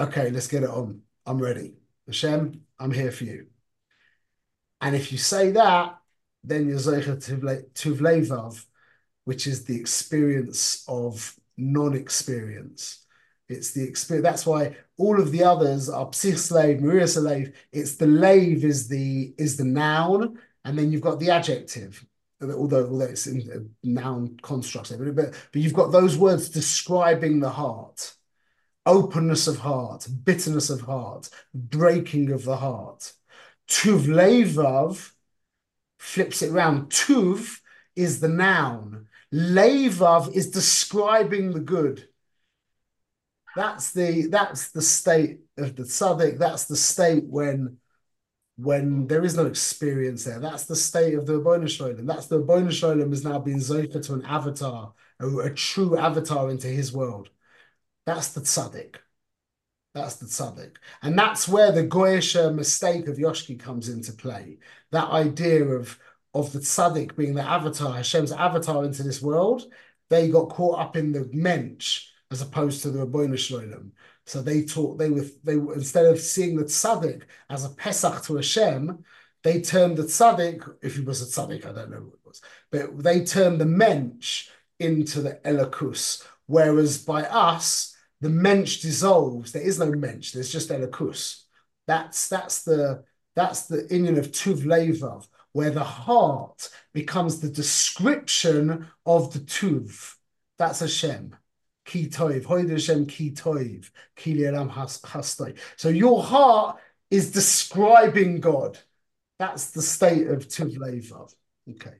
okay. 0.00 0.30
Let's 0.30 0.48
get 0.48 0.62
it 0.62 0.70
on. 0.70 1.02
I'm 1.26 1.38
ready. 1.38 1.74
Hashem, 2.06 2.62
I'm 2.78 2.90
here 2.90 3.12
for 3.12 3.24
you. 3.24 3.46
And 4.80 4.96
if 4.96 5.12
you 5.12 5.18
say 5.18 5.50
that, 5.52 5.98
then 6.42 6.66
you're 6.66 6.78
Zeicha 6.78 7.16
Tuvlevav, 7.74 8.64
which 9.24 9.46
is 9.46 9.64
the 9.64 9.78
experience 9.78 10.84
of 10.88 11.38
non-experience. 11.56 13.04
It's 13.48 13.72
the 13.72 13.82
experience. 13.82 14.24
That's 14.24 14.46
why 14.46 14.76
all 14.96 15.20
of 15.20 15.32
the 15.32 15.44
others 15.44 15.88
are 15.88 16.06
Psicha 16.06 16.34
Salev, 16.34 16.80
Marira 16.80 17.02
Salev. 17.02 17.52
It's 17.72 17.96
the 17.96 18.06
lave 18.06 18.64
is 18.64 18.88
the 18.88 19.34
is 19.38 19.56
the 19.56 19.64
noun, 19.64 20.38
and 20.64 20.78
then 20.78 20.92
you've 20.92 21.00
got 21.00 21.18
the 21.18 21.30
adjective. 21.30 22.04
Although 22.42 22.86
although 22.86 23.04
it's 23.04 23.26
in 23.26 23.70
noun 23.82 24.38
constructs, 24.40 24.92
but 24.92 25.14
but 25.14 25.34
you've 25.52 25.74
got 25.74 25.92
those 25.92 26.16
words 26.16 26.48
describing 26.48 27.40
the 27.40 27.50
heart 27.50 28.14
openness 28.90 29.46
of 29.46 29.58
heart, 29.58 30.08
bitterness 30.24 30.68
of 30.68 30.80
heart, 30.82 31.30
breaking 31.54 32.32
of 32.32 32.44
the 32.44 32.56
heart. 32.56 33.12
Tuv 33.68 34.06
levav 34.06 35.12
flips 35.98 36.42
it 36.42 36.50
around. 36.50 36.90
Tuv 36.90 37.60
is 37.94 38.18
the 38.18 38.28
noun. 38.28 39.06
Levav 39.32 40.34
is 40.34 40.50
describing 40.50 41.52
the 41.52 41.60
good. 41.60 42.08
That's 43.54 43.92
the 43.92 44.26
that's 44.26 44.70
the 44.70 44.82
state 44.82 45.40
of 45.56 45.76
the 45.76 45.84
tzaddik. 45.84 46.38
That's 46.38 46.64
the 46.64 46.76
state 46.76 47.24
when 47.26 47.78
when 48.56 49.06
there 49.06 49.24
is 49.24 49.36
no 49.36 49.46
experience 49.46 50.24
there. 50.24 50.40
That's 50.40 50.64
the 50.64 50.76
state 50.76 51.14
of 51.14 51.26
the 51.26 51.34
Ribbono 51.34 51.68
Shel 51.68 51.88
Olam. 51.88 52.06
That's 52.06 52.26
the 52.26 52.42
Ribbono 52.42 52.72
Shel 52.72 52.96
Olam 52.96 53.10
has 53.10 53.24
now 53.24 53.38
been 53.38 53.58
zofa 53.58 54.04
to 54.06 54.14
an 54.14 54.24
avatar, 54.24 54.92
a, 55.20 55.28
a 55.38 55.50
true 55.50 55.96
avatar 55.96 56.50
into 56.50 56.66
his 56.66 56.92
world. 56.92 57.30
That's 58.06 58.32
the 58.32 58.40
tzaddik. 58.40 58.96
That's 59.94 60.16
the 60.16 60.26
tzaddik. 60.26 60.76
And 61.02 61.18
that's 61.18 61.48
where 61.48 61.72
the 61.72 61.86
Goyisha 61.86 62.48
uh, 62.48 62.52
mistake 62.52 63.08
of 63.08 63.16
Yoshki 63.16 63.58
comes 63.58 63.88
into 63.88 64.12
play. 64.12 64.58
That 64.92 65.08
idea 65.08 65.64
of, 65.64 65.98
of 66.32 66.52
the 66.52 66.60
tzaddik 66.60 67.16
being 67.16 67.34
the 67.34 67.42
avatar, 67.42 67.94
Hashem's 67.94 68.32
avatar 68.32 68.84
into 68.84 69.02
this 69.02 69.20
world, 69.20 69.64
they 70.08 70.28
got 70.28 70.50
caught 70.50 70.78
up 70.78 70.96
in 70.96 71.12
the 71.12 71.28
mensch 71.32 72.08
as 72.30 72.42
opposed 72.42 72.82
to 72.82 72.90
the 72.90 73.04
Ribbono 73.04 73.36
Shel 73.36 73.60
Olam. 73.60 73.90
So 74.26 74.40
they 74.40 74.64
taught, 74.64 74.98
they 74.98 75.10
were, 75.10 75.24
they 75.42 75.56
were, 75.56 75.74
instead 75.74 76.06
of 76.06 76.20
seeing 76.20 76.56
the 76.56 76.64
tzaddik 76.64 77.22
as 77.48 77.64
a 77.64 77.70
Pesach 77.70 78.22
to 78.24 78.36
Hashem, 78.36 79.04
they 79.42 79.60
turned 79.60 79.96
the 79.96 80.04
tzaddik, 80.04 80.68
if 80.82 80.96
he 80.96 81.02
was 81.02 81.22
a 81.22 81.26
tzaddik, 81.26 81.66
I 81.66 81.72
don't 81.72 81.90
know 81.90 82.02
what 82.02 82.14
it 82.14 82.20
was, 82.24 82.42
but 82.70 83.02
they 83.02 83.24
turned 83.24 83.60
the 83.60 83.66
mensch 83.66 84.50
into 84.78 85.20
the 85.20 85.40
Elakus. 85.44 86.24
Whereas 86.50 86.98
by 86.98 87.22
us, 87.22 87.96
the 88.20 88.28
mensch 88.28 88.80
dissolves. 88.80 89.52
There 89.52 89.62
is 89.62 89.78
no 89.78 89.92
mensch. 89.92 90.32
There's 90.32 90.50
just 90.50 90.70
elikus. 90.70 91.44
That's 91.86 92.28
that's 92.28 92.64
the 92.64 93.04
that's 93.36 93.66
the 93.66 93.82
inyan 93.84 94.18
of 94.18 94.32
tuv 94.32 94.64
levav, 94.64 95.28
where 95.52 95.70
the 95.70 95.84
heart 95.84 96.68
becomes 96.92 97.38
the 97.38 97.48
description 97.48 98.88
of 99.06 99.32
the 99.32 99.38
tuv. 99.38 100.16
That's 100.58 100.80
Hashem. 100.80 101.36
Ki 101.84 102.08
toiv. 102.08 102.46
Hoyd 102.46 102.68
Hashem 102.68 103.06
ki 103.06 103.30
toiv. 103.30 103.88
Ki 104.16 104.34
hastoi. 104.34 105.56
So 105.76 105.88
your 105.88 106.20
heart 106.20 106.80
is 107.12 107.30
describing 107.30 108.40
God. 108.40 108.76
That's 109.38 109.70
the 109.70 109.82
state 109.82 110.26
of 110.26 110.48
tuv 110.48 110.76
levav. 110.76 111.32
Okay. 111.70 111.98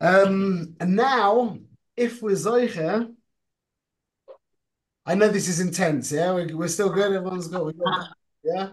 Um, 0.00 0.74
and 0.80 0.96
now, 0.96 1.58
if 1.98 2.22
we're 2.22 2.32
Zoicher, 2.32 3.12
I 5.06 5.14
know 5.14 5.28
this 5.28 5.48
is 5.48 5.60
intense. 5.60 6.10
Yeah, 6.10 6.32
we're, 6.32 6.56
we're 6.56 6.68
still 6.68 6.90
good. 6.90 7.12
Everyone's 7.12 7.46
got, 7.46 7.64
got 7.78 8.08
yeah. 8.42 8.70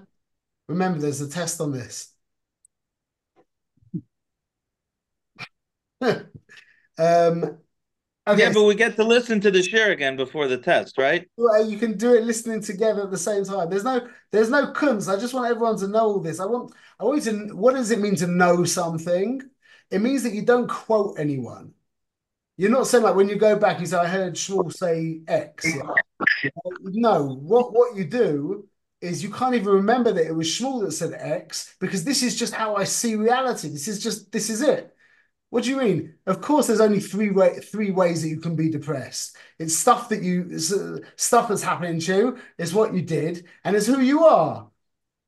Remember, 0.68 1.00
there's 1.00 1.22
a 1.22 1.30
test 1.30 1.62
on 1.62 1.72
this. 1.72 2.12
um, 6.02 6.24
okay. 6.98 7.60
Yeah, 8.36 8.52
but 8.52 8.64
we 8.64 8.74
get 8.74 8.96
to 8.96 9.04
listen 9.04 9.40
to 9.42 9.52
the 9.52 9.62
share 9.62 9.92
again 9.92 10.18
before 10.18 10.48
the 10.48 10.58
test, 10.58 10.98
right? 10.98 11.28
Well, 11.38 11.70
you 11.70 11.78
can 11.78 11.98
do 11.98 12.16
it 12.16 12.24
listening 12.24 12.62
together 12.62 13.04
at 13.04 13.12
the 13.12 13.18
same 13.18 13.46
time. 13.46 13.70
There's 13.70 13.84
no, 13.84 14.08
there's 14.32 14.50
no 14.50 14.74
kunz. 14.74 15.14
I 15.14 15.20
just 15.20 15.36
want 15.36 15.52
everyone 15.52 15.78
to 15.78 15.88
know 15.88 16.06
all 16.06 16.20
this. 16.20 16.40
I 16.40 16.46
want, 16.46 16.74
I 17.00 17.04
want 17.04 17.24
you 17.26 17.32
to. 17.32 17.56
What 17.56 17.76
does 17.76 17.92
it 17.92 18.00
mean 18.00 18.16
to 18.18 18.28
know 18.28 18.64
something? 18.64 19.42
It 19.92 20.02
means 20.02 20.24
that 20.24 20.34
you 20.34 20.42
don't 20.42 20.68
quote 20.68 21.20
anyone. 21.20 21.74
You're 22.58 22.72
not 22.72 22.88
saying 22.88 23.04
like 23.04 23.16
when 23.16 23.30
you 23.30 23.36
go 23.36 23.58
back, 23.58 23.80
you 23.80 23.86
say, 23.86 23.98
"I 23.98 24.08
heard 24.08 24.36
Shmuel 24.36 24.72
say 24.72 25.22
X." 25.28 25.66
No, 26.82 27.36
what 27.36 27.74
what 27.74 27.96
you 27.96 28.06
do 28.06 28.68
is 29.02 29.24
you 29.24 29.30
can't 29.30 29.56
even 29.56 29.74
remember 29.74 30.12
that 30.12 30.26
it 30.26 30.36
was 30.36 30.48
Shmuel 30.48 30.86
that 30.86 30.92
said 30.92 31.14
X 31.14 31.76
because 31.80 32.04
this 32.04 32.24
is 32.24 32.38
just 32.38 32.54
how 32.54 32.76
I 32.76 32.84
see 32.84 33.16
reality. 33.16 33.70
This 33.70 33.88
is 33.88 34.02
just 34.02 34.32
this 34.32 34.50
is 34.50 34.62
it. 34.62 34.96
What 35.50 35.66
do 35.66 35.70
you 35.70 35.78
mean? 35.78 36.16
Of 36.26 36.42
course, 36.42 36.68
there's 36.68 36.82
only 36.82 37.00
three 37.00 37.30
way, 37.30 37.60
three 37.60 37.92
ways 37.92 38.22
that 38.24 38.30
you 38.30 38.40
can 38.40 38.56
be 38.56 38.70
depressed. 38.70 39.36
It's 39.60 39.76
stuff 39.76 40.10
that 40.10 40.24
you 40.24 40.50
uh, 40.56 41.06
stuff 41.16 41.48
that's 41.48 41.62
happening 41.62 42.00
to 42.00 42.16
you. 42.16 42.38
It's 42.58 42.74
what 42.74 42.94
you 42.94 43.02
did, 43.02 43.46
and 43.64 43.76
it's 43.76 43.86
who 43.88 44.00
you 44.00 44.24
are. 44.24 44.70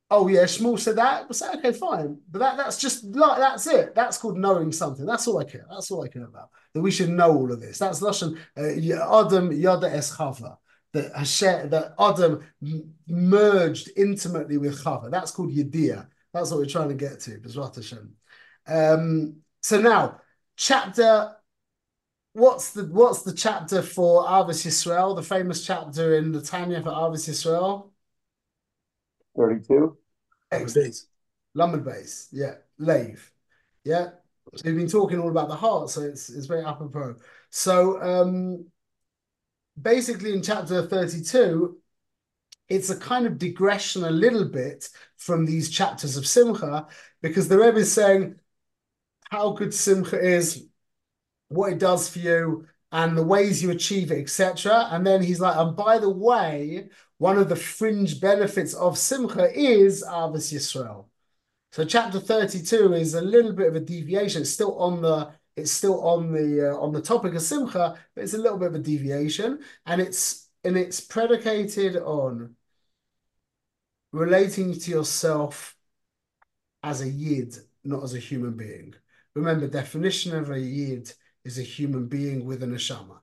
Oh 0.09 0.27
yeah, 0.27 0.43
Shmuel 0.43 0.79
said 0.79 0.95
that. 0.95 1.27
But 1.27 1.35
say 1.35 1.53
okay, 1.57 1.73
fine. 1.73 2.19
But 2.31 2.39
that 2.39 2.57
that's 2.57 2.77
just 2.79 3.03
like 3.03 3.39
that's 3.39 3.67
it. 3.67 3.93
That's 3.95 4.17
called 4.17 4.37
knowing 4.37 4.71
something. 4.71 5.05
That's 5.05 5.27
all 5.27 5.39
I 5.39 5.43
care. 5.43 5.65
That's 5.69 5.91
all 5.91 6.03
I 6.03 6.07
care 6.07 6.25
about. 6.25 6.49
That 6.75 6.81
we 6.81 6.91
should 6.91 7.09
know 7.09 7.33
all 7.35 7.51
of 7.51 7.59
this. 7.59 7.79
That's 7.79 8.01
lashon 8.01 8.37
uh, 8.55 9.25
Adam 9.25 9.51
Yada 9.51 9.91
Es 9.91 10.15
Chava. 10.15 10.57
That 10.93 11.11
Hashem, 11.15 11.71
that 11.71 11.95
Adam 11.97 12.43
merged 13.07 13.89
intimately 13.97 14.57
with 14.57 14.83
Chava. 14.83 15.09
That's 15.09 15.31
called 15.31 15.51
Yediyah. 15.51 16.05
That's 16.31 16.51
what 16.51 16.59
we're 16.59 16.67
trying 16.67 16.89
to 16.89 16.95
get 16.95 17.19
to. 17.21 17.39
Bezrat 17.39 17.75
Hashem. 17.75 18.13
Um, 18.67 19.37
so 19.63 19.81
now, 19.81 20.21
chapter. 20.55 21.31
What's 22.33 22.73
the 22.73 22.83
what's 22.83 23.21
the 23.23 23.31
chapter 23.33 23.81
for 23.81 24.25
Ahavas 24.25 24.65
Yisrael? 24.67 25.15
The 25.15 25.23
famous 25.23 25.65
chapter 25.65 26.15
in 26.17 26.33
the 26.33 26.41
Tanya 26.41 26.83
for 26.83 26.89
Ahavas 26.89 27.29
Yisrael. 27.29 27.91
Thirty-two. 29.37 29.97
Excellent. 30.51 30.95
Lamed 31.53 31.85
Beis, 31.85 32.27
yeah, 32.33 32.55
lave, 32.77 33.31
yeah. 33.85 34.09
We've 34.63 34.75
been 34.75 34.87
talking 34.87 35.19
all 35.19 35.29
about 35.29 35.49
the 35.49 35.55
heart, 35.55 35.89
so 35.89 36.01
it's 36.01 36.29
it's 36.29 36.45
very 36.45 36.63
apropos. 36.63 37.15
So 37.49 38.01
um, 38.01 38.65
basically, 39.81 40.33
in 40.33 40.41
chapter 40.41 40.85
thirty-two, 40.87 41.77
it's 42.69 42.89
a 42.89 42.97
kind 42.97 43.25
of 43.25 43.37
digression 43.37 44.03
a 44.03 44.11
little 44.11 44.45
bit 44.45 44.89
from 45.17 45.45
these 45.45 45.69
chapters 45.69 46.17
of 46.17 46.27
Simcha 46.27 46.87
because 47.21 47.47
the 47.47 47.59
Rebbe 47.59 47.77
is 47.77 47.91
saying 47.91 48.35
how 49.29 49.51
good 49.51 49.73
Simcha 49.73 50.19
is, 50.19 50.67
what 51.49 51.73
it 51.73 51.79
does 51.79 52.09
for 52.09 52.19
you, 52.19 52.67
and 52.91 53.17
the 53.17 53.23
ways 53.23 53.61
you 53.61 53.71
achieve 53.71 54.11
it, 54.11 54.19
etc. 54.21 54.87
And 54.91 55.05
then 55.05 55.21
he's 55.21 55.39
like, 55.39 55.57
and 55.57 55.75
by 55.75 55.97
the 55.99 56.09
way, 56.09 56.89
one 57.17 57.37
of 57.37 57.49
the 57.49 57.55
fringe 57.55 58.21
benefits 58.21 58.73
of 58.73 58.97
Simcha 58.97 59.51
is 59.53 60.03
Ahavas 60.03 60.53
Yisrael. 60.53 61.05
So 61.75 61.83
chapter 61.83 62.21
32 62.21 62.93
is 62.93 63.15
a 63.15 63.21
little 63.21 63.51
bit 63.51 63.67
of 63.67 63.75
a 63.75 63.81
deviation. 63.81 64.43
It's 64.43 64.51
still 64.51 64.79
on 64.79 65.01
the 65.01 65.33
it's 65.57 65.73
still 65.73 66.07
on 66.07 66.31
the 66.31 66.71
uh, 66.71 66.77
on 66.77 66.93
the 66.93 67.01
topic 67.01 67.35
of 67.35 67.41
Simcha, 67.41 67.99
but 68.15 68.23
it's 68.23 68.33
a 68.33 68.37
little 68.37 68.57
bit 68.57 68.69
of 68.69 68.75
a 68.75 68.79
deviation, 68.79 69.59
and 69.85 69.99
it's 69.99 70.47
and 70.63 70.77
it's 70.77 71.01
predicated 71.01 71.97
on 71.97 72.55
relating 74.13 74.79
to 74.79 74.89
yourself 74.89 75.75
as 76.81 77.01
a 77.01 77.09
yid, 77.09 77.57
not 77.83 78.03
as 78.03 78.13
a 78.13 78.19
human 78.19 78.55
being. 78.55 78.95
Remember, 79.33 79.67
definition 79.67 80.33
of 80.33 80.51
a 80.51 80.57
yid 80.57 81.11
is 81.43 81.59
a 81.59 81.61
human 81.61 82.07
being 82.07 82.45
with 82.45 82.63
a 82.63 82.67
neshama. 82.67 83.19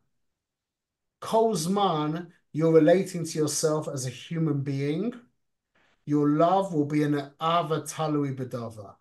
Kolzman, 1.22 2.26
you're 2.52 2.74
relating 2.74 3.24
to 3.24 3.38
yourself 3.38 3.88
as 3.88 4.04
a 4.04 4.10
human 4.10 4.60
being. 4.60 5.14
Your 6.04 6.28
love 6.30 6.72
will 6.74 6.84
be 6.84 7.02
an 7.02 7.14
ava 7.14 7.82
talui 7.82 8.34
bedava. 8.34 8.94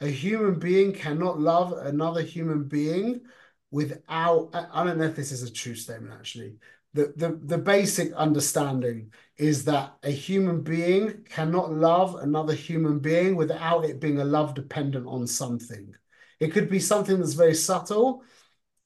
A 0.00 0.08
human 0.08 0.58
being 0.58 0.92
cannot 0.92 1.40
love 1.40 1.72
another 1.72 2.22
human 2.22 2.64
being 2.64 3.22
without. 3.70 4.50
I 4.54 4.84
don't 4.84 4.98
know 4.98 5.04
if 5.04 5.16
this 5.16 5.32
is 5.32 5.42
a 5.42 5.52
true 5.52 5.74
statement 5.74 6.14
actually. 6.14 6.56
The, 6.94 7.12
the, 7.16 7.38
the 7.42 7.58
basic 7.58 8.12
understanding 8.14 9.12
is 9.36 9.64
that 9.66 9.96
a 10.02 10.10
human 10.10 10.62
being 10.62 11.24
cannot 11.28 11.70
love 11.70 12.16
another 12.16 12.54
human 12.54 12.98
being 12.98 13.36
without 13.36 13.84
it 13.84 14.00
being 14.00 14.20
a 14.20 14.24
love 14.24 14.54
dependent 14.54 15.06
on 15.06 15.26
something. 15.26 15.94
It 16.40 16.48
could 16.52 16.70
be 16.70 16.80
something 16.80 17.18
that's 17.18 17.34
very 17.34 17.54
subtle, 17.54 18.22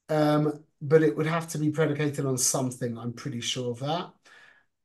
um, 0.09 0.63
but 0.81 1.01
it 1.01 1.15
would 1.15 1.27
have 1.27 1.47
to 1.49 1.57
be 1.57 1.71
predicated 1.71 2.25
on 2.25 2.37
something. 2.37 2.97
I'm 2.97 3.13
pretty 3.13 3.41
sure 3.41 3.71
of 3.71 3.79
that. 3.79 4.11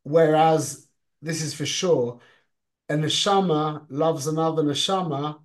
Whereas 0.05 0.87
this 1.21 1.43
is 1.43 1.53
for 1.53 1.67
sure, 1.67 2.21
a 2.89 2.95
neshama 2.95 3.87
loves 3.89 4.27
another 4.27 4.63
neshama, 4.63 5.41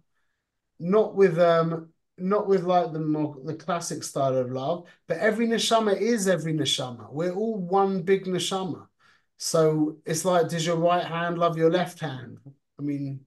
not 0.79 1.15
with 1.15 1.39
um, 1.39 1.89
not 2.17 2.47
with 2.47 2.63
like 2.63 2.93
the 2.93 2.99
more 2.99 3.37
the 3.43 3.55
classic 3.55 4.03
style 4.03 4.37
of 4.37 4.51
love, 4.51 4.87
but 5.07 5.17
every 5.17 5.47
neshama 5.47 5.99
is 5.99 6.27
every 6.27 6.53
neshama. 6.53 7.11
We're 7.11 7.33
all 7.33 7.57
one 7.57 8.01
big 8.03 8.25
neshama. 8.25 8.87
So 9.37 9.97
it's 10.05 10.25
like, 10.25 10.47
does 10.49 10.65
your 10.65 10.77
right 10.77 11.03
hand 11.03 11.37
love 11.37 11.57
your 11.57 11.71
left 11.71 11.99
hand? 11.99 12.39
I 12.79 12.81
mean, 12.81 13.25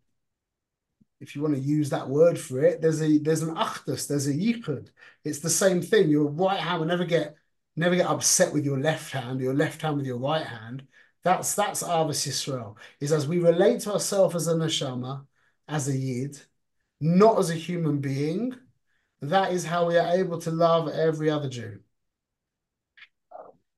if 1.21 1.35
you 1.35 1.43
want 1.43 1.55
to 1.55 1.61
use 1.61 1.91
that 1.91 2.09
word 2.09 2.39
for 2.39 2.63
it, 2.63 2.81
there's 2.81 3.03
a 3.03 3.19
there's 3.19 3.43
an 3.43 3.55
achdus, 3.55 4.07
there's 4.07 4.27
a 4.27 4.33
yichud. 4.33 4.89
It's 5.25 5.41
the 5.41 5.51
same 5.51 5.83
thing. 5.83 6.09
Your 6.09 6.27
right 6.29 6.61
hand 6.61 6.81
will 6.81 6.87
never 6.87 7.05
get 7.05 7.37
never 7.77 7.97
get 7.97 8.07
upset 8.07 8.53
with 8.53 8.65
your 8.65 8.79
left 8.79 9.13
hand, 9.13 9.41
your 9.41 9.55
left 9.55 9.83
hand 9.83 9.97
with 9.97 10.07
your 10.07 10.19
right 10.19 10.47
hand. 10.47 10.87
That's 11.27 11.57
that's 11.57 11.83
Ahavas 11.83 12.25
Yisrael. 12.25 12.77
Is 13.01 13.11
as 13.11 13.27
we 13.27 13.41
relate 13.41 13.81
to 13.81 13.95
ourselves 13.95 14.37
as 14.37 14.47
a 14.47 14.55
neshama, 14.55 15.27
as 15.67 15.89
a 15.89 15.97
yid, 15.97 16.41
not 17.01 17.37
as 17.41 17.51
a 17.51 17.55
human 17.55 17.99
being. 17.99 18.55
That 19.21 19.51
is 19.51 19.65
how 19.65 19.89
we 19.89 19.99
are 19.99 20.15
able 20.17 20.39
to 20.43 20.53
love 20.53 20.87
every 20.89 21.29
other 21.29 21.49
Jew. 21.49 21.81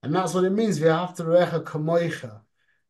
And 0.03 0.15
that's 0.15 0.35
what 0.35 0.45
it 0.45 0.51
means. 0.51 0.79
We 0.79 0.89
have 0.89 1.15
to 1.15 1.23
recha 1.23 1.65
kamoicha. 1.65 2.43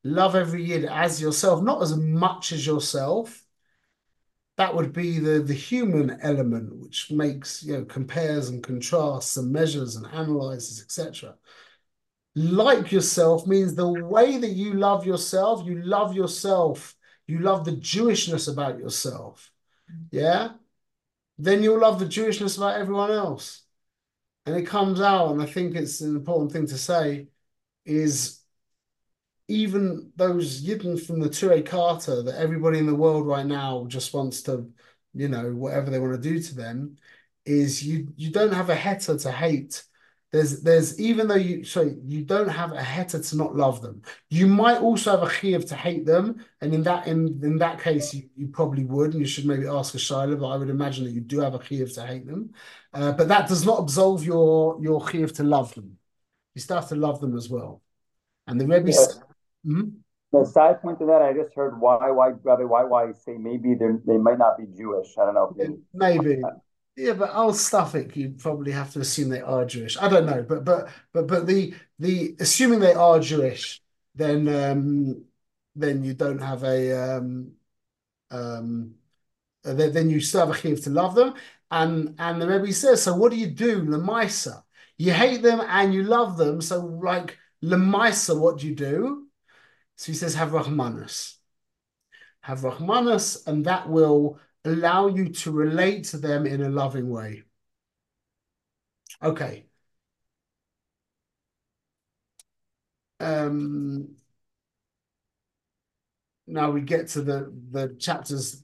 Love 0.02 0.34
every 0.34 0.64
yid 0.64 0.86
as 0.86 1.22
yourself, 1.22 1.62
not 1.62 1.80
as 1.80 1.96
much 1.96 2.50
as 2.50 2.66
yourself, 2.66 3.44
that 4.56 4.74
would 4.74 4.92
be 4.92 5.20
the 5.20 5.38
the 5.38 5.54
human 5.54 6.18
element 6.20 6.74
which 6.74 7.12
makes 7.12 7.62
you 7.62 7.74
know 7.78 7.84
compares 7.84 8.48
and 8.48 8.64
contrasts 8.64 9.36
and 9.36 9.52
measures 9.52 9.94
and 9.94 10.04
analyzes 10.08 10.82
etc 10.82 11.36
like 12.38 12.92
yourself 12.92 13.46
means 13.46 13.74
the 13.74 13.88
way 13.88 14.38
that 14.38 14.50
you 14.50 14.74
love 14.74 15.06
yourself 15.06 15.66
you 15.66 15.82
love 15.82 16.14
yourself. 16.14 16.94
You 17.26 17.40
love 17.40 17.64
the 17.64 17.72
jewishness 17.72 18.50
about 18.50 18.78
yourself. 18.78 19.50
Yeah? 20.10 20.52
Then 21.36 21.62
you'll 21.62 21.80
love 21.80 21.98
the 21.98 22.06
jewishness 22.06 22.56
about 22.56 22.80
everyone 22.80 23.10
else. 23.10 23.62
And 24.46 24.56
it 24.56 24.66
comes 24.66 25.00
out 25.00 25.32
and 25.32 25.42
i 25.42 25.46
think 25.46 25.74
it's 25.74 26.00
an 26.00 26.16
important 26.16 26.52
thing 26.52 26.66
to 26.68 26.78
say 26.78 27.28
is 27.84 28.40
even 29.48 30.12
those 30.16 30.62
Yidden 30.62 31.04
from 31.04 31.20
the 31.20 31.28
Neturei 31.28 31.64
Karta 31.64 32.22
that 32.22 32.36
everybody 32.36 32.78
in 32.78 32.86
the 32.86 32.94
world 32.94 33.26
right 33.26 33.46
now 33.46 33.86
just 33.88 34.12
wants 34.12 34.42
to, 34.42 34.70
you 35.14 35.28
know, 35.28 35.50
whatever 35.52 35.90
they 35.90 35.98
want 35.98 36.14
to 36.14 36.28
do 36.28 36.38
to 36.38 36.54
them, 36.54 36.96
is 37.46 37.82
you 37.82 38.12
you 38.16 38.30
don't 38.30 38.52
have 38.52 38.68
a 38.68 38.76
heter 38.76 39.20
to 39.22 39.32
hate. 39.32 39.82
There's 40.30 40.60
there's 40.60 41.00
even 41.00 41.26
though 41.26 41.36
you 41.36 41.64
so 41.64 41.90
you 42.04 42.22
don't 42.22 42.48
have 42.48 42.72
a 42.72 42.82
heter 42.82 43.26
to 43.30 43.36
not 43.36 43.56
love 43.56 43.80
them. 43.80 44.02
You 44.28 44.46
might 44.46 44.78
also 44.82 45.12
have 45.12 45.22
a 45.22 45.32
chiyuv 45.32 45.66
to 45.68 45.74
hate 45.74 46.04
them, 46.04 46.44
and 46.60 46.74
in 46.74 46.82
that 46.82 47.06
in 47.06 47.40
in 47.42 47.56
that 47.58 47.80
case 47.80 48.12
you, 48.12 48.28
you 48.36 48.48
probably 48.48 48.84
would, 48.84 49.12
and 49.12 49.20
you 49.20 49.26
should 49.26 49.46
maybe 49.46 49.66
ask 49.66 49.94
a 49.94 49.98
shaila, 49.98 50.38
but 50.38 50.48
I 50.48 50.56
would 50.58 50.68
imagine 50.68 51.04
that 51.04 51.12
you 51.12 51.22
do 51.22 51.40
have 51.40 51.54
a 51.54 51.58
chiyuv 51.58 51.94
to 51.94 52.06
hate 52.06 52.26
them. 52.26 52.50
Uh, 52.92 53.12
but 53.12 53.28
that 53.28 53.48
does 53.48 53.64
not 53.64 53.80
absolve 53.80 54.22
your 54.22 54.78
your 54.82 55.00
chiyuv 55.00 55.34
to 55.36 55.44
love 55.44 55.74
them. 55.74 55.96
You 56.54 56.60
still 56.60 56.76
have 56.76 56.88
to 56.90 56.96
love 56.96 57.20
them 57.20 57.34
as 57.34 57.48
well. 57.48 57.80
And 58.46 58.60
the 58.60 58.66
Rebbe 58.66 58.90
yeah. 58.90 59.06
Mm-hmm. 59.66 59.88
The 60.30 60.44
side 60.44 60.82
point 60.82 60.98
to 60.98 61.06
that, 61.06 61.22
I 61.22 61.32
just 61.32 61.54
heard 61.54 61.80
why, 61.80 62.10
why, 62.10 62.32
Rabbi, 62.42 62.64
why, 62.64 62.84
why 62.84 63.12
say 63.12 63.38
maybe 63.38 63.74
they 63.74 63.86
they 64.06 64.18
might 64.18 64.36
not 64.36 64.58
be 64.58 64.66
Jewish. 64.76 65.16
I 65.16 65.24
don't 65.24 65.34
know. 65.34 65.78
maybe. 65.94 66.42
Yeah, 66.98 67.12
but 67.12 67.32
old 67.32 67.54
Suffolk, 67.54 68.16
you 68.16 68.30
probably 68.30 68.72
have 68.72 68.92
to 68.94 69.00
assume 69.00 69.28
they 69.28 69.40
are 69.40 69.64
Jewish. 69.64 69.96
I 69.96 70.08
don't 70.08 70.26
know, 70.26 70.42
but 70.42 70.64
but 70.64 70.88
but 71.12 71.28
but 71.28 71.46
the 71.46 71.72
the 72.00 72.34
assuming 72.40 72.80
they 72.80 72.92
are 72.92 73.20
Jewish, 73.20 73.80
then 74.16 74.48
um 74.48 75.24
then 75.76 76.02
you 76.02 76.14
don't 76.14 76.40
have 76.40 76.64
a 76.64 76.92
um 77.16 77.52
um 78.32 78.94
then, 79.62 79.92
then 79.92 80.10
you 80.10 80.20
still 80.20 80.46
have 80.46 80.56
a 80.56 80.58
chiv 80.58 80.82
to 80.84 80.90
love 80.90 81.14
them. 81.14 81.34
And 81.70 82.16
and 82.18 82.42
the 82.42 82.48
Rebbe 82.48 82.72
says, 82.72 83.04
so 83.04 83.14
what 83.14 83.30
do 83.30 83.38
you 83.38 83.48
do, 83.48 83.82
Lamaisa? 83.82 84.64
You 84.96 85.12
hate 85.12 85.42
them 85.42 85.60
and 85.60 85.94
you 85.94 86.02
love 86.02 86.36
them. 86.36 86.60
So 86.60 86.80
like 86.84 87.38
Lamaisa, 87.62 88.36
what 88.40 88.58
do 88.58 88.66
you 88.66 88.74
do? 88.74 89.28
So 89.96 90.12
he 90.12 90.18
says, 90.18 90.34
have 90.34 90.50
Rahmanus. 90.50 91.36
Have 92.40 92.60
Rahmanus, 92.62 93.46
and 93.46 93.66
that 93.66 93.88
will 93.88 94.40
allow 94.64 95.08
you 95.08 95.28
to 95.30 95.50
relate 95.50 96.04
to 96.04 96.18
them 96.18 96.46
in 96.46 96.62
a 96.62 96.68
loving 96.68 97.08
way. 97.10 97.42
Okay. 99.22 99.66
Um, 103.20 104.16
now 106.48 106.70
we 106.70 106.80
get 106.80 107.08
to 107.08 107.22
the 107.22 107.52
the 107.70 107.94
chapters 108.00 108.62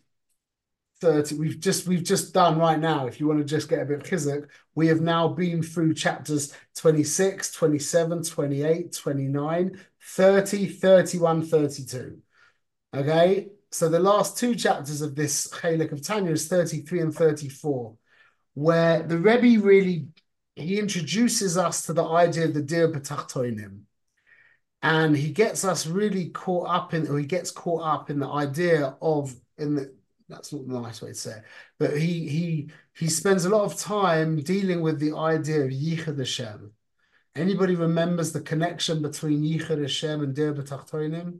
30 1.01 1.37
we've 1.37 1.61
just 1.61 1.87
we've 1.87 2.03
just 2.03 2.33
done 2.33 2.59
right 2.59 2.79
now 2.81 3.07
if 3.07 3.21
you 3.21 3.27
want 3.27 3.39
to 3.39 3.45
just 3.45 3.69
get 3.69 3.81
a 3.83 3.85
bit 3.85 4.01
of 4.01 4.05
chizuk 4.05 4.49
we 4.75 4.87
have 4.87 5.01
now 5.01 5.29
been 5.29 5.63
through 5.63 5.93
chapters 5.93 6.55
26 6.77 7.53
27 7.53 8.23
28 8.23 8.93
29 8.93 9.81
30 10.01 10.67
31 10.67 11.43
32 11.47 12.19
okay 12.95 13.49
so 13.75 13.89
the 13.89 13.99
last 13.99 14.39
two 14.39 14.55
chapters 14.55 15.01
of 15.01 15.15
this 15.15 15.49
chelek 15.49 15.93
of 15.93 16.03
tanya 16.03 16.33
is 16.33 16.49
33 16.49 17.01
and 17.01 17.15
34 17.15 17.95
where 18.55 19.03
the 19.03 19.19
Rebbe 19.19 19.63
really 19.65 20.09
he 20.57 20.79
introduces 20.79 21.59
us 21.59 21.87
to 21.87 21.93
the 21.93 22.05
idea 22.05 22.45
of 22.45 22.55
the 22.55 22.63
Dir 22.63 22.89
B'Tachtoinim. 22.89 23.81
And 24.83 25.17
he 25.17 25.31
gets 25.31 25.65
us 25.65 25.87
really 25.87 26.29
caught 26.29 26.69
up 26.69 26.95
in, 26.95 27.09
or 27.09 27.19
he 27.19 27.25
gets 27.25 27.51
caught 27.51 27.83
up 27.83 28.11
in 28.11 28.21
the 28.21 28.29
idea 28.29 28.97
of, 29.01 29.35
in 29.59 29.75
the, 29.75 29.95
that's 30.29 30.53
not 30.53 30.69
the 30.69 30.81
nice 30.81 31.03
way 31.03 31.09
to 31.09 31.15
say 31.15 31.39
it, 31.39 31.43
but 31.79 31.97
he 31.97 32.29
he 32.29 32.71
he 32.95 33.09
spends 33.09 33.45
a 33.45 33.51
lot 33.51 33.65
of 33.65 33.79
time 33.79 34.43
dealing 34.43 34.81
with 34.81 34.99
the 34.99 35.17
idea 35.17 35.65
of 35.65 35.71
Yichud 35.71 36.19
Hashem. 36.19 36.71
Anybody 37.35 37.75
remembers 37.77 38.33
the 38.33 38.41
connection 38.41 39.03
between 39.03 39.43
Yichud 39.43 39.81
Hashem 39.81 40.23
and 40.23 40.35
Dir 40.35 40.55
B'Tachtoinim? 40.55 41.39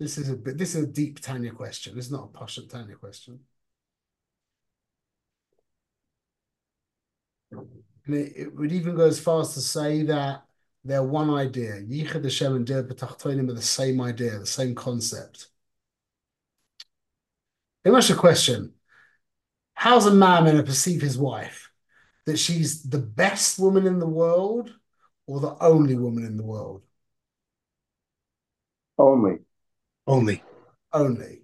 This 0.00 0.16
is 0.16 0.30
a 0.30 0.36
bit, 0.36 0.56
this 0.56 0.74
is 0.74 0.84
a 0.84 0.86
deep 0.86 1.20
Tanya 1.20 1.52
question. 1.52 1.98
It's 1.98 2.10
not 2.10 2.24
a 2.24 2.38
Pasha 2.38 2.66
Tanya 2.66 2.94
question. 2.96 3.40
And 7.52 8.14
it, 8.14 8.32
it, 8.34 8.56
would 8.56 8.72
even 8.72 8.96
go 8.96 9.04
as 9.04 9.20
far 9.20 9.42
as 9.42 9.52
to 9.54 9.60
say 9.60 10.02
that 10.04 10.44
they're 10.84 11.02
one 11.02 11.28
idea. 11.28 11.82
Yichud 11.82 12.24
Hashem 12.24 12.56
and 12.56 12.66
Dir 12.66 12.82
B'Tachtoinim 12.82 13.50
are 13.50 13.54
the 13.54 13.60
same 13.60 14.00
idea, 14.00 14.38
the 14.38 14.46
same 14.46 14.74
concept. 14.74 15.48
Me 17.84 17.94
ask 17.94 18.08
a 18.08 18.14
question. 18.14 18.72
How's 19.74 20.06
a 20.06 20.14
man 20.14 20.44
going 20.44 20.56
to 20.56 20.62
perceive 20.62 21.02
his 21.02 21.18
wife? 21.18 21.70
That 22.24 22.38
she's 22.38 22.82
the 22.84 22.98
best 22.98 23.58
woman 23.58 23.86
in 23.86 23.98
the 23.98 24.08
world 24.08 24.74
or 25.26 25.40
the 25.40 25.56
only 25.60 25.96
woman 25.96 26.24
in 26.24 26.38
the 26.38 26.44
world? 26.44 26.84
Only. 28.96 29.40
Only. 30.10 30.42
Only. 30.92 31.42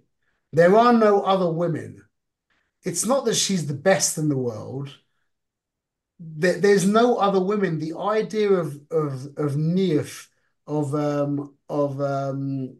There 0.51 0.75
are 0.75 0.91
no 0.91 1.21
other 1.21 1.49
women. 1.49 2.03
It's 2.83 3.05
not 3.05 3.23
that 3.23 3.35
she's 3.35 3.65
the 3.65 3.73
best 3.73 4.17
in 4.17 4.27
the 4.27 4.37
world. 4.37 4.93
There, 6.19 6.59
there's 6.59 6.85
no 6.85 7.15
other 7.15 7.41
women. 7.41 7.79
The 7.79 7.97
idea 7.97 8.51
of 8.51 8.77
of 8.91 9.25
of 9.37 9.55
niyuf, 9.55 10.27
of 10.65 10.93
um 10.93 11.55
of 11.69 12.01
um 12.01 12.77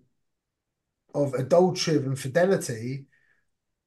of 1.15 1.33
adultery 1.35 1.95
of 1.95 2.05
infidelity 2.05 3.05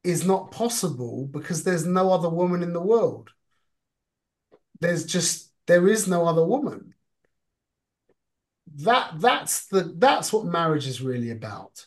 is 0.02 0.24
not 0.24 0.52
possible 0.52 1.26
because 1.26 1.64
there's 1.64 1.84
no 1.84 2.12
other 2.12 2.30
woman 2.30 2.62
in 2.62 2.72
the 2.72 2.80
world. 2.80 3.28
There's 4.80 5.04
just 5.04 5.52
there 5.66 5.86
is 5.86 6.08
no 6.08 6.26
other 6.26 6.46
woman. 6.46 6.94
That 8.76 9.20
that's 9.20 9.66
the 9.66 9.92
that's 9.98 10.32
what 10.32 10.46
marriage 10.46 10.86
is 10.86 11.02
really 11.02 11.30
about 11.30 11.86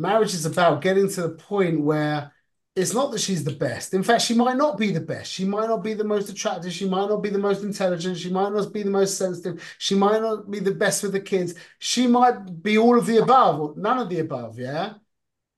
marriage 0.00 0.34
is 0.34 0.46
about 0.46 0.80
getting 0.80 1.08
to 1.10 1.22
the 1.22 1.28
point 1.28 1.80
where 1.80 2.32
it's 2.74 2.94
not 2.94 3.10
that 3.10 3.20
she's 3.20 3.44
the 3.44 3.52
best. 3.52 3.92
In 3.92 4.02
fact, 4.02 4.22
she 4.22 4.32
might 4.32 4.56
not 4.56 4.78
be 4.78 4.90
the 4.90 5.00
best. 5.00 5.30
She 5.30 5.44
might 5.44 5.68
not 5.68 5.82
be 5.82 5.92
the 5.92 6.04
most 6.04 6.30
attractive. 6.30 6.72
She 6.72 6.88
might 6.88 7.08
not 7.08 7.22
be 7.22 7.28
the 7.28 7.38
most 7.38 7.62
intelligent. 7.62 8.16
She 8.16 8.30
might 8.30 8.52
not 8.52 8.72
be 8.72 8.82
the 8.82 8.90
most 8.90 9.18
sensitive. 9.18 9.62
She 9.78 9.94
might 9.94 10.22
not 10.22 10.50
be 10.50 10.60
the 10.60 10.70
best 10.70 11.02
with 11.02 11.12
the 11.12 11.20
kids. 11.20 11.54
She 11.78 12.06
might 12.06 12.62
be 12.62 12.78
all 12.78 12.98
of 12.98 13.06
the 13.06 13.18
above 13.18 13.60
or 13.60 13.74
none 13.76 13.98
of 13.98 14.08
the 14.08 14.20
above. 14.20 14.58
Yeah. 14.58 14.94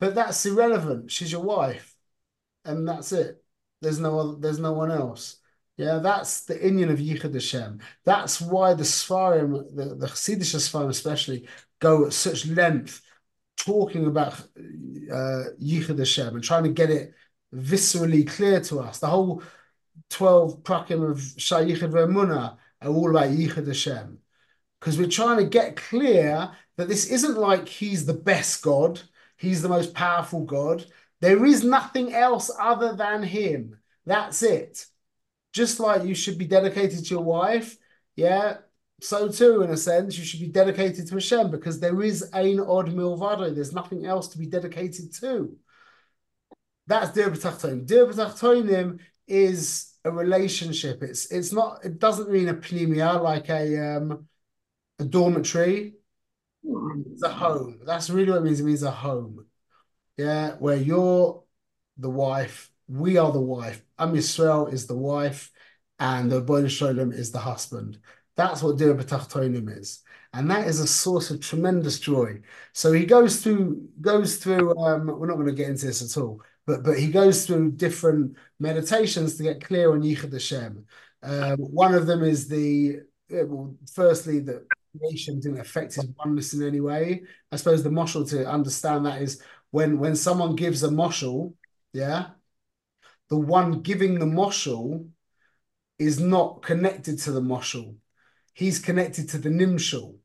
But 0.01 0.16
that's 0.16 0.45
irrelevant. 0.45 1.12
She's 1.12 1.30
your 1.30 1.43
wife. 1.43 1.95
And 2.64 2.88
that's 2.88 3.12
it. 3.12 3.45
There's 3.80 4.01
no 4.01 4.18
other, 4.18 4.38
there's 4.38 4.59
no 4.59 4.72
one 4.72 4.90
else. 4.90 5.36
Yeah, 5.76 5.99
that's 5.99 6.45
the 6.45 6.55
inyan 6.55 6.90
of 6.90 6.99
Yichud 6.99 7.34
Hashem. 7.34 7.80
That's 8.05 8.40
why 8.40 8.74
the 8.74 8.82
Sfarim, 8.82 9.74
the, 9.74 9.95
the 9.95 10.07
Chassidish 10.07 10.55
Sfarim 10.57 10.88
especially, 10.88 11.47
go 11.78 12.07
at 12.07 12.12
such 12.12 12.47
length 12.47 13.03
talking 13.57 14.07
about 14.07 14.34
uh, 14.34 15.44
Yichud 15.61 15.98
Hashem 15.98 16.34
and 16.34 16.44
trying 16.44 16.64
to 16.64 16.70
get 16.70 16.90
it 16.90 17.14
viscerally 17.55 18.28
clear 18.28 18.61
to 18.61 18.80
us. 18.80 18.98
The 18.98 19.07
whole 19.07 19.42
12 20.11 20.62
prakim 20.62 21.11
of 21.11 21.20
Shaar 21.36 21.62
HaYichud 21.62 21.92
VehaEmunah 21.92 22.57
are 22.82 22.88
all 22.88 23.11
about 23.11 23.30
Yichud 23.30 23.66
Hashem. 23.66 24.18
Because 24.80 24.98
we're 24.98 25.09
trying 25.09 25.38
to 25.38 25.44
get 25.44 25.76
clear 25.76 26.50
that 26.76 26.88
this 26.88 27.07
isn't 27.07 27.38
like 27.38 27.68
he's 27.68 28.05
the 28.05 28.14
best 28.14 28.62
God, 28.62 29.00
he's 29.36 29.62
the 29.62 29.68
most 29.68 29.94
powerful 29.94 30.44
God. 30.44 30.84
There 31.20 31.44
is 31.44 31.62
nothing 31.62 32.12
else 32.12 32.50
other 32.59 32.94
than 32.94 33.22
him. 33.22 33.78
That's 34.07 34.42
it. 34.42 34.86
Just 35.53 35.78
like 35.78 36.05
you 36.05 36.14
should 36.14 36.38
be 36.38 36.46
dedicated 36.46 37.05
to 37.05 37.14
your 37.14 37.22
wife, 37.22 37.76
yeah, 38.16 38.57
so 39.03 39.28
too, 39.28 39.62
in 39.62 39.70
a 39.70 39.76
sense, 39.76 40.16
you 40.16 40.24
should 40.24 40.40
be 40.40 40.46
dedicated 40.46 41.09
to 41.09 41.14
Hashem 41.14 41.50
because 41.50 41.80
there 41.80 42.00
is 42.03 42.30
ein 42.32 42.61
od 42.61 42.86
milvado. 42.90 43.53
There's 43.53 43.72
nothing 43.72 44.07
else 44.07 44.28
to 44.28 44.38
be 44.38 44.46
dedicated 44.46 45.12
to. 45.16 45.57
That's 46.86 47.12
dir 47.12 47.28
b'tachtonim. 47.30 47.84
Dir 47.84 48.07
b'tachtonim 48.07 49.00
is 49.26 49.92
a 50.05 50.11
relationship. 50.12 51.03
It's 51.03 51.32
it's 51.32 51.53
not. 51.53 51.84
It 51.84 51.98
doesn't 51.98 52.30
mean 52.30 52.48
a 52.48 52.55
pnimia 52.55 53.20
like 53.20 53.48
a 53.50 53.96
um 53.96 54.28
a 55.00 55.05
dormitory. 55.05 55.94
It's 57.12 57.24
a 57.24 57.28
home. 57.28 57.80
That's 57.84 58.09
really 58.09 58.30
what 58.30 58.38
it 58.38 58.44
means. 58.44 58.61
It 58.61 58.64
means 58.64 58.84
a 58.84 58.92
home. 58.92 59.46
Yeah, 60.16 60.53
where 60.61 60.76
you're 60.76 61.42
the 61.96 62.11
wife, 62.11 62.70
we 62.86 63.16
are 63.16 63.32
the 63.32 63.40
wife. 63.40 63.82
Am 63.98 64.14
Yisrael 64.14 64.72
is 64.72 64.86
the 64.86 64.96
wife, 64.96 65.50
and 65.98 66.30
the 66.30 66.40
Boy 66.40 66.62
Sholem 66.62 67.12
is 67.12 67.32
the 67.32 67.40
husband. 67.40 67.98
That's 68.37 68.62
what 68.62 68.78
Dir 68.78 68.95
B'Tachtonim 68.95 69.78
is. 69.78 70.03
And 70.33 70.51
that 70.51 70.66
is 70.66 70.80
a 70.80 70.87
source 70.87 71.30
of 71.30 71.41
tremendous 71.41 71.99
joy. 71.99 72.41
So 72.72 72.93
he 72.93 73.05
goes 73.05 73.43
through, 73.43 73.89
goes 74.01 74.37
through, 74.37 74.76
um, 74.78 75.07
we're 75.07 75.26
not 75.26 75.35
going 75.35 75.47
to 75.47 75.53
get 75.53 75.68
into 75.68 75.87
this 75.87 76.03
at 76.03 76.20
all, 76.20 76.41
but 76.66 76.83
but 76.83 76.99
he 76.99 77.09
goes 77.09 77.47
through 77.47 77.72
different 77.72 78.37
meditations 78.59 79.37
to 79.37 79.43
get 79.43 79.64
clear 79.64 79.93
on 79.93 80.03
Yichud 80.03 80.33
Hashem. 80.33 80.87
Um, 81.22 81.59
one 81.59 81.95
of 81.95 82.07
them 82.07 82.22
is 82.22 82.49
the, 82.49 83.01
well, 83.30 83.76
firstly, 83.93 84.41
that 84.41 84.66
creation 84.99 85.39
didn't 85.41 85.61
affect 85.61 85.95
his 85.95 86.07
oneness 86.18 86.55
in 86.55 86.66
any 86.66 86.80
way. 86.80 87.22
I 87.51 87.57
suppose 87.57 87.83
the 87.83 87.91
moshel 87.91 88.28
to 88.30 88.49
understand 88.49 89.05
that 89.07 89.20
is 89.20 89.43
when 89.70 89.99
when 89.99 90.16
someone 90.16 90.57
gives 90.57 90.83
a 90.83 90.89
moshel, 90.89 91.55
yeah, 91.93 92.30
the 93.28 93.37
one 93.39 93.83
giving 93.83 94.18
the 94.18 94.26
moshel 94.26 95.09
is 95.99 96.18
not 96.20 96.62
connected 96.62 97.18
to 97.20 97.33
the 97.33 97.41
moshel 97.41 97.97
he's 98.55 98.78
connected 98.78 99.28
to 99.30 99.38
the 99.38 99.48
nimshal. 99.48 100.16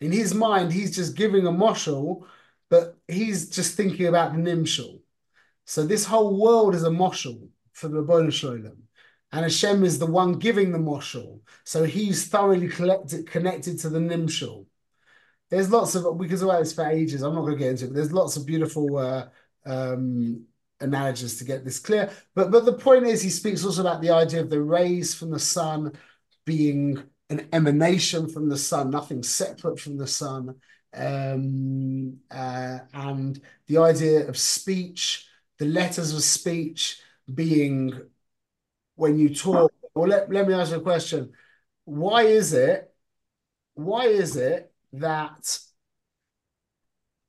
In 0.00 0.12
his 0.12 0.34
mind, 0.34 0.72
he's 0.72 0.94
just 0.94 1.16
giving 1.16 1.46
a 1.46 1.50
moshel, 1.50 2.26
but 2.68 2.96
he's 3.08 3.48
just 3.48 3.76
thinking 3.76 4.06
about 4.06 4.32
the 4.32 4.38
nimshal. 4.38 5.00
So 5.64 5.86
this 5.86 6.04
whole 6.04 6.40
world 6.40 6.74
is 6.74 6.84
a 6.84 6.90
moshel 6.90 7.48
for 7.72 7.88
the 7.88 8.02
Ribbono 8.02 8.32
Shel 8.32 8.52
Olam. 8.52 8.76
And 9.32 9.42
Hashem 9.42 9.84
is 9.84 9.98
the 9.98 10.06
one 10.06 10.32
giving 10.32 10.70
the 10.70 10.78
moshel. 10.78 11.40
So 11.64 11.84
he's 11.84 12.28
thoroughly 12.28 12.68
collected, 12.68 13.28
connected 13.28 13.78
to 13.80 13.88
the 13.88 13.98
nimshal. 13.98 14.66
There's 15.50 15.70
lots 15.70 15.94
of, 15.94 16.16
we 16.16 16.28
could 16.28 16.38
talk 16.38 16.48
about 16.48 16.60
this 16.60 16.72
for 16.72 16.86
ages. 16.86 17.22
I'm 17.22 17.34
not 17.34 17.42
going 17.42 17.54
to 17.54 17.58
get 17.58 17.70
into 17.70 17.84
it, 17.84 17.88
but 17.88 17.94
there's 17.94 18.12
lots 18.12 18.36
of 18.36 18.46
beautiful 18.46 18.98
uh, 18.98 19.26
um, 19.64 20.44
analogies 20.80 21.38
to 21.38 21.44
get 21.44 21.64
this 21.64 21.78
clear. 21.78 22.10
But, 22.34 22.50
but 22.50 22.64
the 22.64 22.72
point 22.72 23.06
is, 23.06 23.22
he 23.22 23.30
speaks 23.30 23.64
also 23.64 23.80
about 23.80 24.00
the 24.00 24.10
idea 24.10 24.40
of 24.40 24.50
the 24.50 24.60
rays 24.60 25.14
from 25.14 25.30
the 25.30 25.38
sun 25.38 25.92
being 26.44 27.02
an 27.28 27.48
emanation 27.52 28.28
from 28.28 28.48
the 28.48 28.56
sun, 28.56 28.90
nothing 28.90 29.22
separate 29.22 29.80
from 29.80 29.96
the 29.96 30.06
sun. 30.06 30.54
Um, 30.94 32.18
uh, 32.30 32.78
and 32.94 33.40
the 33.66 33.78
idea 33.78 34.28
of 34.28 34.38
speech, 34.38 35.26
the 35.58 35.66
letters 35.66 36.14
of 36.14 36.22
speech 36.22 37.00
being 37.32 37.92
when 38.94 39.18
you 39.18 39.34
talk. 39.34 39.72
Well, 39.94 40.08
let, 40.08 40.30
let 40.30 40.46
me 40.46 40.54
ask 40.54 40.70
you 40.70 40.78
a 40.78 40.80
question. 40.80 41.32
Why 41.84 42.22
is 42.22 42.52
it, 42.52 42.92
why 43.74 44.06
is 44.06 44.36
it 44.36 44.72
that 44.94 45.58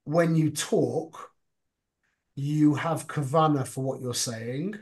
when 0.04 0.36
you 0.36 0.52
talk, 0.52 1.32
you 2.36 2.76
have 2.76 3.08
kavana 3.08 3.68
for 3.68 3.84
what 3.84 4.00
you're 4.00 4.14
saying, 4.14 4.76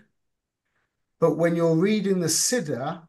but 1.19 1.37
when 1.37 1.55
you're 1.55 1.75
reading 1.75 2.19
the 2.19 2.27
Siddur, 2.27 3.07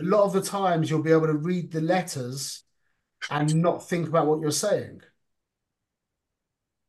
a 0.00 0.04
lot 0.04 0.24
of 0.24 0.32
the 0.32 0.42
times 0.42 0.90
you'll 0.90 1.02
be 1.02 1.12
able 1.12 1.26
to 1.26 1.34
read 1.34 1.70
the 1.70 1.80
letters 1.80 2.64
and 3.30 3.54
not 3.54 3.88
think 3.88 4.08
about 4.08 4.26
what 4.26 4.40
you're 4.40 4.50
saying. 4.50 5.00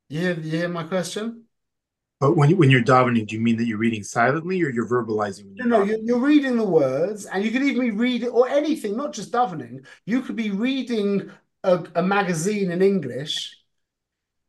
You 0.09 0.19
hear, 0.19 0.33
you 0.33 0.51
hear 0.51 0.69
my 0.69 0.83
question? 0.83 1.45
But 2.19 2.37
when, 2.37 2.49
you, 2.49 2.55
when 2.55 2.69
you're 2.69 2.83
davening, 2.83 3.27
do 3.27 3.35
you 3.35 3.41
mean 3.41 3.57
that 3.57 3.65
you're 3.65 3.77
reading 3.77 4.03
silently 4.03 4.63
or 4.63 4.69
you're 4.69 4.87
verbalizing? 4.87 5.45
When 5.45 5.55
you're 5.55 5.67
no, 5.67 5.83
you're, 5.83 5.99
you're, 5.99 6.19
reading 6.19 6.57
the 6.57 6.65
words, 6.65 7.25
and 7.25 7.43
you 7.43 7.51
could 7.51 7.63
even 7.63 7.81
be 7.81 7.91
reading 7.91 8.29
or 8.29 8.47
anything, 8.47 8.95
not 8.95 9.13
just 9.13 9.31
davening. 9.31 9.85
You 10.05 10.21
could 10.21 10.35
be 10.35 10.51
reading 10.51 11.29
a, 11.63 11.85
a 11.95 12.03
magazine 12.03 12.71
in 12.71 12.81
English, 12.81 13.57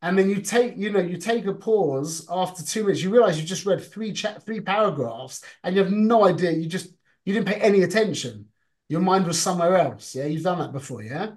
and 0.02 0.16
then 0.16 0.30
you 0.30 0.40
take, 0.42 0.76
you 0.76 0.90
know, 0.90 1.00
you 1.00 1.16
take 1.16 1.46
a 1.46 1.54
pause 1.54 2.26
after 2.30 2.62
two 2.62 2.84
minutes. 2.84 3.02
You 3.02 3.10
realize 3.10 3.40
you 3.40 3.46
just 3.46 3.66
read 3.66 3.82
three 3.82 4.12
cha- 4.12 4.38
three 4.38 4.60
paragraphs, 4.60 5.42
and 5.64 5.74
you 5.74 5.82
have 5.82 5.92
no 5.92 6.24
idea. 6.24 6.52
You 6.52 6.66
just 6.66 6.90
you 7.26 7.34
didn't 7.34 7.48
pay 7.48 7.60
any 7.60 7.82
attention. 7.82 8.46
Your 8.88 9.00
mind 9.00 9.26
was 9.26 9.38
somewhere 9.38 9.76
else. 9.76 10.14
Yeah, 10.14 10.26
you've 10.26 10.44
done 10.44 10.60
that 10.60 10.72
before. 10.72 11.02
Yeah. 11.02 11.32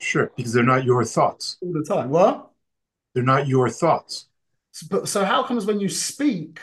Sure, 0.00 0.30
because 0.36 0.52
they're 0.52 0.62
not 0.62 0.84
your 0.84 1.04
thoughts 1.04 1.58
all 1.60 1.72
the 1.72 1.82
time. 1.82 2.08
What? 2.08 2.50
They're 3.14 3.24
not 3.24 3.48
your 3.48 3.68
thoughts. 3.68 4.28
but 4.88 5.08
so 5.08 5.24
how 5.24 5.42
comes 5.42 5.66
when 5.66 5.80
you 5.80 5.88
speak, 5.88 6.60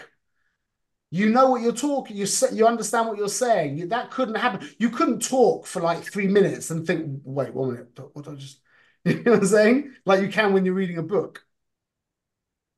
you 1.11 1.29
know 1.29 1.49
what 1.49 1.61
you're 1.61 1.73
talking, 1.73 2.15
you 2.15 2.25
you 2.53 2.65
understand 2.65 3.09
what 3.09 3.17
you're 3.17 3.27
saying. 3.27 3.89
That 3.89 4.09
couldn't 4.09 4.35
happen. 4.35 4.67
You 4.79 4.89
couldn't 4.89 5.21
talk 5.21 5.67
for 5.67 5.81
like 5.81 6.01
three 6.03 6.27
minutes 6.27 6.71
and 6.71 6.87
think, 6.87 7.21
wait, 7.23 7.53
one 7.53 7.71
minute, 7.71 7.99
what 8.13 8.27
I 8.27 8.35
just 8.35 8.61
you 9.05 9.21
know 9.21 9.31
what 9.31 9.41
I'm 9.41 9.45
saying? 9.47 9.93
Like 10.05 10.21
you 10.21 10.29
can 10.29 10.53
when 10.53 10.65
you're 10.65 10.73
reading 10.73 10.97
a 10.97 11.03
book. 11.03 11.45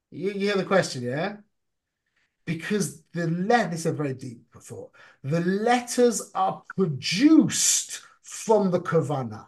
You, 0.09 0.31
you 0.31 0.39
hear 0.39 0.57
the 0.57 0.65
question, 0.65 1.03
yeah? 1.03 1.37
Because 2.47 3.01
the 3.11 3.27
let 3.27 3.71
this 3.71 3.81
is 3.81 3.87
a 3.87 3.91
very 3.91 4.13
deep 4.13 4.41
thought. 4.57 4.91
The 5.21 5.41
letters 5.41 6.31
are 6.33 6.63
produced 6.77 8.01
from 8.23 8.71
the 8.71 8.79
kavana. 8.79 9.47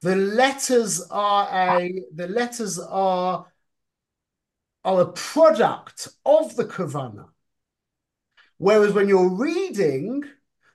The 0.00 0.16
letters 0.16 1.06
are 1.10 1.48
a 1.52 2.02
the 2.14 2.28
letters 2.28 2.78
are 2.78 3.46
are 4.86 5.00
a 5.02 5.12
product 5.12 6.08
of 6.24 6.56
the 6.56 6.64
kavana. 6.64 7.26
Whereas 8.56 8.94
when 8.94 9.08
you're 9.08 9.28
reading, 9.28 10.24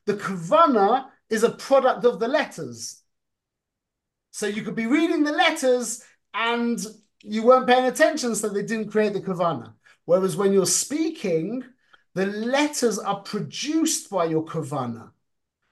the 0.05 0.13
kavana 0.13 1.07
is 1.31 1.43
a 1.43 1.49
product 1.49 2.05
of 2.05 2.19
the 2.19 2.27
letters. 2.27 3.01
So 4.29 4.45
you 4.45 4.61
could 4.61 4.75
be 4.75 4.85
reading 4.85 5.23
the 5.23 5.31
letters 5.31 6.03
and 6.35 6.79
you 7.23 7.41
weren't 7.41 7.65
paying 7.65 7.85
attention, 7.85 8.35
so 8.35 8.49
they 8.49 8.61
didn't 8.61 8.91
create 8.91 9.13
the 9.13 9.21
kavana. 9.21 9.73
Whereas 10.05 10.35
when 10.35 10.53
you're 10.53 10.65
speaking, 10.65 11.63
the 12.13 12.25
letters 12.25 12.99
are 12.99 13.21
produced 13.21 14.09
by 14.09 14.25
your 14.25 14.45
kavana. 14.45 15.11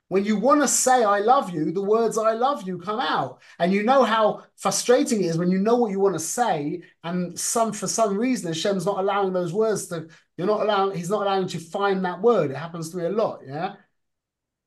When 0.07 0.25
you 0.25 0.35
want 0.35 0.61
to 0.61 0.67
say 0.67 1.05
I 1.05 1.19
love 1.19 1.51
you, 1.51 1.71
the 1.71 1.81
words 1.81 2.17
I 2.17 2.33
love 2.33 2.67
you 2.67 2.77
come 2.77 2.99
out. 2.99 3.39
And 3.59 3.71
you 3.71 3.83
know 3.83 4.03
how 4.03 4.43
frustrating 4.57 5.23
it 5.23 5.27
is 5.27 5.37
when 5.37 5.49
you 5.49 5.57
know 5.57 5.77
what 5.77 5.91
you 5.91 6.01
want 6.01 6.15
to 6.15 6.19
say, 6.19 6.81
and 7.03 7.39
some 7.39 7.71
for 7.71 7.87
some 7.87 8.17
reason 8.17 8.47
Hashem's 8.47 8.85
not 8.85 8.99
allowing 8.99 9.31
those 9.31 9.53
words 9.53 9.87
to, 9.87 10.09
you're 10.35 10.47
not 10.47 10.61
allowing, 10.61 10.97
he's 10.97 11.09
not 11.09 11.21
allowing 11.21 11.43
you 11.43 11.49
to 11.49 11.59
find 11.59 12.03
that 12.03 12.21
word. 12.21 12.51
It 12.51 12.57
happens 12.57 12.89
to 12.89 12.97
me 12.97 13.05
a 13.05 13.09
lot, 13.09 13.39
yeah. 13.47 13.75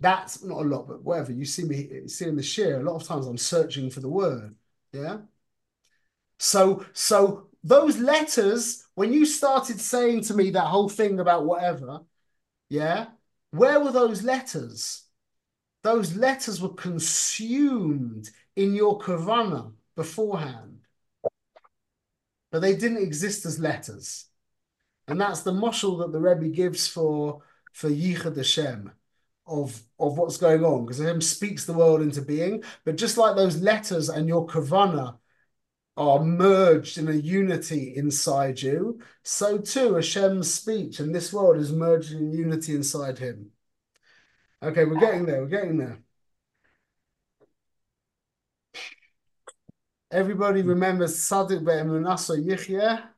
That's 0.00 0.42
not 0.42 0.62
a 0.62 0.68
lot, 0.68 0.88
but 0.88 1.02
whatever. 1.02 1.32
You 1.32 1.44
see 1.44 1.64
me 1.64 1.88
you 1.92 2.08
see 2.08 2.26
in 2.26 2.36
the 2.36 2.42
share, 2.42 2.80
a 2.80 2.82
lot 2.82 2.96
of 2.96 3.06
times 3.06 3.26
I'm 3.26 3.36
searching 3.38 3.90
for 3.90 4.00
the 4.00 4.08
word. 4.08 4.54
Yeah. 4.92 5.18
So 6.38 6.86
so 6.94 7.48
those 7.62 7.98
letters, 7.98 8.83
when 8.94 9.12
you 9.12 9.26
started 9.26 9.80
saying 9.80 10.22
to 10.22 10.34
me 10.34 10.50
that 10.50 10.66
whole 10.66 10.88
thing 10.88 11.20
about 11.20 11.46
whatever, 11.46 12.00
yeah, 12.68 13.06
where 13.50 13.80
were 13.80 13.92
those 13.92 14.22
letters? 14.22 15.04
those 15.84 16.16
letters 16.16 16.60
were 16.60 16.70
consumed 16.70 18.30
in 18.56 18.74
your 18.74 18.98
kavana 18.98 19.72
beforehand. 19.94 20.80
But 22.50 22.60
they 22.60 22.74
didn't 22.74 23.02
exist 23.02 23.44
as 23.44 23.60
letters. 23.60 24.26
And 25.06 25.20
that's 25.20 25.42
the 25.42 25.52
moshel 25.52 25.98
that 25.98 26.10
the 26.10 26.20
Rebbe 26.20 26.48
gives 26.48 26.88
for, 26.88 27.42
for 27.72 27.90
Yichud 27.90 28.36
Hashem 28.36 28.90
of, 29.46 29.82
of 30.00 30.16
what's 30.16 30.38
going 30.38 30.64
on. 30.64 30.86
Because 30.86 30.98
Hashem 30.98 31.20
speaks 31.20 31.66
the 31.66 31.74
world 31.74 32.00
into 32.00 32.22
being. 32.22 32.64
But 32.86 32.96
just 32.96 33.18
like 33.18 33.36
those 33.36 33.60
letters 33.60 34.08
and 34.08 34.26
your 34.26 34.46
kavana 34.46 35.18
are 35.96 36.24
merged 36.24 36.98
in 36.98 37.08
a 37.08 37.12
unity 37.12 37.94
inside 37.96 38.60
you, 38.60 39.00
so 39.22 39.58
too 39.58 39.94
Hashem's 39.94 40.52
speech 40.52 40.98
and 41.00 41.14
this 41.14 41.32
world 41.32 41.56
is 41.58 41.72
merged 41.72 42.12
in 42.12 42.32
unity 42.32 42.74
inside 42.74 43.18
him. 43.18 43.50
Okay, 44.62 44.84
we're 44.84 44.98
getting 44.98 45.26
there. 45.26 45.42
We're 45.42 45.48
getting 45.48 45.78
there. 45.78 46.00
Everybody 50.10 50.62
remembers 50.62 51.16
Tzaddik 51.16 51.64
Be'emunasa 51.64 52.38
Yichya. 52.44 53.08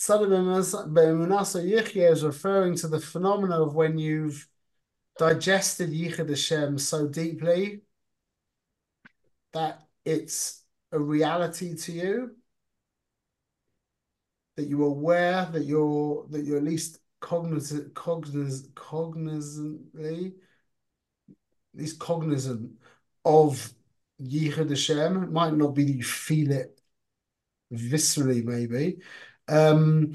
Tzaddik 0.00 0.94
Be'emunasa 0.94 1.62
Yichya 1.64 2.12
is 2.12 2.24
referring 2.24 2.74
to 2.76 2.88
the 2.88 3.00
phenomena 3.00 3.62
of 3.62 3.74
when 3.74 3.98
you've 3.98 4.48
digested 5.18 5.90
Yichud 5.90 6.28
Hashem 6.28 6.78
so 6.78 7.06
deeply 7.06 7.82
that 9.52 9.82
it's 10.04 10.62
a 10.92 10.98
reality 10.98 11.74
to 11.74 11.92
you 11.92 12.36
that 14.56 14.68
you're 14.68 14.86
aware 14.86 15.48
that 15.52 15.64
you're 15.64 16.26
that 16.30 16.44
you're 16.44 16.56
at 16.58 16.64
least 16.64 16.98
cognizant 17.20 17.94
cognizant 17.94 18.74
cognizantly 18.74 20.34
at 21.74 21.80
least 21.80 21.98
cognizant 21.98 22.70
of 23.24 23.72
Yichud 24.22 24.70
Hashem. 24.70 25.22
It 25.22 25.32
might 25.32 25.54
not 25.54 25.74
be 25.74 25.84
that 25.84 25.92
you 25.92 26.02
feel 26.02 26.50
it 26.52 26.80
viscerally, 27.72 28.44
maybe. 28.44 28.98
Um, 29.48 30.14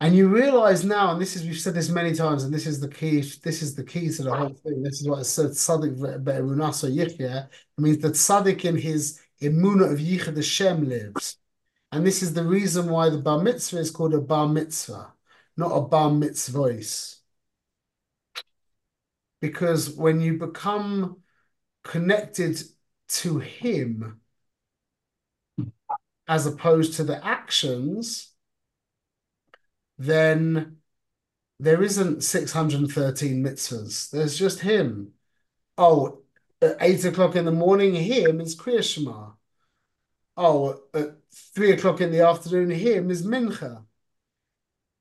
and 0.00 0.14
you 0.14 0.28
realize 0.28 0.84
now, 0.84 1.12
and 1.12 1.20
this 1.20 1.34
is 1.34 1.44
we've 1.44 1.58
said 1.58 1.74
this 1.74 1.88
many 1.88 2.14
times, 2.14 2.44
and 2.44 2.54
this 2.54 2.66
is 2.66 2.78
the 2.80 2.88
key. 2.88 3.20
This 3.42 3.62
is 3.62 3.74
the 3.74 3.84
key 3.84 4.08
to 4.10 4.22
the 4.22 4.34
whole 4.34 4.54
thing. 4.54 4.82
This 4.82 5.00
is 5.00 5.08
what 5.08 5.20
it 5.20 5.24
said. 5.24 5.50
Tzaddik 5.50 6.24
be'emunasa 6.24 6.88
yichya. 6.94 7.46
It 7.46 7.80
means 7.80 7.98
that 7.98 8.12
tzaddik 8.12 8.64
in 8.64 8.76
his 8.76 9.20
imuna 9.42 9.92
of 9.92 9.98
Yichud 9.98 10.36
Hashem 10.36 10.88
lives. 10.88 11.38
And 11.90 12.06
this 12.06 12.22
is 12.22 12.34
the 12.34 12.44
reason 12.44 12.90
why 12.90 13.08
the 13.08 13.18
bar 13.18 13.40
mitzvah 13.42 13.78
is 13.78 13.90
called 13.90 14.14
a 14.14 14.20
bar 14.20 14.46
mitzvah, 14.46 15.12
not 15.56 15.72
a 15.72 15.80
bar 15.80 16.10
mitzvah. 16.10 16.80
Because 19.40 19.90
when 19.90 20.20
you 20.20 20.38
become 20.38 21.22
connected 21.84 22.62
to 23.08 23.38
him, 23.38 24.20
as 26.26 26.46
opposed 26.46 26.94
to 26.94 27.04
the 27.04 27.24
actions, 27.24 28.27
then 29.98 30.78
there 31.60 31.82
isn't 31.82 32.22
613 32.22 33.42
mitzvahs. 33.44 34.10
There's 34.10 34.38
just 34.38 34.60
him. 34.60 35.14
Oh, 35.78 36.22
at 36.62 36.76
eight 36.80 37.04
o'clock 37.04 37.36
in 37.36 37.44
the 37.44 37.52
morning, 37.52 37.94
him 37.94 38.40
is 38.40 38.56
Kriya 38.56 38.82
Shema. 38.82 39.32
Oh, 40.36 40.80
at 40.94 41.16
three 41.32 41.72
o'clock 41.72 42.00
in 42.00 42.10
the 42.12 42.20
afternoon 42.20 42.70
him 42.70 43.10
is 43.10 43.26
mincha. 43.26 43.84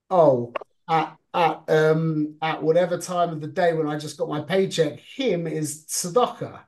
Oh, 0.10 0.54
at 0.89 1.18
at 1.34 1.70
um 1.70 2.36
at 2.41 2.64
whatever 2.64 2.98
time 2.98 3.30
of 3.30 3.41
the 3.41 3.48
day 3.48 3.74
when 3.74 3.88
I 3.88 3.98
just 3.98 4.18
got 4.18 4.30
my 4.30 4.41
paycheck, 4.41 5.00
him 5.00 5.48
is 5.48 5.86
tzedakah, 5.86 6.62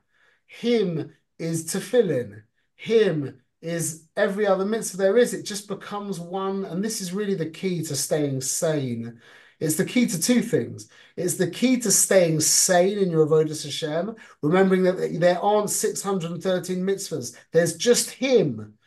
him 0.48 1.14
is 1.38 1.66
tefillin, 1.66 2.44
him 2.76 3.42
is 3.62 4.07
every 4.16 4.47
other 4.47 4.66
mitzvah 4.66 4.97
there 4.97 5.18
is. 5.18 5.34
It 5.34 5.43
just 5.45 5.68
becomes 5.68 6.20
one, 6.20 6.66
and 6.66 6.84
this 6.84 7.01
is 7.01 7.14
really 7.14 7.36
the 7.36 7.49
key 7.49 7.84
to 7.84 7.95
staying 7.95 8.41
sane. 8.41 9.20
It's 9.60 9.76
the 9.76 9.86
key 9.86 10.07
to 10.07 10.22
two 10.22 10.41
things. 10.41 10.89
It's 11.18 11.36
the 11.36 11.49
key 11.49 11.78
to 11.82 11.91
staying 11.91 12.39
sane 12.39 12.97
in 12.97 13.12
your 13.12 13.28
avodas 13.28 13.64
Hashem, 13.64 14.16
remembering 14.41 14.84
that 14.84 15.18
there 15.20 15.39
aren't 15.39 15.70
613 15.70 16.78
mitzvahs. 16.80 17.36
There's 17.51 17.76
just 17.76 18.12
Him. 18.12 18.78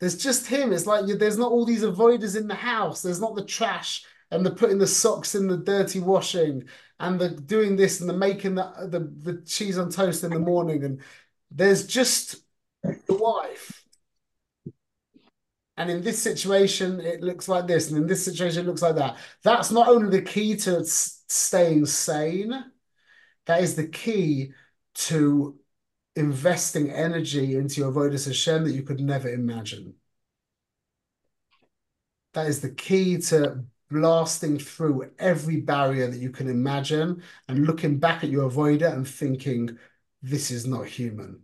There's 0.00 0.16
just 0.16 0.46
him. 0.46 0.72
It's 0.72 0.86
like 0.86 1.06
there's 1.06 1.38
not 1.38 1.52
all 1.52 1.64
these 1.64 1.82
avoiders 1.82 2.36
in 2.36 2.48
the 2.48 2.54
house. 2.54 3.02
There's 3.02 3.20
not 3.20 3.34
the 3.34 3.44
trash 3.44 4.04
and 4.30 4.44
the 4.44 4.50
putting 4.50 4.78
the 4.78 4.86
socks 4.86 5.34
in 5.34 5.46
the 5.46 5.56
dirty 5.56 6.00
washing 6.00 6.64
and 7.00 7.18
the 7.18 7.30
doing 7.30 7.76
this 7.76 8.00
and 8.00 8.08
the 8.08 8.14
making 8.14 8.56
the 8.56 8.72
the, 8.90 9.00
the 9.32 9.42
cheese 9.42 9.78
on 9.78 9.90
toast 9.90 10.24
in 10.24 10.30
the 10.32 10.38
morning. 10.38 10.84
And 10.84 11.00
there's 11.50 11.86
just 11.86 12.36
the 12.82 12.98
wife. 13.08 13.75
And 15.76 15.90
in 15.90 16.02
this 16.02 16.22
situation, 16.22 17.00
it 17.00 17.22
looks 17.22 17.48
like 17.48 17.66
this, 17.66 17.88
and 17.90 17.98
in 17.98 18.06
this 18.06 18.24
situation, 18.24 18.64
it 18.64 18.66
looks 18.66 18.82
like 18.82 18.96
that. 18.96 19.18
That's 19.42 19.70
not 19.70 19.88
only 19.88 20.08
the 20.08 20.24
key 20.24 20.56
to 20.56 20.82
staying 20.84 21.86
sane, 21.86 22.54
that 23.44 23.62
is 23.62 23.76
the 23.76 23.86
key 23.86 24.52
to 24.94 25.58
investing 26.14 26.90
energy 26.90 27.56
into 27.56 27.82
your 27.82 27.92
Avodas 27.92 28.26
Hashem 28.26 28.64
that 28.64 28.72
you 28.72 28.82
could 28.82 29.00
never 29.00 29.28
imagine. 29.28 29.94
That 32.32 32.46
is 32.46 32.60
the 32.60 32.70
key 32.70 33.18
to 33.18 33.64
blasting 33.90 34.58
through 34.58 35.10
every 35.18 35.60
barrier 35.60 36.10
that 36.10 36.18
you 36.18 36.30
can 36.30 36.48
imagine 36.48 37.22
and 37.48 37.66
looking 37.66 37.98
back 37.98 38.24
at 38.24 38.30
your 38.30 38.50
avodah 38.50 38.92
and 38.92 39.06
thinking, 39.06 39.78
this 40.22 40.50
is 40.50 40.66
not 40.66 40.86
human. 40.86 41.42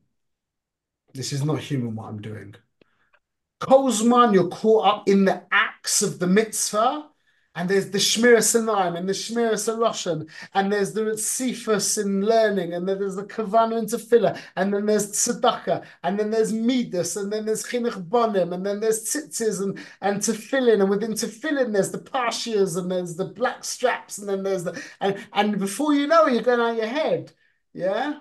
This 1.15 1.33
is 1.33 1.45
not 1.45 1.61
human 1.61 1.95
what 1.95 2.09
I'm 2.09 2.21
doing. 2.21 2.57
Kozman, 3.63 4.35
you're 4.35 4.49
caught 4.49 4.87
up 4.87 5.09
in 5.09 5.25
the 5.25 5.43
acts 5.53 6.03
of 6.03 6.19
the 6.19 6.27
mitzvah 6.27 7.09
and 7.55 7.69
there's 7.69 7.91
the 7.91 7.99
Shmira 7.99 8.39
Sanaim 8.39 8.97
and 8.97 9.07
the 9.07 9.13
Shmira 9.13 9.53
Saroshan, 9.55 10.29
and 10.55 10.73
there's 10.73 10.95
the 10.95 11.03
Sifus 11.03 12.03
in 12.03 12.23
learning, 12.25 12.73
and 12.73 12.89
then 12.89 12.99
there's 12.99 13.17
the 13.17 13.25
Kavana 13.25 13.79
and 13.79 13.89
Tefillah, 13.89 14.41
and 14.57 14.73
then 14.73 14.87
there's 14.87 15.13
Tzedakah, 15.13 15.85
and 16.03 16.19
then 16.19 16.31
there's 16.31 16.51
Midas, 16.53 17.17
and 17.17 17.31
then 17.31 17.45
there's 17.45 17.63
Chinuch 17.63 18.09
Bonim, 18.09 18.55
and 18.55 18.65
then 18.65 18.81
there's 18.81 19.05
Tzitzis 19.05 19.61
and, 19.61 19.79
and 20.01 20.21
Tefillin, 20.21 20.81
and 20.81 20.89
within 20.89 21.13
Tefillin 21.13 21.73
there's 21.73 21.91
the 21.91 21.99
Pashias, 21.99 22.79
and 22.79 22.91
there's 22.91 23.17
the 23.17 23.27
black 23.27 23.65
straps, 23.65 24.17
and 24.17 24.29
then 24.29 24.43
there's 24.43 24.65
the, 24.65 24.83
and, 25.01 25.23
and 25.35 25.59
before 25.59 25.93
you 25.93 26.07
know 26.07 26.27
it, 26.27 26.33
you're 26.33 26.43
going 26.43 26.61
out 26.61 26.77
your 26.77 26.87
head. 26.87 27.33
Yeah? 27.75 28.21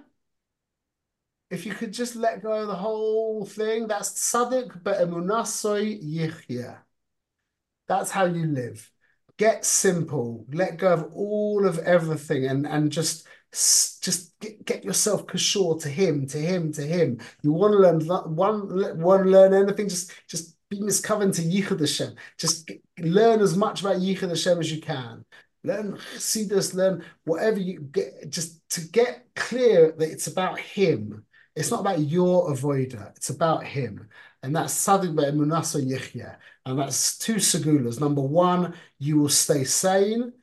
If 1.51 1.65
you 1.65 1.73
could 1.73 1.91
just 1.91 2.15
let 2.15 2.41
go 2.41 2.53
of 2.53 2.67
the 2.67 2.75
whole 2.75 3.45
thing, 3.45 3.87
that's 3.87 4.11
tzadik 4.11 4.83
be'emunasoy 4.83 6.01
yichya. 6.01 6.77
That's 7.87 8.09
how 8.09 8.25
you 8.25 8.45
live. 8.45 8.89
Get 9.37 9.65
simple. 9.65 10.45
Let 10.51 10.77
go 10.77 10.93
of 10.93 11.13
all 11.13 11.67
of 11.67 11.77
everything 11.79 12.45
and 12.45 12.65
and 12.65 12.91
just 12.91 13.27
just 13.51 14.39
get, 14.39 14.63
get 14.65 14.85
yourself 14.85 15.27
kashor 15.27 15.81
to 15.81 15.89
him, 15.89 16.25
to 16.27 16.37
him, 16.37 16.71
to 16.71 16.83
him. 16.83 17.19
You 17.43 17.51
want 17.51 17.73
to 17.73 17.79
learn 17.79 17.99
one, 18.33 19.01
want 19.01 19.23
to 19.23 19.29
learn 19.29 19.53
anything, 19.53 19.89
just 19.89 20.13
just 20.27 20.55
be 20.69 20.79
miscovered 20.79 21.33
to 21.33 21.41
Yichud 21.41 21.81
Hashem. 21.81 22.15
Just 22.37 22.65
get, 22.65 22.81
learn 22.99 23.41
as 23.41 23.57
much 23.57 23.81
about 23.81 23.97
Yichud 23.97 24.29
Hashem 24.29 24.59
as 24.59 24.71
you 24.71 24.79
can. 24.79 25.25
Learn 25.65 25.99
see 26.17 26.45
this, 26.45 26.73
learn 26.73 27.03
whatever 27.25 27.59
you 27.59 27.81
get, 27.81 28.29
just 28.29 28.67
to 28.69 28.81
get 28.87 29.25
clear 29.35 29.91
that 29.97 30.09
it's 30.09 30.27
about 30.27 30.57
him. 30.57 31.25
It's 31.55 31.71
not 31.71 31.81
about 31.81 31.99
your 31.99 32.49
avodah, 32.49 33.15
it's 33.15 33.29
about 33.29 33.63
him. 33.63 34.09
And 34.43 34.55
that's 34.55 34.73
Tzaddik 34.73 35.13
Munasa 35.13 35.85
Yichya. 35.85 36.37
And 36.65 36.79
that's 36.79 37.17
two 37.17 37.35
segulas. 37.35 37.99
Number 37.99 38.21
one, 38.21 38.73
you 38.99 39.19
will 39.19 39.29
stay 39.29 39.63
sane. 39.63 40.33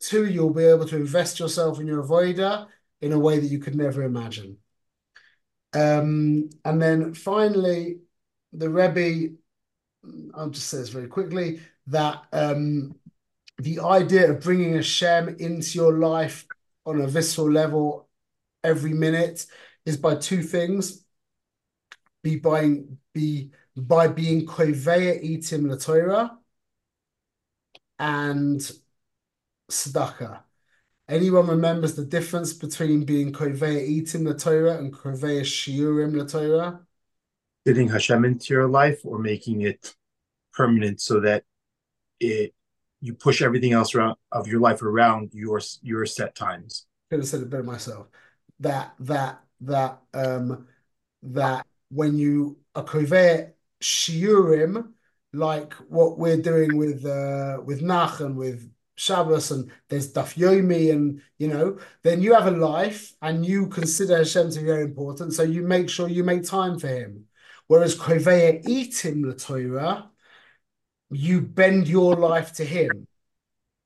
Two, 0.00 0.26
you'll 0.26 0.54
be 0.54 0.64
able 0.64 0.86
to 0.86 0.96
invest 0.96 1.38
yourself 1.38 1.80
in 1.80 1.86
your 1.86 2.02
avodah 2.02 2.68
in 3.00 3.12
a 3.12 3.18
way 3.18 3.38
that 3.38 3.46
you 3.46 3.58
could 3.58 3.74
never 3.74 4.02
imagine. 4.02 4.58
Um, 5.74 6.50
and 6.64 6.80
then 6.80 7.14
finally, 7.14 7.98
the 8.52 8.70
Rebbe, 8.70 9.34
I'll 10.34 10.50
just 10.50 10.68
say 10.68 10.78
this 10.78 10.88
very 10.88 11.08
quickly, 11.08 11.60
that 11.88 12.24
um, 12.32 12.94
the 13.58 13.80
idea 13.80 14.30
of 14.30 14.42
bringing 14.42 14.74
a 14.74 14.76
Hashem 14.76 15.36
into 15.38 15.78
your 15.78 15.98
life 15.98 16.46
on 16.86 17.00
a 17.00 17.06
visceral 17.06 17.50
level 17.50 18.08
every 18.62 18.92
minute 18.92 19.46
is 19.86 19.96
by 19.96 20.16
two 20.16 20.42
things. 20.42 21.04
Be 22.22 22.36
by, 22.36 22.80
be 23.12 23.50
by 23.76 24.08
being 24.08 24.46
koveya 24.46 25.22
itim 25.22 25.68
la 25.68 26.30
and 27.98 28.60
tzedakah. 29.70 30.40
Anyone 31.08 31.48
remembers 31.48 31.94
the 31.94 32.04
difference 32.04 32.54
between 32.54 33.04
being 33.04 33.32
koveya 33.32 34.02
itim 34.02 34.26
la 34.26 34.32
Torah 34.32 34.78
and 34.78 34.92
koveya 34.92 35.42
shiurim 35.42 36.16
la 36.16 36.24
Torah? 36.24 36.80
Fitting 37.66 37.88
Hashem 37.88 38.24
into 38.24 38.54
your 38.54 38.68
life 38.68 39.00
or 39.04 39.18
making 39.18 39.62
it 39.62 39.94
permanent 40.52 41.00
so 41.00 41.20
that 41.20 41.44
it 42.20 42.54
you 43.00 43.12
push 43.12 43.42
everything 43.42 43.72
else 43.72 43.94
around 43.94 44.16
of 44.32 44.48
your 44.48 44.60
life 44.60 44.82
around 44.82 45.30
your 45.34 45.60
your 45.82 46.06
set 46.06 46.34
times. 46.34 46.86
Could 47.10 47.20
have 47.20 47.28
said 47.28 47.42
it 47.42 47.50
better 47.50 47.62
myself. 47.62 48.06
That 48.60 48.94
that 49.00 49.43
that 49.66 50.00
um 50.12 50.66
that 51.22 51.66
when 51.90 52.18
you 52.18 52.58
are 52.74 52.84
koveya 52.84 53.52
shiurim, 53.80 54.92
like 55.32 55.72
what 55.88 56.18
we're 56.18 56.40
doing 56.40 56.76
with 56.76 57.04
uh 57.04 57.60
with 57.64 57.82
Nach 57.82 58.20
and 58.20 58.36
with 58.36 58.70
Shabbos 58.96 59.50
and 59.50 59.70
there's 59.88 60.12
Daf 60.12 60.34
Yomi 60.36 60.92
and 60.92 61.20
you 61.38 61.48
know, 61.48 61.78
then 62.02 62.22
you 62.22 62.34
have 62.34 62.46
a 62.46 62.50
life 62.52 63.12
and 63.22 63.44
you 63.44 63.66
consider 63.68 64.18
Hashem 64.18 64.50
to 64.52 64.60
be 64.60 64.66
very 64.66 64.84
important, 64.84 65.32
so 65.32 65.42
you 65.42 65.62
make 65.62 65.90
sure 65.90 66.08
you 66.08 66.24
make 66.24 66.44
time 66.44 66.78
for 66.78 66.88
him. 66.88 67.26
Whereas 67.66 67.96
Koveya 67.96 68.64
Itim 68.64 69.22
the 69.26 69.34
Torah, 69.34 70.10
you 71.10 71.40
bend 71.40 71.88
your 71.88 72.14
life 72.14 72.52
to 72.54 72.64
him. 72.64 73.06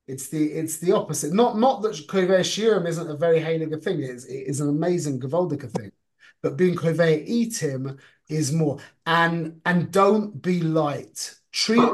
It's 0.09 0.28
the 0.28 0.52
it's 0.52 0.78
the 0.78 0.92
opposite. 0.92 1.32
Not 1.32 1.59
not 1.59 1.82
that 1.82 1.92
Koveya 1.92 2.40
Shiurim 2.40 2.88
isn't 2.88 3.11
a 3.11 3.16
very 3.16 3.40
Heiliger 3.40 3.82
thing, 3.82 4.00
it 4.02 4.11
is, 4.11 4.24
it 4.24 4.48
is 4.48 4.61
an 4.61 4.68
amazing 4.68 5.20
gevaldige 5.20 5.70
thing. 5.70 5.92
But 6.42 6.56
being 6.56 6.74
Koveya 6.74 7.28
Itim 7.28 7.98
is 8.28 8.52
more. 8.52 8.78
And 9.06 9.61
and 9.64 9.90
don't 9.92 10.40
be 10.40 10.61
light. 10.61 11.34
Treat 11.52 11.92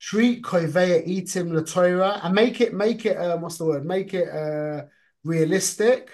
treat 0.00 0.42
koveya 0.42 1.06
itim 1.06 1.52
la 1.52 1.62
Torah 1.62 2.20
and 2.22 2.34
make 2.34 2.60
it 2.60 2.72
make 2.74 3.04
it 3.06 3.16
um, 3.16 3.40
what's 3.40 3.58
the 3.58 3.64
word? 3.64 3.84
Make 3.84 4.14
it 4.14 4.28
uh, 4.28 4.86
realistic. 5.24 6.10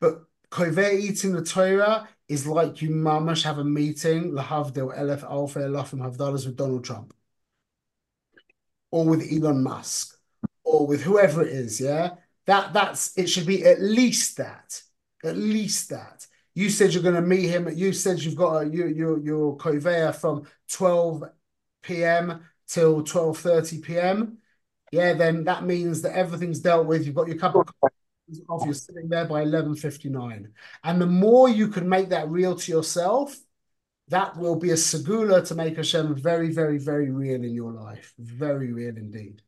But 0.00 0.24
koveya 0.50 1.00
itim 1.10 1.34
la 1.34 1.42
Torah 1.42 2.08
is 2.28 2.46
like 2.46 2.82
you 2.82 2.90
mamash 2.90 3.44
have 3.44 3.58
a 3.58 3.64
meeting 3.64 4.32
lahavdil 4.32 4.98
elef 4.98 5.22
alfa 5.22 5.60
elafim 5.60 6.00
havdalas 6.00 6.46
with 6.46 6.56
Donald 6.56 6.84
Trump 6.84 7.14
or 8.90 9.04
with 9.04 9.32
Elon 9.32 9.62
Musk 9.62 10.13
or 10.80 10.86
with 10.86 11.02
whoever 11.02 11.42
it 11.42 11.52
is. 11.52 11.80
Yeah, 11.80 12.10
that 12.46 12.72
that's 12.72 13.16
it 13.18 13.28
should 13.28 13.46
be 13.46 13.64
at 13.64 13.80
least 13.80 14.36
that, 14.38 14.80
at 15.24 15.36
least 15.36 15.90
that. 15.90 16.26
You 16.54 16.70
said 16.70 16.94
you're 16.94 17.02
going 17.02 17.16
to 17.16 17.20
meet 17.20 17.48
him. 17.48 17.68
You 17.74 17.92
said 17.92 18.20
you've 18.20 18.36
got 18.36 18.62
a 18.62 18.68
you 18.68 18.86
you 18.86 19.20
your 19.22 19.56
koveya 19.56 20.14
from 20.14 20.46
12 20.68 21.24
p.m 21.82 22.44
till 22.66 23.02
12.30 23.02 23.82
p.m. 23.82 24.38
Yeah, 24.92 25.14
then 25.14 25.44
that 25.44 25.64
means 25.64 26.02
that 26.02 26.16
everything's 26.16 26.60
dealt 26.60 26.86
with. 26.86 27.04
You've 27.04 27.14
got 27.14 27.28
your 27.28 27.36
cup 27.36 27.54
of 27.54 27.66
coffee, 27.80 27.94
you're 28.64 28.74
sitting 28.74 29.08
there 29.08 29.24
by 29.24 29.44
11.59. 29.44 30.46
And 30.84 31.00
the 31.00 31.06
more 31.06 31.48
you 31.48 31.68
can 31.68 31.88
make 31.88 32.10
that 32.10 32.28
real 32.28 32.54
to 32.54 32.72
yourself, 32.72 33.36
that 34.08 34.36
will 34.36 34.56
be 34.56 34.70
a 34.70 34.74
segula 34.74 35.46
to 35.48 35.54
make 35.54 35.76
Hashem 35.76 36.14
very, 36.16 36.52
very, 36.52 36.78
very 36.78 37.10
real 37.10 37.42
in 37.42 37.54
your 37.54 37.72
life. 37.72 38.12
Very 38.18 38.72
real 38.72 38.96
indeed. 38.96 39.42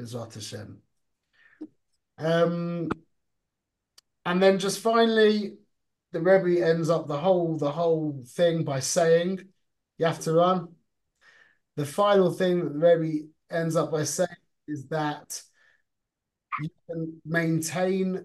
Bezrat 0.00 0.34
Hashem. 0.34 0.80
Um, 2.18 2.88
and 4.24 4.42
then 4.42 4.58
just 4.58 4.80
finally, 4.80 5.58
the 6.12 6.20
Rebbe 6.20 6.64
ends 6.66 6.88
up 6.90 7.06
the 7.06 7.18
whole 7.18 7.56
the 7.58 7.70
whole 7.70 8.24
thing 8.26 8.64
by 8.64 8.80
saying, 8.80 9.40
you 9.98 10.06
have 10.06 10.20
to 10.20 10.32
run 10.32 10.68
the 11.76 11.86
final 11.86 12.32
thing 12.32 12.64
that 12.64 12.72
the 12.72 12.78
Rebbe 12.78 13.26
ends 13.50 13.76
up 13.76 13.92
by 13.92 14.04
saying 14.04 14.28
is 14.66 14.86
that 14.88 15.42
you 16.62 16.70
can 16.88 17.20
maintain 17.24 18.24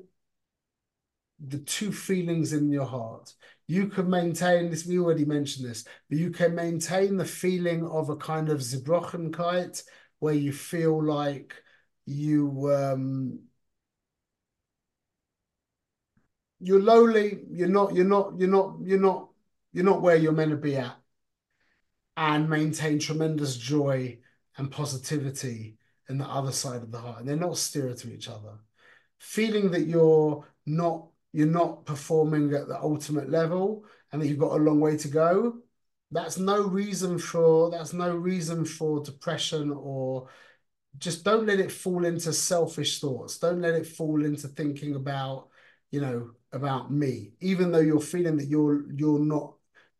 the 1.46 1.60
two 1.60 1.92
feelings 1.92 2.54
in 2.54 2.70
your 2.70 2.86
heart. 2.86 3.34
You 3.68 3.88
can 3.88 4.10
maintain 4.10 4.70
this, 4.70 4.86
we 4.86 5.00
already 5.00 5.26
mentioned 5.26 5.70
this, 5.70 5.86
but 6.10 6.18
you 6.18 6.32
can 6.32 6.56
maintain 6.56 7.18
the 7.18 7.26
feeling 7.26 7.86
of 7.86 8.10
a 8.10 8.16
kind 8.16 8.50
of 8.50 8.60
tzubrochenkeit 8.60 9.84
where 10.22 10.34
you 10.34 10.54
feel 10.54 11.04
like 11.04 11.54
you 12.06 12.74
um 12.74 13.42
you're 16.62 16.80
lowly, 16.82 17.40
you're 17.50 17.68
not, 17.68 17.96
you're 17.96 18.06
not, 18.06 18.34
you're 18.38 18.48
not, 18.48 18.78
you're 18.84 19.00
not, 19.00 19.30
you're 19.74 19.84
not 19.84 20.02
where 20.02 20.16
you're 20.16 20.32
meant 20.32 20.52
to 20.52 20.58
be 20.58 20.76
at 20.78 20.96
and 22.16 22.48
maintain 22.48 23.00
tremendous 23.00 23.58
joy 23.58 24.20
and 24.58 24.72
positivity 24.72 25.78
in 26.08 26.20
the 26.20 26.26
other 26.26 26.52
side 26.52 26.84
of 26.84 26.92
the 26.92 27.00
heart. 27.00 27.20
And 27.20 27.28
they're 27.28 27.36
not 27.36 27.58
steer 27.58 27.94
to 27.96 28.14
each 28.14 28.30
other. 28.30 28.60
Feeling 29.18 29.72
that 29.72 29.88
you're 29.88 30.46
not 30.66 31.08
you're 31.34 31.48
not 31.48 31.86
performing 31.86 32.54
at 32.54 32.68
the 32.68 32.80
ultimate 32.80 33.30
level 33.30 33.86
and 34.12 34.22
that 34.22 34.28
you've 34.28 34.38
got 34.38 34.52
a 34.52 34.64
long 34.64 34.82
way 34.82 34.98
to 34.98 35.08
go, 35.08 35.60
that's 36.12 36.38
no 36.38 36.62
reason 36.62 37.18
for 37.18 37.72
that's 37.72 37.94
no 37.94 38.16
reason 38.16 38.66
for 38.66 39.02
depression 39.02 39.72
or 39.72 40.28
just 40.98 41.24
don't 41.24 41.46
let 41.46 41.60
it 41.60 41.72
fall 41.72 42.06
into 42.06 42.34
selfish 42.34 43.00
thoughts. 43.00 43.38
Don't 43.40 43.62
let 43.62 43.76
it 43.76 43.88
fall 43.88 44.26
into 44.26 44.48
thinking 44.50 44.96
about, 44.96 45.48
you 45.90 46.02
know, 46.02 46.32
about 46.52 46.92
me. 46.92 47.32
Even 47.40 47.72
though 47.72 47.80
you're 47.80 48.02
feeling 48.02 48.38
that 48.38 48.48
you're 48.48 48.92
you're 48.94 49.20
not 49.20 49.54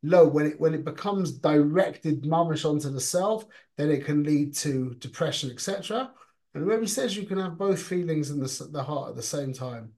low 0.04 0.28
when 0.28 0.48
it 0.48 0.60
when 0.60 0.74
it 0.74 0.84
becomes 0.84 1.32
directed 1.32 2.24
mamish 2.24 2.68
onto 2.68 2.90
the 2.90 3.00
self 3.00 3.46
then 3.78 3.92
it 3.92 4.04
can 4.04 4.24
lead 4.24 4.52
to 4.52 4.96
depression 4.96 5.52
etc 5.52 6.12
and 6.56 6.66
where 6.66 6.82
he 6.82 6.88
says 6.88 7.16
you 7.16 7.24
can 7.24 7.38
have 7.38 7.58
both 7.58 7.80
feelings 7.82 8.32
in 8.32 8.40
the, 8.40 8.70
the 8.72 8.84
heart 8.84 9.12
at 9.12 9.16
the 9.16 9.22
same 9.22 9.54
time 9.54 9.92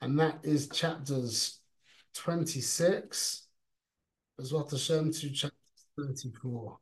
and 0.00 0.18
that 0.18 0.38
is 0.42 0.68
chapters 0.68 1.60
26 2.14 3.47
as 4.40 4.52
well 4.52 4.64
to 4.64 5.30
chapter 5.30 5.56
34 5.96 6.78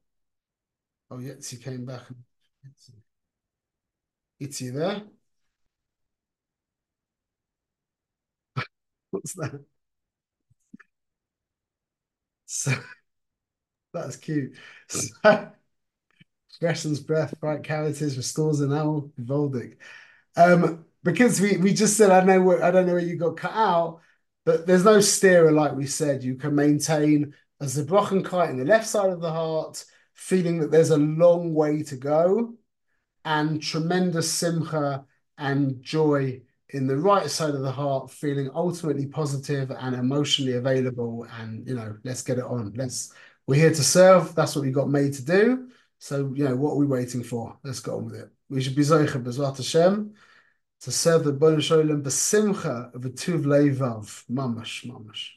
oh 1.11 1.19
he 1.51 1.57
came 1.57 1.85
back 1.85 2.03
it's 4.41 4.61
you 4.61 4.73
there 4.73 5.03
what's 9.11 9.35
that 9.35 9.61
so 12.47 12.73
that's 13.93 14.17
cute. 14.17 14.55
So, 14.89 15.51
Gresham's 16.61 17.01
breath, 17.01 17.39
bright 17.41 17.63
cavities, 17.63 18.17
restores 18.17 18.61
an 18.61 18.73
owl, 18.73 19.11
Voldic. 19.21 19.77
Um, 20.37 20.85
because 21.03 21.41
we 21.41 21.57
we 21.59 21.75
just 21.75 21.97
said 21.97 22.11
I 22.11 22.25
know 22.25 22.43
where 22.43 22.63
I 22.63 22.71
don't 22.71 22.87
know 22.87 22.95
where 22.95 23.03
you 23.03 23.17
got 23.17 23.37
cut 23.37 23.53
out, 23.55 24.01
but 24.45 24.67
there's 24.67 24.85
no 24.85 24.99
stira 24.99 25.53
like 25.53 25.75
we 25.77 25.87
said. 25.87 26.25
You 26.25 26.37
can 26.37 26.55
maintain 26.55 27.35
a 27.61 27.65
tzubrochenkeit 27.65 28.51
in 28.51 28.59
the 28.59 28.65
left 28.65 28.87
side 28.87 29.11
of 29.11 29.21
the 29.21 29.31
heart, 29.33 29.85
feeling 30.15 30.59
that 30.59 30.71
there's 30.71 30.91
a 30.91 30.97
long 30.97 31.55
way 31.55 31.83
to 31.83 31.97
go, 31.97 32.55
and 33.25 33.63
tremendous 33.63 34.31
simcha 34.31 35.05
and 35.39 35.83
joy 35.83 36.41
in 36.71 36.87
the 36.87 36.97
right 36.97 37.31
side 37.31 37.55
of 37.55 37.63
the 37.63 37.71
heart, 37.71 38.11
feeling 38.11 38.51
ultimately 38.55 39.07
positive 39.07 39.71
and 39.71 39.95
emotionally 39.95 40.55
available. 40.55 41.27
And, 41.39 41.67
you 41.67 41.75
know, 41.75 41.97
let's 42.05 42.23
get 42.23 42.39
it 42.39 42.45
on. 42.45 42.73
Let's, 42.75 43.13
we're 43.47 43.61
here 43.61 43.75
to 43.75 43.85
serve. 43.85 44.35
That's 44.35 44.57
what 44.57 44.65
we 44.65 44.71
got 44.71 44.89
made 44.89 45.15
to 45.15 45.25
do. 45.25 45.69
So, 45.99 46.33
you 46.35 46.45
know, 46.45 46.57
what 46.57 46.73
are 46.73 46.77
we 46.77 46.87
waiting 46.87 47.23
for? 47.23 47.59
Let's 47.63 47.81
get 47.81 47.95
on 47.95 48.07
with 48.07 48.15
it. 48.15 48.31
We 48.49 48.61
should 48.63 48.77
be 48.77 48.83
Zoicha 48.83 49.23
Bezrat 49.23 49.57
Hashem 49.57 50.15
to 50.81 50.93
serve 50.93 51.25
the 51.25 51.33
Ribbono 51.33 51.63
Shel 51.63 51.79
Olam 51.79 52.03
Besimcha 52.03 52.95
of 52.95 53.05
a 53.05 53.11
Tuv 53.11 53.45
Leivav. 53.45 54.25
Mamash, 54.31 54.87
mamash. 54.87 55.31